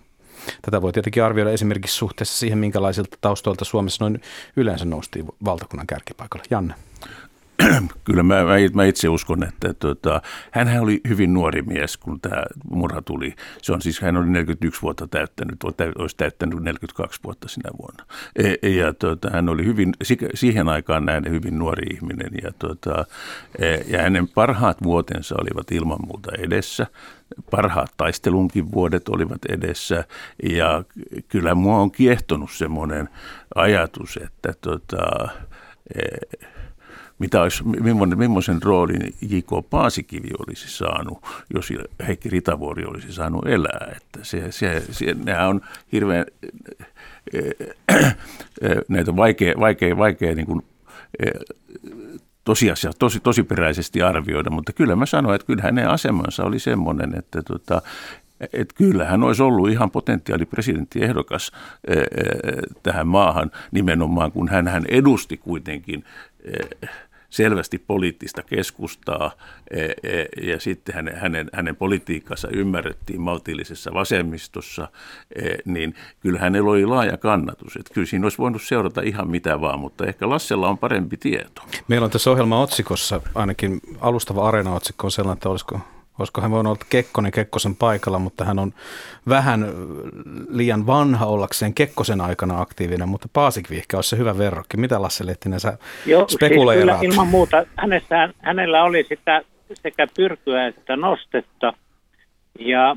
Tätä 0.62 0.82
voi 0.82 0.94
tietenkin 0.94 1.24
arvioida 1.24 1.52
esimerkiksi 1.52 1.96
suhteessa 1.96 2.40
siihen, 2.40 2.58
minkälaisilta 2.58 3.18
taustoilta 3.22 3.66
Suomessa 3.66 4.04
noin 4.04 4.22
yleensä 4.56 4.86
noustiin 4.86 5.26
valtakunnan 5.46 5.88
kärkipaikalle. 5.88 6.46
Janne. 6.50 6.74
Kyllä 8.04 8.24
mä, 8.24 8.36
mä 8.74 8.86
itse 8.86 9.10
uskon, 9.10 9.44
että 9.44 9.74
tuota, 9.74 10.22
hän 10.52 10.80
oli 10.82 11.02
hyvin 11.08 11.34
nuori 11.34 11.62
mies, 11.62 11.98
kun 11.98 12.22
tämä 12.22 12.44
murha 12.70 13.02
tuli. 13.02 13.36
Se 13.62 13.74
on 13.74 13.82
siis, 13.82 14.02
hän 14.02 14.18
oli 14.18 14.30
41 14.30 14.82
vuotta 14.82 15.08
täyttänyt, 15.08 15.64
olisi 15.98 16.18
täyttänyt 16.18 16.60
42 16.60 17.20
vuotta 17.24 17.48
sinä 17.48 17.70
vuonna. 17.82 18.06
E, 18.36 18.70
ja 18.70 18.94
tuota, 18.94 19.30
hän 19.34 19.50
oli 19.50 19.66
hyvin, 19.66 19.94
siihen 20.34 20.70
aikaan 20.70 21.06
näin 21.06 21.30
hyvin 21.30 21.60
nuori 21.60 21.84
ihminen 21.96 22.32
ja, 22.44 22.52
tuota, 22.60 23.06
e, 23.60 23.76
ja 23.88 24.02
hänen 24.02 24.28
parhaat 24.28 24.78
vuotensa 24.84 25.36
olivat 25.42 25.72
ilman 25.72 26.00
muuta 26.08 26.32
edessä 26.38 26.88
parhaat 27.52 27.92
taistelunkin 27.98 28.72
vuodet 28.72 29.10
olivat 29.10 29.46
edessä 29.50 30.04
ja 30.44 30.84
kyllä 31.28 31.56
mua 31.56 31.78
on 31.78 31.92
kiehtonut 31.92 32.52
semmoinen 32.52 33.10
ajatus, 33.56 34.20
että 34.24 34.54
tota, 34.62 35.30
e, 35.96 36.02
mitä 37.24 37.42
olisi, 37.42 37.64
millaisen, 37.64 38.18
millaisen 38.18 38.62
roolin 38.64 39.14
J.K. 39.22 39.70
Paasikivi 39.70 40.30
olisi 40.48 40.70
saanut, 40.70 41.18
jos 41.54 41.74
Heikki 42.08 42.30
Ritavuori 42.30 42.86
olisi 42.86 43.14
saanut 43.14 43.48
elää. 43.48 43.94
Että 43.98 44.20
se, 44.22 44.52
se, 44.52 44.84
se, 44.92 45.06
nämä 45.26 45.48
on 45.48 45.62
hirveän 45.92 46.26
näitä 48.88 49.16
vaikea, 49.16 49.54
vaikea, 49.60 49.98
vaikea 49.98 50.36
niin 50.36 50.46
kuin, 50.46 50.62
tosiasia, 52.44 52.92
tosi, 53.00 53.20
tosiperäisesti 53.20 54.02
arvioida, 54.02 54.50
mutta 54.50 54.74
kyllä 54.74 54.96
mä 54.96 55.06
sanoin, 55.06 55.36
että 55.36 55.48
kyllä 55.48 55.64
hänen 55.64 55.90
asemansa 55.90 56.44
oli 56.44 56.60
semmoinen, 56.60 57.16
että 57.18 57.42
tota, 57.42 57.82
että 58.54 58.76
kyllä 58.76 59.06
hän 59.06 59.24
olisi 59.24 59.44
ollut 59.44 59.70
ihan 59.70 59.92
potentiaali 59.92 60.46
presidenttiehdokas 60.46 61.52
tähän 62.84 63.08
maahan 63.08 63.52
nimenomaan, 63.72 64.32
kun 64.32 64.50
hän, 64.50 64.68
hän 64.68 64.86
edusti 64.90 65.38
kuitenkin 65.38 66.04
selvästi 67.34 67.78
poliittista 67.78 68.44
keskustaa 68.44 69.32
e, 69.72 69.82
e, 69.82 70.26
ja 70.42 70.60
sitten 70.60 70.96
hänen, 70.96 71.16
hänen, 71.16 71.50
hänen 71.54 71.76
politiikkansa 71.76 72.48
ymmärrettiin 72.52 73.22
maltillisessa 73.22 73.94
vasemmistossa, 73.94 74.88
e, 75.36 75.56
niin 75.66 75.96
kyllä 76.20 76.40
hänellä 76.40 76.70
oli 76.70 76.86
laaja 76.86 77.18
kannatus. 77.18 77.76
Että 77.76 77.94
kyllä 77.94 78.08
siinä 78.08 78.26
olisi 78.26 78.38
voinut 78.38 78.62
seurata 78.62 79.02
ihan 79.02 79.30
mitä 79.30 79.62
vaan, 79.62 79.80
mutta 79.80 80.06
ehkä 80.06 80.30
Lassella 80.30 80.70
on 80.70 80.78
parempi 80.78 81.18
tieto. 81.18 81.62
Meillä 81.88 82.06
on 82.06 82.12
tässä 82.12 82.32
ohjelman 82.32 82.60
otsikossa, 82.60 83.22
ainakin 83.36 83.80
alustava 84.02 84.48
areena-otsikko 84.48 85.08
on 85.08 85.12
sellainen, 85.12 85.38
että 85.38 85.50
olisiko 85.50 85.80
Olisiko 86.20 86.42
hän 86.42 86.52
voinut 86.52 86.72
olla 86.72 86.86
Kekkonen 86.90 87.32
Kekkosen 87.32 87.76
paikalla, 87.76 88.20
mutta 88.20 88.46
hän 88.46 88.60
on 88.60 88.74
vähän 89.30 89.66
liian 90.50 90.88
vanha 90.88 91.26
ollakseen 91.26 91.74
Kekkosen 91.74 92.22
aikana 92.22 92.62
aktiivinen, 92.62 93.10
mutta 93.10 93.28
Paasikvihkä 93.34 93.98
olisi 93.98 94.10
se 94.10 94.18
hyvä 94.18 94.38
verrokki. 94.38 94.78
Mitä 94.78 95.02
Lasse 95.02 95.26
Lehtinen 95.26 95.60
sä 95.60 95.78
Joo, 96.06 96.28
spekuleeraat? 96.28 97.00
Siis 97.00 97.14
ilman 97.14 97.28
muuta. 97.28 97.66
Hänessä, 97.78 98.30
hänellä 98.40 98.84
oli 98.84 99.06
sitä 99.10 99.42
sekä 99.74 100.08
pyrkyä 100.16 100.68
että 100.68 100.96
nostetta. 100.96 101.74
Ja 102.60 102.96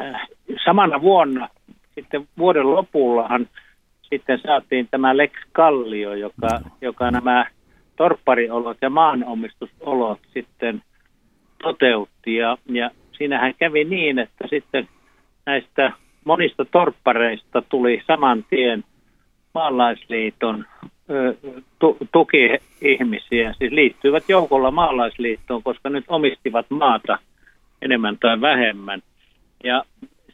äh, 0.00 0.28
samana 0.64 1.00
vuonna, 1.00 1.48
sitten 1.94 2.28
vuoden 2.38 2.70
lopullahan 2.70 3.48
sitten 4.02 4.40
saatiin 4.46 4.88
tämä 4.90 5.16
Lex 5.16 5.32
Kallio, 5.52 6.14
joka, 6.14 6.60
joka 6.80 7.10
nämä 7.10 7.46
torppariolot 7.96 8.76
ja 8.82 8.90
maanomistusolot 8.90 10.20
sitten– 10.32 10.82
toteutti. 11.64 12.34
Ja, 12.34 12.58
ja 12.68 12.90
siinähän 13.12 13.54
kävi 13.58 13.84
niin, 13.84 14.18
että 14.18 14.48
sitten 14.50 14.88
näistä 15.46 15.92
monista 16.24 16.64
torppareista 16.64 17.62
tuli 17.68 18.02
saman 18.06 18.44
tien 18.50 18.84
maalaisliiton 19.54 20.64
tu, 21.78 21.96
tuki-ihmisiä, 22.12 23.54
siis 23.58 23.72
liittyivät 23.72 24.28
joukolla 24.28 24.70
maalaisliittoon, 24.70 25.62
koska 25.62 25.90
nyt 25.90 26.04
omistivat 26.08 26.66
maata 26.70 27.18
enemmän 27.82 28.18
tai 28.20 28.40
vähemmän. 28.40 29.02
Ja 29.64 29.84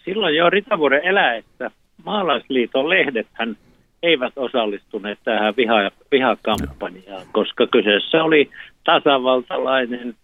silloin 0.04 0.36
jo 0.36 0.50
Ritavuoren 0.50 1.04
eläessä 1.04 1.70
maalaisliiton 2.04 2.88
lehdethän 2.88 3.56
eivät 4.02 4.32
osallistuneet 4.36 5.18
tähän 5.24 5.54
viha, 5.56 5.90
vihakampanjaan, 6.10 7.26
koska 7.32 7.66
kyseessä 7.66 8.24
oli 8.24 8.50
tasavaltalainen 8.84 10.14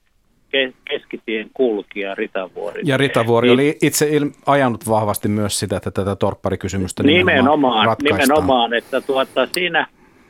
keskitien 0.84 1.50
kulkija 1.54 2.14
Ritavuori. 2.14 2.82
Ja 2.84 2.96
Ritavuori 2.96 3.48
niin, 3.48 3.54
oli 3.54 3.78
itse 3.82 4.09
il, 4.09 4.30
ajanut 4.46 4.88
vahvasti 4.88 5.28
myös 5.28 5.59
sitä, 5.59 5.76
että 5.76 5.90
tätä 5.90 6.16
torpparikysymystä 6.16 7.02
nimenomaan, 7.02 7.36
nimenomaan, 7.42 7.96
nimenomaan 8.02 8.74
että 8.74 9.00
tuota, 9.00 9.46
siinä 9.46 9.86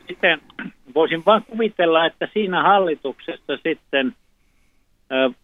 sitten 0.08 0.40
voisin 0.94 1.22
vain 1.26 1.42
kuvitella, 1.50 2.06
että 2.06 2.28
siinä 2.32 2.62
hallituksessa 2.62 3.58
sitten 3.62 4.12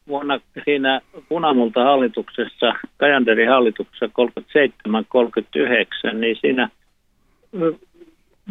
vuonna 0.09 0.41
siinä 0.65 1.01
punamulta 1.29 1.85
hallituksessa, 1.85 2.75
Kajanderin 2.97 3.49
hallituksessa 3.49 4.11
37-39, 6.13 6.15
niin 6.15 6.37
siinä 6.41 6.69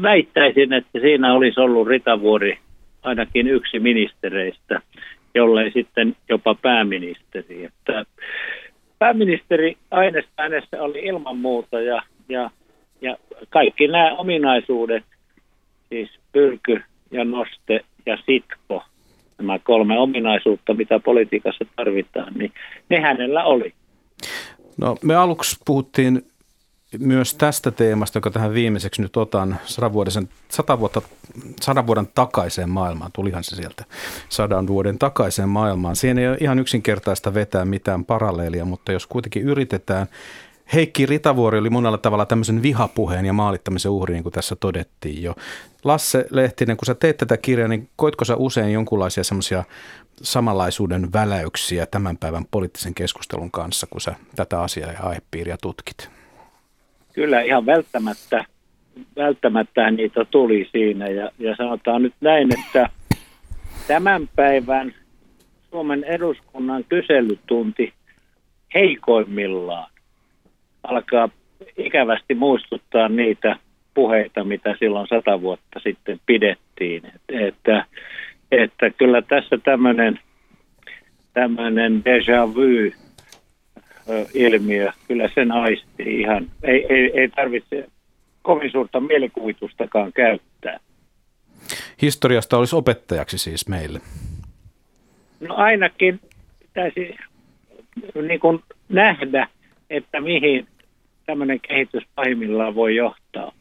väittäisin, 0.02 0.74
että 0.74 1.00
siinä 1.00 1.34
olisi 1.34 1.60
ollut 1.60 1.88
Ritavuori 1.88 2.58
ainakin 3.04 3.48
yksi 3.48 3.80
ministereistä 3.80 4.82
jollei 5.36 5.72
sitten 5.72 6.16
jopa 6.30 6.56
pääministeri. 6.56 7.66
Että 7.66 8.06
pääministeri 9.00 9.78
Ainesta 9.92 10.82
oli 10.82 11.00
ilman 11.00 11.38
muuta 11.38 11.82
ja, 11.82 12.02
ja, 12.30 12.50
ja 13.02 13.18
kaikki 13.50 13.88
nämä 13.88 14.16
ominaisuudet, 14.16 15.04
siis 15.90 16.10
pyrky 16.32 16.82
ja 17.12 17.24
noste 17.24 17.80
ja 18.06 18.18
sitko, 18.26 18.84
nämä 19.38 19.60
kolme 19.60 20.00
ominaisuutta, 20.00 20.74
mitä 20.74 21.00
politiikassa 21.00 21.66
tarvitaan, 21.76 22.34
niin 22.34 22.54
ne 22.90 23.00
hänellä 23.00 23.44
oli. 23.44 23.74
No, 24.78 24.96
me 25.04 25.16
aluksi 25.16 25.58
puhuttiin 25.66 26.22
myös 27.00 27.36
tästä 27.36 27.72
teemasta, 27.72 28.18
joka 28.18 28.32
tähän 28.32 28.54
viimeiseksi 28.54 29.02
nyt 29.02 29.18
otan, 29.18 29.60
sadan, 29.66 29.94
vuoden, 29.94 30.30
sata 30.50 30.80
vuotta, 30.80 31.02
sadan 31.62 31.88
vuoden 31.88 32.08
takaiseen 32.16 32.70
maailmaan, 32.70 33.12
tulihan 33.12 33.44
se 33.44 33.56
sieltä 33.56 33.86
sadan 34.30 34.68
vuoden 34.68 35.00
takaiseen 35.00 35.50
maailmaan. 35.50 35.96
Siihen 35.96 36.18
ei 36.18 36.28
ole 36.28 36.38
ihan 36.42 36.60
yksinkertaista 36.60 37.34
vetää 37.34 37.66
mitään 37.66 38.06
paralleelia, 38.06 38.66
mutta 38.66 38.92
jos 38.92 39.08
kuitenkin 39.08 39.44
yritetään, 39.44 40.08
Heikki 40.74 41.06
Ritavuori 41.06 41.58
oli 41.58 41.70
monella 41.70 41.98
tavalla 41.98 42.26
tämmöisen 42.26 42.62
vihapuheen 42.62 43.26
ja 43.26 43.34
maalittamisen 43.34 43.92
uhri, 43.92 44.14
niin 44.14 44.24
kuin 44.24 44.34
tässä 44.34 44.56
todettiin 44.56 45.24
jo. 45.24 45.36
Lasse 45.84 46.26
Lehtinen, 46.30 46.78
kun 46.78 46.86
sä 46.86 46.96
teet 46.96 47.18
tätä 47.18 47.38
kirjaa, 47.38 47.68
niin 47.68 47.90
koitko 47.96 48.26
sä 48.26 48.36
usein 48.36 48.74
jonkunlaisia 48.74 49.24
semmoisia 49.24 49.64
samanlaisuuden 50.22 51.14
väläyksiä 51.14 51.86
tämän 51.86 52.18
päivän 52.18 52.46
poliittisen 52.52 52.94
keskustelun 52.94 53.52
kanssa, 53.52 53.88
kun 53.90 54.02
sä 54.02 54.16
tätä 54.36 54.62
asiaa 54.62 54.92
ja 54.92 55.00
aihepiiriä 55.04 55.58
tutkit? 55.62 56.21
Kyllä 57.14 57.42
ihan 57.42 57.66
välttämättä, 57.66 58.46
välttämättä 59.16 59.92
niitä 59.92 60.26
tuli 60.26 60.70
siinä. 60.72 61.08
Ja, 61.08 61.32
ja 61.40 61.56
sanotaan 61.56 62.02
nyt 62.02 62.14
näin, 62.22 62.50
että 62.60 62.90
tämän 63.88 64.30
päivän 64.36 64.94
Suomen 65.70 66.04
eduskunnan 66.04 66.84
kyselytunti 66.90 67.94
heikoimmillaan 68.74 69.92
alkaa 70.84 71.30
ikävästi 71.78 72.34
muistuttaa 72.36 73.10
niitä 73.10 73.56
puheita, 73.94 74.44
mitä 74.44 74.76
silloin 74.80 75.08
sata 75.08 75.42
vuotta 75.42 75.80
sitten 75.84 76.20
pidettiin. 76.26 77.04
Että, 77.30 77.86
että 78.52 78.90
kyllä 78.90 79.22
tässä 79.22 79.58
tämmöinen 79.58 80.20
tämmöinen 81.34 82.04
déjà 82.06 82.56
vu 82.56 83.01
ilmiö, 84.34 84.92
kyllä 85.08 85.30
sen 85.36 85.52
aisti 85.52 86.04
ihan, 86.20 86.52
ei, 86.64 86.86
ei, 86.90 87.12
ei 87.20 87.30
tarvitse 87.30 87.88
kovin 88.42 88.72
suurta 88.72 89.00
mielikuvitustakaan 89.00 90.14
käyttää. 90.14 90.80
Historiasta 92.02 92.58
olisi 92.58 92.76
opettajaksi 92.76 93.38
siis 93.38 93.68
meille. 93.68 94.02
No 95.40 95.56
ainakin 95.56 96.20
pitäisi 96.60 97.16
niin 98.28 98.40
kuin 98.40 98.64
nähdä, 98.90 99.48
että 99.90 100.22
mihin 100.22 100.68
tämmöinen 101.26 101.60
kehitys 101.60 102.04
pahimmillaan 102.16 102.76
voi 102.76 102.96
johtaa. 102.96 103.52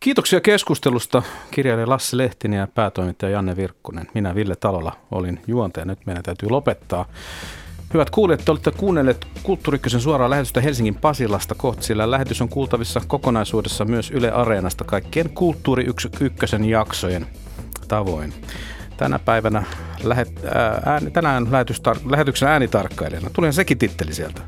Kiitoksia 0.00 0.40
keskustelusta 0.40 1.22
kirjailija 1.50 1.88
Lassi 1.88 2.16
Lehtinen 2.16 2.58
ja 2.58 2.68
päätoimittaja 2.74 3.32
Janne 3.32 3.56
Virkkunen. 3.56 4.06
Minä 4.14 4.34
Ville 4.34 4.56
Talola 4.56 4.92
olin 5.10 5.40
juontaja. 5.46 5.84
Nyt 5.84 6.06
meidän 6.06 6.22
täytyy 6.22 6.50
lopettaa. 6.50 7.06
Hyvät 7.94 8.10
kuulijat, 8.10 8.44
te 8.44 8.50
olette 8.50 8.70
kuunnelleet 8.70 9.26
Kulttuurikkösen 9.42 10.00
suoraa 10.00 10.30
lähetystä 10.30 10.60
Helsingin 10.60 10.94
Pasilasta 10.94 11.54
kohti, 11.54 11.82
sillä 11.82 12.10
lähetys 12.10 12.42
on 12.42 12.48
kuultavissa 12.48 13.00
kokonaisuudessa 13.06 13.84
myös 13.84 14.10
Yle 14.10 14.30
Areenasta 14.30 14.84
kaikkien 14.84 15.30
Kulttuuri 15.30 15.86
Ykkösen 16.20 16.64
jaksojen 16.64 17.26
tavoin. 17.88 18.34
Tänä 18.96 19.18
päivänä 19.18 19.62
lähet, 20.02 20.40
ääni, 20.86 21.10
tänään 21.10 21.46
lähetystar- 21.46 22.10
lähetyksen 22.10 22.48
äänitarkkailijana, 22.48 23.30
tuli 23.32 23.52
sekin 23.52 23.78
titteli 23.78 24.14
sieltä, 24.14 24.42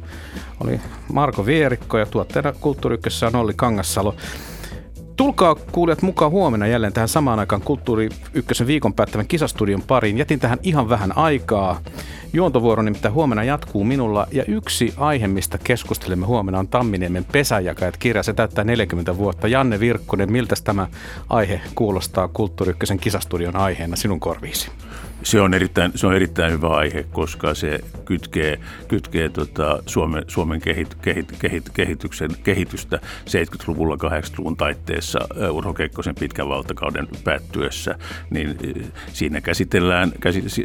oli 0.64 0.80
Marko 1.12 1.46
Vierikko 1.46 1.98
ja 1.98 2.06
tuotteena 2.06 2.52
Kulttuuri 2.52 2.98
on 3.26 3.36
Olli 3.36 3.52
Kangassalo. 3.56 4.14
Tulkaa 5.16 5.54
kuulijat 5.54 6.02
mukaan 6.02 6.30
huomenna 6.30 6.66
jälleen 6.66 6.92
tähän 6.92 7.08
samaan 7.08 7.38
aikaan 7.38 7.62
Kulttuuri 7.62 8.08
Ykkösen 8.34 8.66
viikon 8.66 8.94
päättävän 8.94 9.26
kisastudion 9.26 9.82
pariin. 9.82 10.18
Jätin 10.18 10.40
tähän 10.40 10.58
ihan 10.62 10.88
vähän 10.88 11.18
aikaa. 11.18 11.80
Juontovuoro 12.32 12.82
nimittäin 12.82 13.14
huomenna 13.14 13.44
jatkuu 13.44 13.84
minulla 13.84 14.26
ja 14.32 14.44
yksi 14.44 14.94
aihe, 14.96 15.28
mistä 15.28 15.58
keskustelemme 15.64 16.26
huomenna 16.26 16.58
on 16.58 16.68
Tamminiemen 16.68 17.24
pesäjakajat 17.32 17.96
kirja. 17.96 18.22
Se 18.22 18.32
täyttää 18.32 18.64
40 18.64 19.16
vuotta. 19.16 19.48
Janne 19.48 19.80
Virkkunen, 19.80 20.32
miltä 20.32 20.54
tämä 20.64 20.86
aihe 21.28 21.60
kuulostaa 21.74 22.28
Kulttuuri 22.28 22.70
Ykkösen 22.70 22.98
kisastudion 22.98 23.56
aiheena 23.56 23.96
sinun 23.96 24.20
korviisi? 24.20 24.70
Se 25.22 25.40
on 25.40 25.54
erittäin, 25.54 25.92
se 25.94 26.06
on 26.06 26.14
erittäin 26.14 26.52
hyvä 26.52 26.68
aihe, 26.68 27.02
koska 27.02 27.54
se 27.54 27.80
kytkee, 28.04 28.58
kytkee 28.88 29.28
tota 29.28 29.82
Suomen, 29.86 30.24
Suomen 30.28 30.60
kehit, 30.60 30.94
kehit, 30.94 31.32
kehit, 31.38 31.70
kehityksen, 31.74 32.30
kehitystä 32.44 33.00
70-luvulla, 33.28 33.96
80-luvun 33.96 34.56
taitteessa 34.56 35.18
Urho 35.50 35.74
Kekkosen 35.74 36.14
pitkän 36.14 36.48
valtakauden 36.48 37.08
päättyessä. 37.24 37.98
Niin 38.30 38.56
siinä 39.12 39.40
käsitellään, 39.40 40.12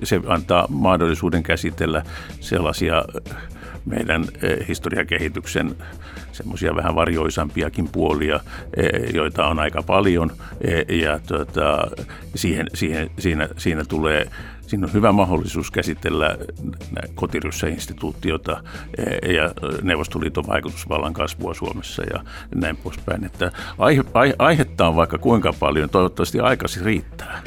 se 0.03 0.21
antaa 0.27 0.67
mahdollisuuden 0.69 1.43
käsitellä 1.43 2.03
sellaisia 2.39 3.03
meidän 3.85 4.25
historiakehityksen 4.67 5.75
semmoisia 6.37 6.75
vähän 6.75 6.95
varjoisampiakin 6.95 7.87
puolia, 7.87 8.39
joita 9.13 9.47
on 9.47 9.59
aika 9.59 9.83
paljon. 9.83 10.31
Ja 10.89 11.19
tuota, 11.27 11.87
siihen, 12.35 12.67
siihen, 12.73 13.09
siinä, 13.19 13.49
siinä 13.57 13.85
tulee 13.85 14.29
siinä 14.67 14.87
on 14.87 14.93
hyvä 14.93 15.11
mahdollisuus 15.11 15.71
käsitellä 15.71 16.37
kotiryssä-instituutiota 17.15 18.63
ja 19.35 19.51
Neuvostoliiton 19.81 20.47
vaikutusvallan 20.47 21.13
kasvua 21.13 21.53
Suomessa 21.53 22.03
ja 22.13 22.23
näin 22.55 22.77
poispäin. 22.77 23.23
Että 23.23 23.51
aihe, 23.77 24.03
aihe, 24.13 24.35
aihetta 24.39 24.87
on 24.87 24.95
vaikka 24.95 25.17
kuinka 25.17 25.53
paljon, 25.59 25.89
toivottavasti 25.89 26.39
aikasi 26.39 26.83
riittää. 26.83 27.41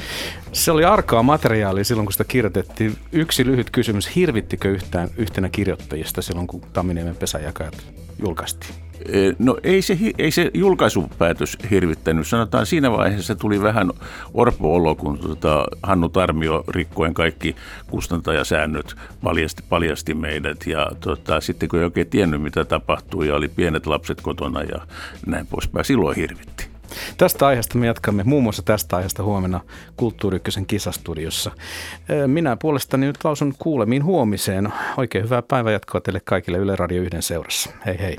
Se 0.53 0.73
oli 0.73 0.85
arkaa 0.85 1.23
materiaalia 1.23 1.85
silloin, 1.85 2.07
kun 2.07 2.13
sitä 2.13 2.25
kirjoitettiin. 2.25 2.97
Yksi 3.13 3.47
lyhyt 3.47 3.71
kysymys, 3.71 4.17
hirvittikö 4.17 4.71
yhtään 4.71 5.09
yhtenä 5.17 5.49
kirjoittajista 5.49 6.23
silloin, 6.23 6.47
kun 6.47 6.61
Tamminiemen 6.73 7.17
pesäjakajat 7.17 7.87
julkaistiin? 8.23 8.75
No 9.39 9.57
ei 9.63 9.83
se, 9.83 9.99
ei 10.19 10.31
se 10.31 10.51
julkaisupäätös 10.55 11.59
hirvittänyt. 11.71 12.27
Sanotaan 12.27 12.67
siinä 12.67 12.91
vaiheessa 12.91 13.35
tuli 13.35 13.63
vähän 13.63 13.91
orpo-olo, 14.35 14.95
kun 14.95 15.19
tota 15.19 15.67
Hannu 15.83 16.09
Tarmio 16.09 16.65
rikkoen 16.69 17.15
kaikki 17.15 17.57
kustantajasäännöt 17.91 18.97
paljasti, 19.23 19.63
paljasti 19.69 20.15
meidät. 20.15 20.67
Ja 20.67 20.91
tota, 21.01 21.41
sitten 21.41 21.69
kun 21.69 21.79
ei 21.79 21.85
oikein 21.85 22.11
tiennyt, 22.11 22.43
mitä 22.43 22.65
tapahtui 22.65 23.29
ja 23.29 23.35
oli 23.35 23.49
pienet 23.49 23.87
lapset 23.87 24.21
kotona 24.21 24.63
ja 24.63 24.87
näin 25.27 25.47
poispäin, 25.47 25.85
silloin 25.85 26.17
hirvitti. 26.17 26.70
Tästä 27.17 27.47
aiheesta 27.47 27.79
me 27.79 27.87
jatkamme 27.87 28.25
muun 28.25 28.43
muassa 28.43 28.63
tästä 28.63 28.97
aiheesta 28.97 29.23
huomenna 29.23 29.61
Kulttuuri 29.97 30.41
kisastudiossa. 30.67 31.51
Minä 32.27 32.57
puolestani 32.57 33.07
nyt 33.07 33.25
lausun 33.25 33.55
kuulemiin 33.59 34.05
huomiseen. 34.05 34.73
Oikein 34.97 35.25
hyvää 35.25 35.43
päivänjatkoa 35.43 36.01
teille 36.01 36.21
kaikille 36.25 36.59
Yle 36.59 36.77
Radio 36.77 37.03
1 37.03 37.17
seurassa. 37.21 37.71
Hei 37.87 37.99
hei. 37.99 38.17